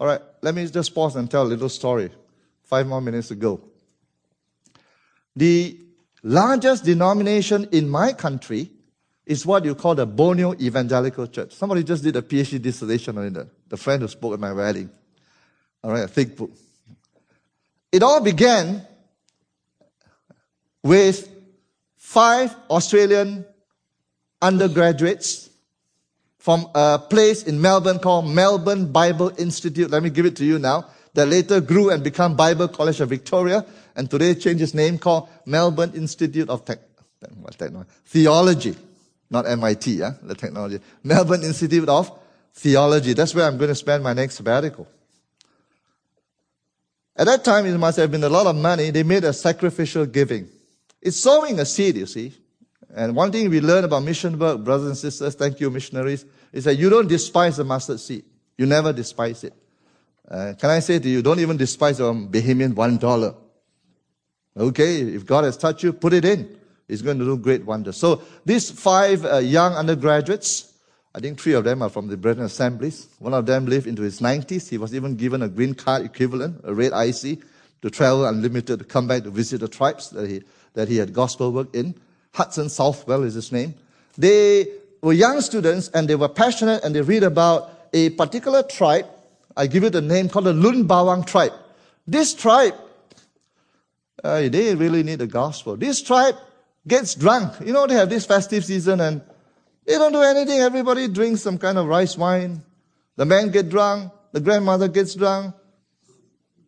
All 0.00 0.06
right, 0.06 0.20
let 0.42 0.54
me 0.54 0.66
just 0.66 0.94
pause 0.94 1.16
and 1.16 1.30
tell 1.30 1.42
a 1.42 1.48
little 1.48 1.68
story. 1.68 2.10
Five 2.64 2.86
more 2.86 3.00
minutes 3.00 3.30
ago. 3.30 3.60
The 5.34 5.78
largest 6.22 6.84
denomination 6.84 7.68
in 7.72 7.88
my 7.88 8.12
country 8.12 8.70
is 9.28 9.44
what 9.44 9.62
you 9.66 9.74
call 9.74 9.94
the 9.94 10.06
Borneo 10.06 10.54
Evangelical 10.54 11.26
Church. 11.26 11.52
Somebody 11.52 11.84
just 11.84 12.02
did 12.02 12.16
a 12.16 12.22
PhD 12.22 12.60
dissertation 12.60 13.18
on 13.18 13.36
it, 13.36 13.68
the 13.68 13.76
friend 13.76 14.00
who 14.00 14.08
spoke 14.08 14.32
at 14.32 14.40
my 14.40 14.54
wedding. 14.54 14.90
All 15.84 15.90
right, 15.90 16.04
a 16.04 16.08
thick 16.08 16.34
book. 16.34 16.50
It 17.92 18.02
all 18.02 18.22
began 18.22 18.86
with 20.82 21.28
five 21.98 22.56
Australian 22.70 23.44
undergraduates 24.40 25.50
from 26.38 26.66
a 26.74 26.98
place 26.98 27.42
in 27.42 27.60
Melbourne 27.60 27.98
called 27.98 28.30
Melbourne 28.30 28.90
Bible 28.90 29.30
Institute. 29.36 29.90
Let 29.90 30.02
me 30.02 30.08
give 30.08 30.24
it 30.24 30.36
to 30.36 30.44
you 30.44 30.58
now. 30.58 30.86
That 31.12 31.28
later 31.28 31.60
grew 31.60 31.90
and 31.90 32.02
became 32.02 32.34
Bible 32.34 32.68
College 32.68 33.00
of 33.00 33.10
Victoria, 33.10 33.66
and 33.94 34.10
today 34.10 34.34
changed 34.34 34.62
its 34.62 34.72
name 34.72 34.96
called 34.96 35.28
Melbourne 35.44 35.92
Institute 35.94 36.48
of 36.48 36.64
Tech, 36.64 36.78
Theology, 38.06 38.76
not 39.30 39.46
MIT, 39.46 39.92
yeah, 39.92 40.12
the 40.22 40.34
technology. 40.34 40.80
Melbourne 41.02 41.42
Institute 41.42 41.88
of 41.88 42.10
Theology. 42.54 43.12
That's 43.12 43.34
where 43.34 43.46
I'm 43.46 43.58
going 43.58 43.68
to 43.68 43.74
spend 43.74 44.02
my 44.02 44.12
next 44.12 44.36
sabbatical. 44.36 44.88
At 47.16 47.26
that 47.26 47.44
time, 47.44 47.66
it 47.66 47.76
must 47.76 47.98
have 47.98 48.10
been 48.10 48.22
a 48.24 48.28
lot 48.28 48.46
of 48.46 48.56
money. 48.56 48.90
They 48.90 49.02
made 49.02 49.24
a 49.24 49.32
sacrificial 49.32 50.06
giving. 50.06 50.48
It's 51.02 51.20
sowing 51.20 51.58
a 51.58 51.64
seed, 51.64 51.96
you 51.96 52.06
see. 52.06 52.32
And 52.94 53.14
one 53.14 53.30
thing 53.32 53.50
we 53.50 53.60
learn 53.60 53.84
about 53.84 54.02
mission 54.02 54.38
work, 54.38 54.64
brothers 54.64 54.86
and 54.86 54.96
sisters, 54.96 55.34
thank 55.34 55.60
you, 55.60 55.68
missionaries, 55.68 56.24
is 56.52 56.64
that 56.64 56.76
you 56.76 56.88
don't 56.88 57.08
despise 57.08 57.56
the 57.56 57.64
mustard 57.64 58.00
seed. 58.00 58.24
You 58.56 58.66
never 58.66 58.92
despise 58.92 59.44
it. 59.44 59.52
Uh, 60.28 60.54
can 60.58 60.70
I 60.70 60.80
say 60.80 60.98
to 60.98 61.08
you, 61.08 61.22
don't 61.22 61.40
even 61.40 61.56
despise 61.56 61.98
your 61.98 62.12
Bahamian 62.12 62.74
one 62.74 62.98
dollar. 62.98 63.34
Okay, 64.56 65.00
if 65.00 65.24
God 65.24 65.44
has 65.44 65.56
touched 65.56 65.82
you, 65.82 65.92
put 65.92 66.12
it 66.12 66.24
in. 66.24 66.58
He's 66.88 67.02
going 67.02 67.18
to 67.18 67.24
do 67.24 67.36
great 67.36 67.64
wonders. 67.66 67.98
So 67.98 68.22
these 68.46 68.70
five 68.70 69.24
uh, 69.24 69.38
young 69.38 69.74
undergraduates, 69.74 70.72
I 71.14 71.20
think 71.20 71.38
three 71.38 71.52
of 71.52 71.64
them 71.64 71.82
are 71.82 71.90
from 71.90 72.08
the 72.08 72.16
Brethren 72.16 72.46
Assemblies. 72.46 73.08
One 73.18 73.34
of 73.34 73.44
them 73.44 73.66
lived 73.66 73.86
into 73.86 74.02
his 74.02 74.20
90s. 74.20 74.70
He 74.70 74.78
was 74.78 74.94
even 74.94 75.14
given 75.14 75.42
a 75.42 75.48
green 75.48 75.74
card 75.74 76.06
equivalent, 76.06 76.62
a 76.64 76.74
red 76.74 76.92
IC, 76.94 77.40
to 77.82 77.90
travel 77.90 78.24
unlimited, 78.24 78.78
to 78.78 78.84
come 78.86 79.06
back 79.06 79.24
to 79.24 79.30
visit 79.30 79.60
the 79.60 79.68
tribes 79.68 80.10
that 80.10 80.28
he, 80.28 80.42
that 80.72 80.88
he 80.88 80.96
had 80.96 81.12
gospel 81.12 81.52
work 81.52 81.74
in. 81.74 81.94
Hudson 82.32 82.70
Southwell 82.70 83.22
is 83.22 83.34
his 83.34 83.52
name. 83.52 83.74
They 84.16 84.68
were 85.02 85.12
young 85.12 85.42
students 85.42 85.88
and 85.88 86.08
they 86.08 86.14
were 86.14 86.28
passionate 86.28 86.82
and 86.84 86.94
they 86.94 87.02
read 87.02 87.22
about 87.22 87.70
a 87.92 88.10
particular 88.10 88.62
tribe. 88.62 89.06
I 89.56 89.66
give 89.66 89.84
it 89.84 89.94
a 89.94 90.00
name 90.00 90.28
called 90.28 90.46
the 90.46 90.54
Lun 90.54 90.88
Bawang 90.88 91.26
tribe. 91.26 91.52
This 92.06 92.32
tribe, 92.32 92.74
uh, 94.24 94.48
they 94.48 94.74
really 94.74 95.02
need 95.02 95.18
the 95.18 95.26
gospel. 95.26 95.76
This 95.76 96.02
tribe 96.02 96.36
gets 96.88 97.14
drunk. 97.14 97.54
You 97.64 97.72
know, 97.72 97.86
they 97.86 97.94
have 97.94 98.10
this 98.10 98.26
festive 98.26 98.64
season 98.64 99.00
and 99.00 99.20
they 99.86 99.94
don't 99.94 100.12
do 100.12 100.22
anything. 100.22 100.60
Everybody 100.60 101.08
drinks 101.08 101.42
some 101.42 101.58
kind 101.58 101.78
of 101.78 101.86
rice 101.86 102.16
wine. 102.16 102.62
The 103.16 103.24
men 103.24 103.50
get 103.50 103.68
drunk. 103.68 104.12
The 104.32 104.40
grandmother 104.40 104.88
gets 104.88 105.14
drunk. 105.14 105.54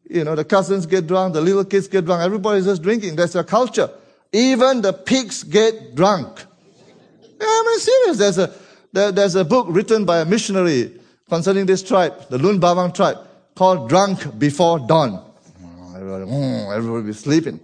You 0.09 0.25
know, 0.25 0.35
the 0.35 0.45
cousins 0.45 0.87
get 0.87 1.07
drunk. 1.07 1.35
The 1.35 1.41
little 1.41 1.65
kids 1.65 1.87
get 1.87 2.05
drunk. 2.05 2.23
Everybody's 2.23 2.65
just 2.65 2.83
drinking. 2.83 3.17
That's 3.17 3.33
their 3.33 3.45
culture. 3.45 3.91
Even 4.33 4.81
the 4.81 4.93
pigs 4.93 5.43
get 5.43 5.95
drunk. 5.95 6.45
Yeah, 7.41 7.47
I'm 7.47 7.79
serious. 7.79 8.19
There's 8.19 8.39
a, 8.39 8.53
there, 8.93 9.13
there's 9.13 9.35
a 9.35 9.45
book 9.45 9.67
written 9.71 10.05
by 10.05 10.21
a 10.21 10.25
missionary 10.25 11.01
concerning 11.29 11.67
this 11.67 11.83
tribe, 11.83 12.29
the 12.29 12.39
Lun 12.39 12.61
Bawang 12.61 12.95
tribe, 12.95 13.19
called 13.55 13.89
Drunk 13.89 14.39
Before 14.39 14.79
Dawn. 14.79 15.25
Everybody, 15.95 16.25
mm, 16.25 16.77
everybody 16.77 17.07
be 17.07 17.13
sleeping. 17.13 17.61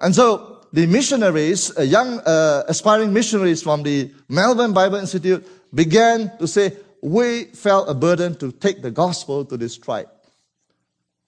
And 0.00 0.14
so 0.14 0.53
the 0.74 0.86
missionaries, 0.86 1.72
young 1.78 2.18
uh, 2.18 2.64
aspiring 2.66 3.12
missionaries 3.12 3.62
from 3.62 3.84
the 3.84 4.10
Melbourne 4.28 4.72
Bible 4.72 4.96
Institute 4.96 5.46
began 5.72 6.36
to 6.38 6.48
say, 6.48 6.72
we 7.00 7.44
felt 7.44 7.88
a 7.88 7.94
burden 7.94 8.34
to 8.38 8.50
take 8.50 8.82
the 8.82 8.90
gospel 8.90 9.44
to 9.44 9.56
this 9.56 9.78
tribe. 9.78 10.08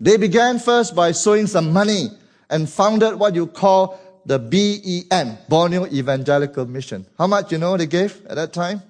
They 0.00 0.16
began 0.16 0.58
first 0.58 0.96
by 0.96 1.12
sowing 1.12 1.46
some 1.46 1.72
money 1.72 2.08
and 2.50 2.68
founded 2.68 3.20
what 3.20 3.36
you 3.36 3.46
call 3.46 4.00
the 4.24 4.40
BEM, 4.40 5.38
Borneo 5.48 5.86
Evangelical 5.86 6.66
Mission. 6.66 7.06
How 7.16 7.28
much 7.28 7.52
you 7.52 7.58
know 7.58 7.76
they 7.76 7.86
gave 7.86 8.20
at 8.26 8.34
that 8.34 8.52
time? 8.52 8.82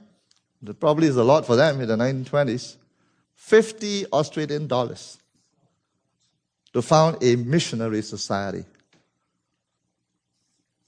That 0.62 0.80
probably 0.80 1.08
is 1.08 1.16
a 1.16 1.24
lot 1.24 1.44
for 1.44 1.56
them 1.56 1.82
in 1.82 1.88
the 1.88 1.96
1920s. 1.96 2.76
50 3.34 4.06
Australian 4.06 4.68
dollars 4.68 5.18
to 6.72 6.80
found 6.80 7.22
a 7.22 7.36
missionary 7.36 8.00
society. 8.00 8.64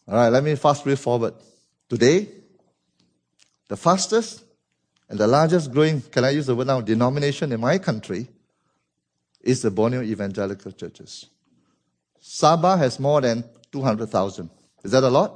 All 0.08 0.14
right, 0.14 0.30
let 0.30 0.42
me 0.42 0.54
fast 0.54 0.86
read 0.86 0.98
forward. 0.98 1.34
Today, 1.86 2.28
the 3.68 3.76
fastest 3.76 4.42
and 5.06 5.18
the 5.18 5.26
largest 5.26 5.70
growing, 5.70 6.00
can 6.00 6.24
I 6.24 6.30
use 6.30 6.46
the 6.46 6.56
word 6.56 6.66
now, 6.66 6.80
denomination 6.80 7.52
in 7.52 7.60
my 7.60 7.76
country 7.76 8.26
is 9.42 9.60
the 9.60 9.70
Borneo 9.70 10.00
Evangelical 10.00 10.72
Churches. 10.72 11.26
Sabah 12.22 12.78
has 12.78 12.98
more 12.98 13.20
than 13.20 13.44
200,000. 13.70 14.48
Is 14.82 14.92
that 14.92 15.04
a 15.04 15.10
lot? 15.10 15.34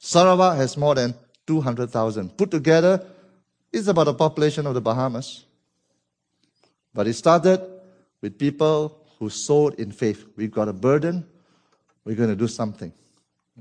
Sarawak 0.00 0.56
has 0.56 0.76
more 0.76 0.96
than 0.96 1.14
200,000. 1.46 2.36
Put 2.36 2.50
together, 2.50 3.04
it's 3.72 3.86
about 3.86 4.04
the 4.04 4.14
population 4.14 4.66
of 4.66 4.74
the 4.74 4.80
Bahamas. 4.80 5.44
But 6.92 7.06
it 7.06 7.14
started 7.14 7.60
with 8.20 8.38
people 8.38 9.06
who 9.20 9.30
sowed 9.30 9.74
in 9.74 9.92
faith. 9.92 10.24
We've 10.36 10.50
got 10.50 10.68
a 10.68 10.72
burden. 10.72 11.26
We're 12.04 12.16
going 12.16 12.30
to 12.30 12.36
do 12.36 12.48
something. 12.48 12.92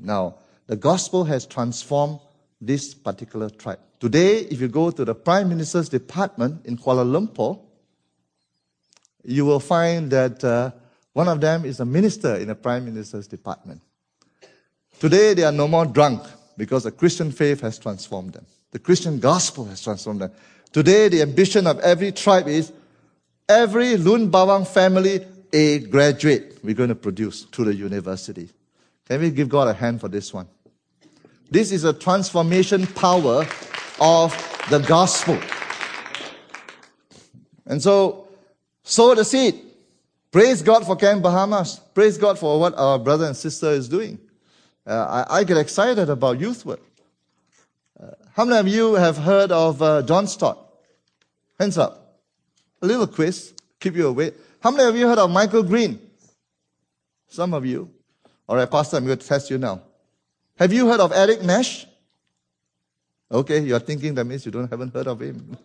Now, 0.02 0.36
the 0.68 0.76
gospel 0.76 1.24
has 1.26 1.46
transformed 1.46 2.20
this 2.60 2.94
particular 2.94 3.50
tribe. 3.50 3.80
Today, 4.00 4.40
if 4.40 4.62
you 4.62 4.68
go 4.68 4.92
to 4.92 5.06
the 5.06 5.16
Prime 5.16 5.50
Minister's 5.50 5.90
department 5.90 6.66
in 6.66 6.78
Kuala 6.78 7.06
Lumpur, 7.06 7.60
you 9.24 9.46
will 9.46 9.60
find 9.60 10.12
that 10.12 10.44
uh, 10.44 10.72
one 11.14 11.28
of 11.28 11.42
them 11.42 11.66
is 11.66 11.80
a 11.80 11.86
minister 11.86 12.36
in 12.36 12.48
the 12.48 12.56
Prime 12.56 12.86
Minister's 12.86 13.28
department. 13.28 13.82
Today, 15.00 15.34
they 15.34 15.44
are 15.44 15.52
no 15.52 15.68
more 15.68 15.86
drunk 15.86 16.24
because 16.58 16.84
the 16.84 16.92
Christian 16.92 17.32
faith 17.32 17.62
has 17.62 17.78
transformed 17.78 18.34
them. 18.34 18.46
The 18.72 18.80
Christian 18.80 19.20
gospel 19.20 19.66
has 19.66 19.82
transformed 19.82 20.22
them. 20.22 20.32
Today, 20.72 21.10
the 21.10 21.22
ambition 21.22 21.68
of 21.68 21.80
every 21.80 22.12
tribe 22.12 22.48
is 22.48 22.72
every 23.48 23.98
Lun 23.98 24.30
Bawang 24.30 24.68
family 24.68 25.26
a 25.54 25.80
graduate 25.80 26.60
we're 26.64 26.76
going 26.76 26.90
to 26.90 26.96
produce 26.96 27.46
to 27.46 27.64
the 27.64 27.74
university. 27.74 28.50
Can 29.08 29.22
we 29.22 29.32
give 29.32 29.48
God 29.48 29.70
a 29.70 29.74
hand 29.74 30.02
for 30.02 30.10
this 30.10 30.34
one? 30.34 30.48
This 31.50 31.72
is 31.72 31.86
a 31.86 31.94
transformation 31.94 32.86
power 32.88 33.48
of 34.02 34.66
the 34.70 34.80
gospel. 34.80 35.40
And 37.66 37.82
so, 37.82 38.28
sow 38.84 39.16
the 39.16 39.24
seed. 39.24 39.62
Praise 40.30 40.62
God 40.62 40.86
for 40.86 40.98
Camp 40.98 41.24
Bahamas. 41.24 41.80
Praise 41.94 42.18
God 42.18 42.38
for 42.38 42.60
what 42.60 42.78
our 42.78 43.00
brother 43.00 43.26
and 43.26 43.36
sister 43.36 43.72
is 43.72 43.88
doing. 43.88 44.20
Uh, 44.86 45.26
I, 45.30 45.40
I, 45.40 45.44
get 45.44 45.58
excited 45.58 46.10
about 46.10 46.40
youth 46.40 46.66
work. 46.66 46.82
Uh, 48.00 48.12
how 48.36 48.46
many 48.46 48.60
of 48.60 48.68
you 48.68 48.96
have 48.96 49.18
heard 49.18 49.52
of 49.52 49.82
uh, 49.82 50.02
John 50.02 50.28
Stott? 50.28 50.60
Hands 51.60 51.78
up. 51.78 52.20
A 52.82 52.86
little 52.86 53.08
quiz, 53.08 53.54
keep 53.80 53.96
you 53.96 54.08
awake. 54.08 54.34
How 54.60 54.72
many 54.72 54.88
of 54.88 54.96
you 54.96 55.08
heard 55.08 55.18
of 55.18 55.30
Michael 55.32 55.64
Green? 55.64 56.00
Some 57.28 57.54
of 57.54 57.66
you. 57.66 57.90
All 58.48 58.56
right, 58.56 58.70
Pastor, 58.70 58.98
I'm 58.98 59.06
going 59.06 59.18
to 59.18 59.28
test 59.28 59.50
you 59.50 59.58
now. 59.58 59.82
Have 60.58 60.72
you 60.72 60.88
heard 60.88 61.00
of 61.00 61.12
Eric 61.12 61.44
Nash? 61.44 61.86
Okay, 63.30 63.60
you're 63.60 63.80
thinking 63.80 64.16
that 64.16 64.26
means 64.26 64.46
you 64.46 64.52
don't 64.52 64.70
haven't 64.70 64.94
heard 64.94 65.08
of 65.08 65.20
him. 65.22 65.58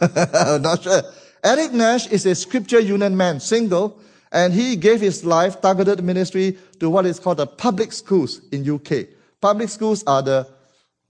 Not 0.00 0.82
sure. 0.82 1.02
Eric 1.44 1.72
Nash 1.72 2.06
is 2.08 2.24
a 2.24 2.34
scripture 2.34 2.80
union 2.80 3.16
man, 3.16 3.38
single, 3.38 4.00
and 4.32 4.52
he 4.52 4.76
gave 4.76 5.00
his 5.00 5.24
life, 5.24 5.60
targeted 5.60 6.02
ministry 6.02 6.58
to 6.80 6.88
what 6.88 7.04
is 7.04 7.20
called 7.20 7.36
the 7.36 7.46
public 7.46 7.92
schools 7.92 8.40
in 8.50 8.68
UK. 8.68 9.08
Public 9.40 9.68
schools 9.68 10.02
are 10.06 10.22
the 10.22 10.48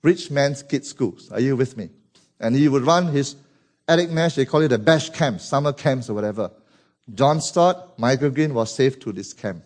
rich 0.02 0.30
man's 0.30 0.62
kids 0.62 0.88
schools. 0.88 1.30
Are 1.30 1.40
you 1.40 1.56
with 1.56 1.76
me? 1.76 1.88
And 2.40 2.54
he 2.56 2.68
would 2.68 2.82
run 2.82 3.06
his 3.06 3.36
Eric 3.88 4.10
Nash, 4.10 4.34
they 4.34 4.44
call 4.44 4.62
it 4.62 4.68
the 4.68 4.78
bash 4.78 5.10
camps, 5.10 5.44
summer 5.44 5.72
camps 5.72 6.10
or 6.10 6.14
whatever. 6.14 6.50
John 7.14 7.40
Stott, 7.40 7.96
Michael 7.98 8.30
Green 8.30 8.52
was 8.52 8.74
saved 8.74 9.00
to 9.02 9.12
this 9.12 9.32
camp. 9.32 9.62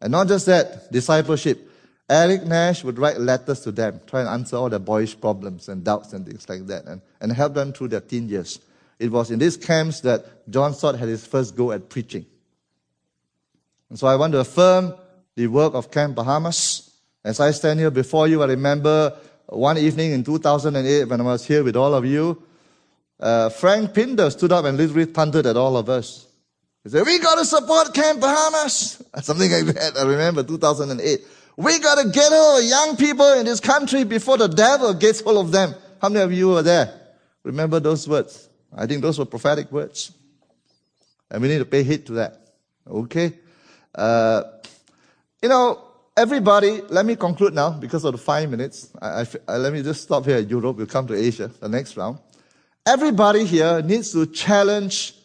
And 0.00 0.12
not 0.12 0.28
just 0.28 0.46
that, 0.46 0.92
discipleship. 0.92 1.70
Eric 2.08 2.44
Nash 2.44 2.84
would 2.84 2.98
write 2.98 3.18
letters 3.18 3.60
to 3.60 3.72
them, 3.72 4.00
try 4.06 4.20
and 4.20 4.28
answer 4.28 4.56
all 4.56 4.68
their 4.68 4.78
boyish 4.78 5.20
problems 5.20 5.68
and 5.68 5.82
doubts 5.82 6.12
and 6.12 6.24
things 6.24 6.48
like 6.48 6.66
that, 6.66 6.84
and, 6.84 7.00
and 7.20 7.32
help 7.32 7.54
them 7.54 7.72
through 7.72 7.88
their 7.88 8.00
teen 8.00 8.28
years. 8.28 8.60
It 8.98 9.10
was 9.10 9.30
in 9.30 9.38
these 9.38 9.56
camps 9.56 10.00
that 10.00 10.48
John 10.48 10.72
Stott 10.72 10.98
had 10.98 11.08
his 11.08 11.26
first 11.26 11.56
go 11.56 11.72
at 11.72 11.88
preaching. 11.88 12.24
And 13.90 13.98
so 13.98 14.06
I 14.06 14.16
want 14.16 14.32
to 14.32 14.40
affirm 14.40 14.94
the 15.34 15.46
work 15.48 15.74
of 15.74 15.90
Camp 15.90 16.14
Bahamas. 16.14 16.90
As 17.24 17.40
I 17.40 17.50
stand 17.50 17.80
here 17.80 17.90
before 17.90 18.28
you, 18.28 18.42
I 18.42 18.46
remember 18.46 19.18
one 19.46 19.78
evening 19.78 20.12
in 20.12 20.24
2008 20.24 21.04
when 21.04 21.20
I 21.20 21.24
was 21.24 21.44
here 21.46 21.62
with 21.62 21.76
all 21.76 21.94
of 21.94 22.04
you, 22.04 22.42
uh, 23.18 23.48
Frank 23.48 23.94
Pinder 23.94 24.30
stood 24.30 24.52
up 24.52 24.64
and 24.64 24.76
literally 24.76 25.06
thundered 25.06 25.46
at 25.46 25.56
all 25.56 25.76
of 25.76 25.88
us. 25.88 26.25
Said, 26.88 27.04
we 27.04 27.18
got 27.18 27.36
to 27.36 27.44
support 27.44 27.92
Camp 27.92 28.20
Bahamas. 28.20 29.02
Something 29.22 29.50
that. 29.50 29.94
I 29.98 30.02
remember 30.02 30.44
2008. 30.44 31.20
We 31.56 31.78
got 31.80 32.02
to 32.02 32.10
get 32.10 32.32
of 32.32 32.62
young 32.62 32.96
people 32.96 33.32
in 33.32 33.46
this 33.46 33.60
country 33.60 34.04
before 34.04 34.36
the 34.36 34.46
devil 34.46 34.94
gets 34.94 35.20
hold 35.20 35.38
of 35.38 35.50
them. 35.50 35.74
How 36.00 36.08
many 36.08 36.22
of 36.22 36.32
you 36.32 36.50
were 36.50 36.62
there? 36.62 36.92
Remember 37.42 37.80
those 37.80 38.06
words? 38.06 38.48
I 38.76 38.86
think 38.86 39.02
those 39.02 39.18
were 39.18 39.24
prophetic 39.24 39.72
words. 39.72 40.12
And 41.30 41.42
we 41.42 41.48
need 41.48 41.58
to 41.58 41.64
pay 41.64 41.82
heed 41.82 42.06
to 42.06 42.12
that. 42.14 42.38
Okay? 42.86 43.32
Uh, 43.94 44.42
you 45.42 45.48
know, 45.48 45.82
everybody, 46.16 46.82
let 46.88 47.04
me 47.04 47.16
conclude 47.16 47.54
now 47.54 47.70
because 47.70 48.04
of 48.04 48.12
the 48.12 48.18
five 48.18 48.48
minutes. 48.48 48.90
I, 49.00 49.22
I, 49.22 49.26
I, 49.48 49.56
let 49.56 49.72
me 49.72 49.82
just 49.82 50.02
stop 50.02 50.24
here 50.24 50.38
Europe. 50.38 50.76
We'll 50.76 50.86
come 50.86 51.06
to 51.08 51.14
Asia, 51.14 51.48
the 51.48 51.68
next 51.68 51.96
round. 51.96 52.18
Everybody 52.86 53.44
here 53.44 53.82
needs 53.82 54.12
to 54.12 54.26
challenge 54.26 55.15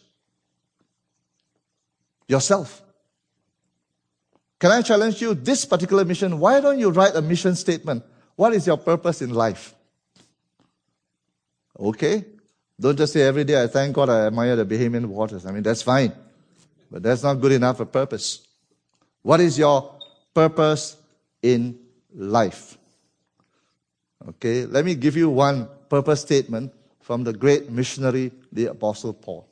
yourself. 2.32 2.82
Can 4.58 4.72
I 4.72 4.82
challenge 4.82 5.20
you 5.20 5.34
this 5.34 5.64
particular 5.64 6.04
mission? 6.04 6.38
Why 6.38 6.60
don't 6.60 6.78
you 6.78 6.90
write 6.90 7.14
a 7.14 7.22
mission 7.22 7.54
statement? 7.54 8.04
What 8.36 8.54
is 8.54 8.66
your 8.66 8.76
purpose 8.78 9.22
in 9.22 9.34
life? 9.34 9.74
Okay? 11.78 12.24
Don't 12.80 12.96
just 12.96 13.12
say 13.12 13.22
every 13.22 13.44
day, 13.44 13.62
I 13.62 13.66
thank 13.66 13.94
God 13.94 14.08
I 14.08 14.26
admire 14.26 14.56
the 14.56 14.64
Bahamian 14.64 15.06
waters. 15.06 15.46
I 15.46 15.52
mean, 15.52 15.62
that's 15.62 15.82
fine. 15.82 16.12
But 16.90 17.02
that's 17.02 17.22
not 17.22 17.40
good 17.40 17.52
enough 17.52 17.78
for 17.78 17.86
purpose. 17.86 18.46
What 19.22 19.40
is 19.40 19.58
your 19.58 19.98
purpose 20.34 20.96
in 21.42 21.78
life? 22.14 22.78
Okay, 24.28 24.66
let 24.66 24.84
me 24.84 24.94
give 24.94 25.16
you 25.16 25.28
one 25.28 25.68
purpose 25.88 26.20
statement 26.20 26.72
from 27.00 27.24
the 27.24 27.32
great 27.32 27.70
missionary, 27.70 28.30
the 28.52 28.66
Apostle 28.66 29.12
Paul. 29.12 29.51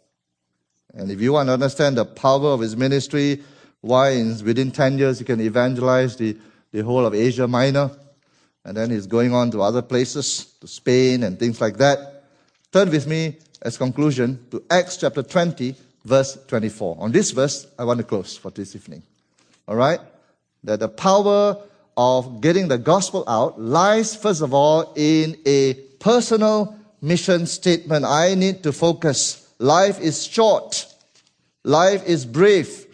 And 0.95 1.11
if 1.11 1.21
you 1.21 1.33
want 1.33 1.49
to 1.49 1.53
understand 1.53 1.97
the 1.97 2.05
power 2.05 2.49
of 2.49 2.61
his 2.61 2.77
ministry, 2.77 3.43
why 3.81 4.11
in, 4.11 4.45
within 4.45 4.71
10 4.71 4.99
years 4.99 5.19
he 5.19 5.25
can 5.25 5.41
evangelize 5.41 6.17
the, 6.17 6.37
the 6.73 6.83
whole 6.83 7.07
of 7.07 7.15
Asia 7.15 7.47
Minor, 7.47 7.91
and 8.65 8.77
then 8.77 8.91
he's 8.91 9.07
going 9.07 9.33
on 9.33 9.51
to 9.53 9.63
other 9.63 9.83
places, 9.83 10.53
to 10.61 10.67
Spain 10.67 11.23
and 11.23 11.39
things 11.39 11.61
like 11.61 11.79
that. 11.79 12.25
Turn 12.73 12.91
with 12.91 13.07
me 13.07 13.39
as 13.63 13.79
conclusion 13.79 14.45
to 14.51 14.63
Acts 14.71 14.97
chapter 14.99 15.23
20, 15.23 15.75
verse 16.05 16.39
24. 16.47 16.97
On 17.01 17.11
this 17.11 17.31
verse, 17.31 17.67
I 17.79 17.85
want 17.85 17.99
to 17.99 18.05
close 18.05 18.37
for 18.37 18.51
this 18.51 18.77
evening. 18.77 19.03
All 19.67 19.77
right? 19.77 20.01
That 20.65 20.81
the 20.81 20.89
power 20.89 21.57
of 21.97 22.41
getting 22.41 22.69
the 22.69 22.79
gospel 22.79 23.25
out 23.29 23.61
lies, 23.61 24.15
first 24.15 24.43
of 24.43 24.55
all, 24.55 24.93
in 24.97 25.37
a 25.47 25.75
personal 25.99 26.79
mission 27.01 27.47
statement. 27.47 28.05
I 28.05 28.35
need 28.35 28.63
to 28.63 28.73
focus. 28.73 29.40
Life 29.61 30.01
is 30.01 30.27
short. 30.27 30.87
Life 31.65 32.07
is 32.07 32.25
brief. 32.25 32.87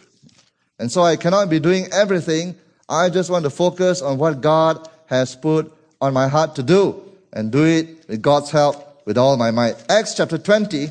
And 0.77 0.91
so 0.91 1.01
I 1.01 1.15
cannot 1.15 1.49
be 1.49 1.61
doing 1.61 1.87
everything. 1.93 2.55
I 2.89 3.09
just 3.09 3.29
want 3.29 3.45
to 3.45 3.49
focus 3.49 4.01
on 4.01 4.17
what 4.17 4.41
God 4.41 4.85
has 5.05 5.33
put 5.33 5.71
on 6.01 6.13
my 6.13 6.27
heart 6.27 6.55
to 6.55 6.63
do 6.63 7.01
and 7.31 7.53
do 7.53 7.63
it 7.63 8.05
with 8.09 8.21
God's 8.21 8.51
help 8.51 9.05
with 9.05 9.17
all 9.17 9.37
my 9.37 9.49
might. 9.49 9.81
Acts 9.89 10.15
chapter 10.15 10.37
20, 10.37 10.89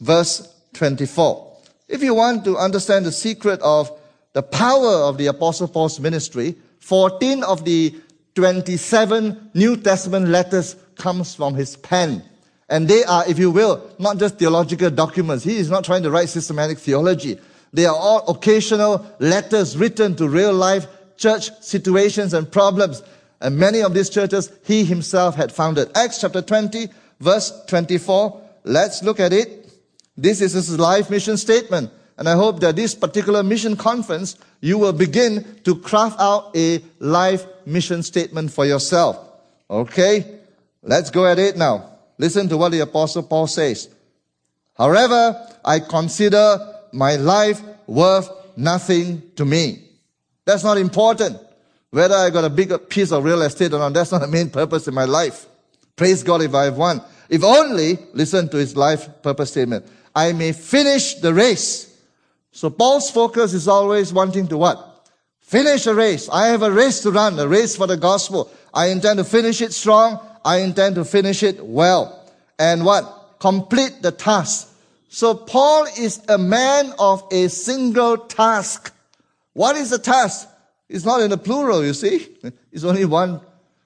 verse 0.00 0.52
24. 0.74 1.56
If 1.86 2.02
you 2.02 2.14
want 2.14 2.44
to 2.44 2.58
understand 2.58 3.06
the 3.06 3.12
secret 3.12 3.60
of 3.60 3.96
the 4.32 4.42
power 4.42 5.04
of 5.04 5.18
the 5.18 5.28
Apostle 5.28 5.68
Paul's 5.68 6.00
ministry, 6.00 6.56
14 6.80 7.44
of 7.44 7.64
the 7.64 7.94
27 8.34 9.50
New 9.54 9.76
Testament 9.76 10.26
letters 10.26 10.74
comes 10.96 11.32
from 11.32 11.54
his 11.54 11.76
pen. 11.76 12.24
And 12.72 12.88
they 12.88 13.04
are, 13.04 13.28
if 13.28 13.38
you 13.38 13.50
will, 13.50 13.86
not 13.98 14.16
just 14.16 14.38
theological 14.38 14.88
documents. 14.88 15.44
He 15.44 15.58
is 15.58 15.68
not 15.68 15.84
trying 15.84 16.04
to 16.04 16.10
write 16.10 16.30
systematic 16.30 16.78
theology. 16.78 17.38
They 17.70 17.84
are 17.84 17.94
all 17.94 18.26
occasional 18.30 19.04
letters 19.18 19.76
written 19.76 20.16
to 20.16 20.26
real 20.26 20.54
life 20.54 20.86
church 21.18 21.50
situations 21.60 22.32
and 22.32 22.50
problems. 22.50 23.02
And 23.42 23.58
many 23.58 23.82
of 23.82 23.92
these 23.92 24.08
churches 24.08 24.50
he 24.64 24.86
himself 24.86 25.36
had 25.36 25.52
founded. 25.52 25.90
Acts 25.94 26.22
chapter 26.22 26.40
20, 26.40 26.88
verse 27.20 27.52
24. 27.66 28.40
Let's 28.64 29.02
look 29.02 29.20
at 29.20 29.34
it. 29.34 29.70
This 30.16 30.40
is 30.40 30.54
his 30.54 30.78
life 30.78 31.10
mission 31.10 31.36
statement. 31.36 31.90
And 32.16 32.26
I 32.26 32.36
hope 32.36 32.60
that 32.60 32.76
this 32.76 32.94
particular 32.94 33.42
mission 33.42 33.76
conference, 33.76 34.38
you 34.62 34.78
will 34.78 34.94
begin 34.94 35.60
to 35.64 35.76
craft 35.76 36.18
out 36.18 36.56
a 36.56 36.82
life 37.00 37.44
mission 37.66 38.02
statement 38.02 38.50
for 38.50 38.64
yourself. 38.64 39.18
Okay? 39.68 40.38
Let's 40.82 41.10
go 41.10 41.26
at 41.26 41.38
it 41.38 41.58
now. 41.58 41.91
Listen 42.22 42.48
to 42.48 42.56
what 42.56 42.70
the 42.70 42.80
apostle 42.80 43.24
Paul 43.24 43.46
says. 43.46 43.88
However, 44.78 45.36
I 45.64 45.80
consider 45.80 46.58
my 46.92 47.16
life 47.16 47.60
worth 47.86 48.30
nothing 48.56 49.30
to 49.36 49.44
me. 49.44 49.82
That's 50.44 50.64
not 50.64 50.78
important. 50.78 51.38
Whether 51.90 52.14
I 52.14 52.30
got 52.30 52.44
a 52.44 52.50
big 52.50 52.88
piece 52.88 53.10
of 53.12 53.24
real 53.24 53.42
estate 53.42 53.74
or 53.74 53.78
not, 53.78 53.92
that's 53.92 54.12
not 54.12 54.20
the 54.20 54.28
main 54.28 54.48
purpose 54.48 54.86
in 54.86 54.94
my 54.94 55.04
life. 55.04 55.46
Praise 55.96 56.22
God 56.22 56.40
if 56.42 56.54
I 56.54 56.64
have 56.64 56.78
one. 56.78 57.02
If 57.28 57.42
only, 57.42 57.98
listen 58.14 58.48
to 58.50 58.56
his 58.56 58.76
life 58.76 59.08
purpose 59.22 59.50
statement, 59.50 59.84
I 60.14 60.32
may 60.32 60.52
finish 60.52 61.16
the 61.16 61.34
race 61.34 61.92
so 62.52 62.68
Paul's 62.68 63.10
focus 63.10 63.54
is 63.54 63.66
always 63.66 64.12
wanting 64.12 64.46
to 64.48 64.58
what? 64.58 65.08
Finish 65.40 65.86
a 65.86 65.94
race. 65.94 66.28
I 66.30 66.48
have 66.48 66.62
a 66.62 66.70
race 66.70 67.00
to 67.00 67.10
run, 67.10 67.38
a 67.38 67.48
race 67.48 67.74
for 67.74 67.86
the 67.86 67.96
gospel. 67.96 68.50
I 68.72 68.88
intend 68.88 69.18
to 69.18 69.24
finish 69.24 69.60
it 69.62 69.72
strong. 69.72 70.20
I 70.44 70.58
intend 70.58 70.96
to 70.96 71.04
finish 71.04 71.42
it 71.42 71.64
well. 71.64 72.28
And 72.58 72.84
what? 72.84 73.36
Complete 73.38 74.02
the 74.02 74.12
task. 74.12 74.68
So 75.08 75.34
Paul 75.34 75.86
is 75.98 76.22
a 76.28 76.38
man 76.38 76.92
of 76.98 77.24
a 77.30 77.48
single 77.48 78.16
task. 78.16 78.94
What 79.52 79.76
is 79.76 79.90
the 79.90 79.98
task? 79.98 80.48
It's 80.88 81.04
not 81.04 81.20
in 81.20 81.30
the 81.30 81.38
plural, 81.38 81.84
you 81.84 81.94
see. 81.94 82.28
It's 82.72 82.84
only 82.84 83.04
one. 83.04 83.40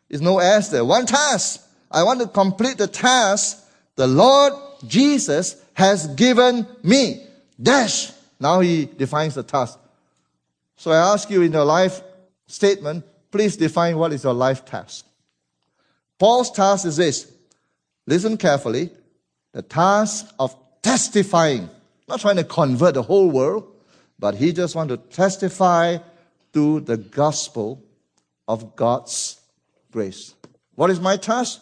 It's 0.08 0.22
no 0.22 0.38
S 0.38 0.68
there. 0.68 0.84
One 0.84 1.06
task. 1.06 1.66
I 1.90 2.02
want 2.02 2.20
to 2.20 2.28
complete 2.28 2.78
the 2.78 2.86
task 2.86 3.64
the 3.96 4.06
Lord 4.06 4.52
Jesus 4.86 5.56
has 5.74 6.06
given 6.08 6.66
me. 6.82 7.26
Dash. 7.60 8.12
Now 8.38 8.60
he 8.60 8.84
defines 8.84 9.34
the 9.34 9.42
task. 9.42 9.78
So 10.76 10.92
I 10.92 11.12
ask 11.12 11.30
you 11.30 11.42
in 11.42 11.52
your 11.52 11.64
life 11.64 12.02
statement, 12.46 13.04
please 13.30 13.56
define 13.56 13.96
what 13.96 14.12
is 14.12 14.22
your 14.24 14.34
life 14.34 14.64
task. 14.64 15.06
Paul's 16.18 16.50
task 16.50 16.86
is 16.86 16.96
this. 16.96 17.30
Listen 18.06 18.36
carefully. 18.36 18.90
The 19.52 19.62
task 19.62 20.26
of 20.38 20.54
testifying. 20.82 21.68
Not 22.08 22.20
trying 22.20 22.36
to 22.36 22.44
convert 22.44 22.94
the 22.94 23.02
whole 23.02 23.30
world, 23.30 23.72
but 24.18 24.34
he 24.34 24.52
just 24.52 24.74
wants 24.74 24.94
to 24.94 24.96
testify 24.96 25.98
to 26.52 26.80
the 26.80 26.96
gospel 26.96 27.82
of 28.48 28.76
God's 28.76 29.40
grace. 29.90 30.34
What 30.74 30.90
is 30.90 31.00
my 31.00 31.16
task? 31.16 31.60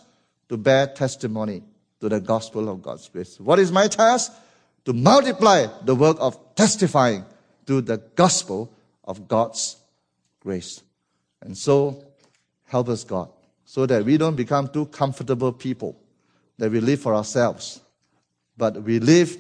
To 0.49 0.57
bear 0.57 0.87
testimony 0.87 1.63
to 2.01 2.09
the 2.09 2.21
gospel 2.21 2.69
of 2.69 2.83
God's 2.83 3.09
grace. 3.09 3.41
What 3.41 3.59
is 3.59 3.73
my 3.73 3.89
task? 3.89 4.33
to 4.85 4.93
multiply 4.93 5.67
the 5.83 5.95
work 5.95 6.17
of 6.21 6.39
testifying 6.55 7.25
to 7.67 7.81
the 7.81 7.99
gospel 8.15 8.73
of 9.05 9.27
God's 9.29 9.77
grace. 10.41 10.83
And 11.41 11.57
so, 11.57 12.05
help 12.67 12.89
us, 12.89 13.05
God, 13.05 13.31
so 13.65 13.87
that 13.87 14.05
we 14.05 14.17
don't 14.17 14.37
become 14.37 14.69
too 14.69 14.87
comfortable 14.87 15.53
people, 15.53 15.97
that 16.59 16.71
we 16.71 16.81
live 16.81 17.01
for 17.01 17.15
ourselves, 17.15 17.81
but 18.57 18.83
we 18.83 18.99
live 18.99 19.37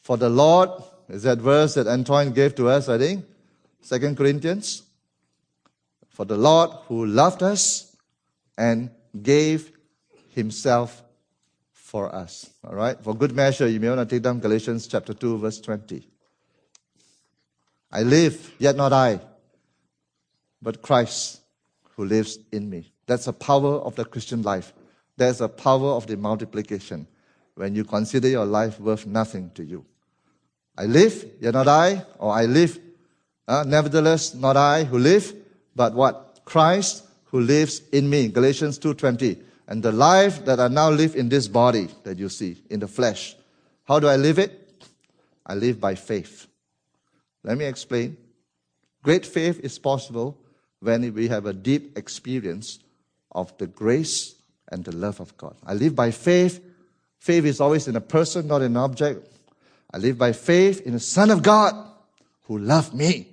for 0.00 0.16
the 0.16 0.28
Lord. 0.28 0.70
Is 1.08 1.22
that 1.22 1.38
verse 1.38 1.74
that 1.74 1.86
Antoine 1.86 2.32
gave 2.32 2.54
to 2.56 2.68
us, 2.68 2.88
I 2.88 2.98
think? 2.98 3.24
Second 3.80 4.16
Corinthians. 4.16 4.82
For 6.10 6.24
the 6.24 6.36
Lord 6.36 6.70
who 6.88 7.06
loved 7.06 7.42
us 7.42 7.96
and 8.58 8.90
gave 9.22 9.72
himself 10.34 11.02
for 11.72 12.14
us. 12.14 12.50
All 12.64 12.74
right? 12.74 12.98
For 13.02 13.14
good 13.14 13.34
measure, 13.34 13.66
you 13.66 13.80
may 13.80 13.88
want 13.88 14.00
to 14.00 14.14
take 14.14 14.22
down 14.22 14.40
Galatians 14.40 14.86
chapter 14.86 15.14
2, 15.14 15.38
verse 15.38 15.60
20. 15.60 16.06
I 17.90 18.02
live, 18.02 18.54
yet 18.58 18.76
not 18.76 18.92
I, 18.92 19.20
but 20.60 20.80
Christ 20.80 21.40
who 21.96 22.04
lives 22.04 22.38
in 22.50 22.68
me. 22.68 22.91
That's 23.06 23.24
the 23.24 23.32
power 23.32 23.76
of 23.76 23.96
the 23.96 24.04
Christian 24.04 24.42
life. 24.42 24.72
There's 25.16 25.40
a 25.40 25.48
power 25.48 25.90
of 25.90 26.06
the 26.06 26.16
multiplication 26.16 27.06
when 27.54 27.74
you 27.74 27.84
consider 27.84 28.28
your 28.28 28.46
life 28.46 28.80
worth 28.80 29.06
nothing 29.06 29.50
to 29.54 29.64
you. 29.64 29.84
I 30.76 30.86
live, 30.86 31.26
yet 31.40 31.54
not 31.54 31.68
I, 31.68 32.04
or 32.18 32.32
I 32.32 32.46
live, 32.46 32.78
uh, 33.46 33.64
nevertheless, 33.66 34.34
not 34.34 34.56
I 34.56 34.84
who 34.84 34.98
live, 34.98 35.34
but 35.76 35.94
what? 35.94 36.40
Christ 36.44 37.04
who 37.24 37.40
lives 37.40 37.82
in 37.92 38.08
me. 38.08 38.28
Galatians 38.28 38.78
2.20. 38.78 39.42
And 39.68 39.82
the 39.82 39.92
life 39.92 40.44
that 40.44 40.60
I 40.60 40.68
now 40.68 40.90
live 40.90 41.14
in 41.14 41.28
this 41.28 41.48
body 41.48 41.88
that 42.04 42.18
you 42.18 42.28
see, 42.28 42.62
in 42.70 42.80
the 42.80 42.88
flesh. 42.88 43.36
How 43.84 43.98
do 44.00 44.06
I 44.08 44.16
live 44.16 44.38
it? 44.38 44.86
I 45.44 45.54
live 45.54 45.80
by 45.80 45.94
faith. 45.94 46.46
Let 47.44 47.58
me 47.58 47.64
explain. 47.64 48.16
Great 49.02 49.26
faith 49.26 49.60
is 49.60 49.78
possible 49.78 50.38
when 50.80 51.12
we 51.14 51.28
have 51.28 51.46
a 51.46 51.52
deep 51.52 51.98
experience 51.98 52.78
of 53.32 53.56
the 53.58 53.66
grace 53.66 54.34
and 54.70 54.84
the 54.84 54.94
love 54.94 55.20
of 55.20 55.36
God. 55.36 55.56
I 55.66 55.74
live 55.74 55.94
by 55.94 56.10
faith. 56.10 56.64
Faith 57.18 57.44
is 57.44 57.60
always 57.60 57.88
in 57.88 57.96
a 57.96 58.00
person, 58.00 58.46
not 58.46 58.62
an 58.62 58.76
object. 58.76 59.28
I 59.92 59.98
live 59.98 60.18
by 60.18 60.32
faith 60.32 60.80
in 60.82 60.94
the 60.94 61.00
Son 61.00 61.30
of 61.30 61.42
God 61.42 61.74
who 62.44 62.58
loved 62.58 62.94
me. 62.94 63.28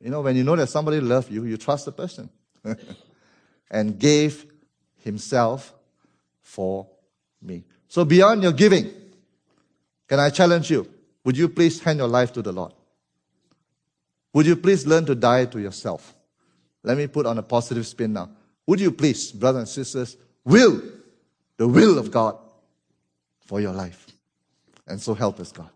You 0.00 0.10
know, 0.10 0.20
when 0.20 0.36
you 0.36 0.44
know 0.44 0.56
that 0.56 0.68
somebody 0.68 1.00
loves 1.00 1.30
you, 1.30 1.44
you 1.44 1.56
trust 1.56 1.84
the 1.84 1.92
person 1.92 2.28
and 3.70 3.98
gave 3.98 4.46
himself 5.02 5.74
for 6.42 6.88
me. 7.42 7.64
So 7.88 8.04
beyond 8.04 8.42
your 8.42 8.52
giving, 8.52 8.92
can 10.06 10.20
I 10.20 10.30
challenge 10.30 10.70
you? 10.70 10.88
Would 11.24 11.36
you 11.36 11.48
please 11.48 11.80
hand 11.80 11.98
your 11.98 12.08
life 12.08 12.32
to 12.34 12.42
the 12.42 12.52
Lord? 12.52 12.72
Would 14.32 14.46
you 14.46 14.56
please 14.56 14.86
learn 14.86 15.04
to 15.06 15.14
die 15.14 15.46
to 15.46 15.60
yourself? 15.60 16.14
Let 16.82 16.96
me 16.96 17.06
put 17.06 17.26
on 17.26 17.38
a 17.38 17.42
positive 17.42 17.86
spin 17.86 18.12
now. 18.12 18.30
Would 18.66 18.80
you 18.80 18.92
please, 18.92 19.32
brothers 19.32 19.60
and 19.60 19.68
sisters, 19.68 20.16
will 20.44 20.82
the 21.56 21.66
will 21.66 21.98
of 21.98 22.10
God 22.10 22.38
for 23.46 23.60
your 23.60 23.72
life? 23.72 24.06
And 24.86 25.00
so 25.00 25.14
help 25.14 25.40
us, 25.40 25.52
God. 25.52 25.70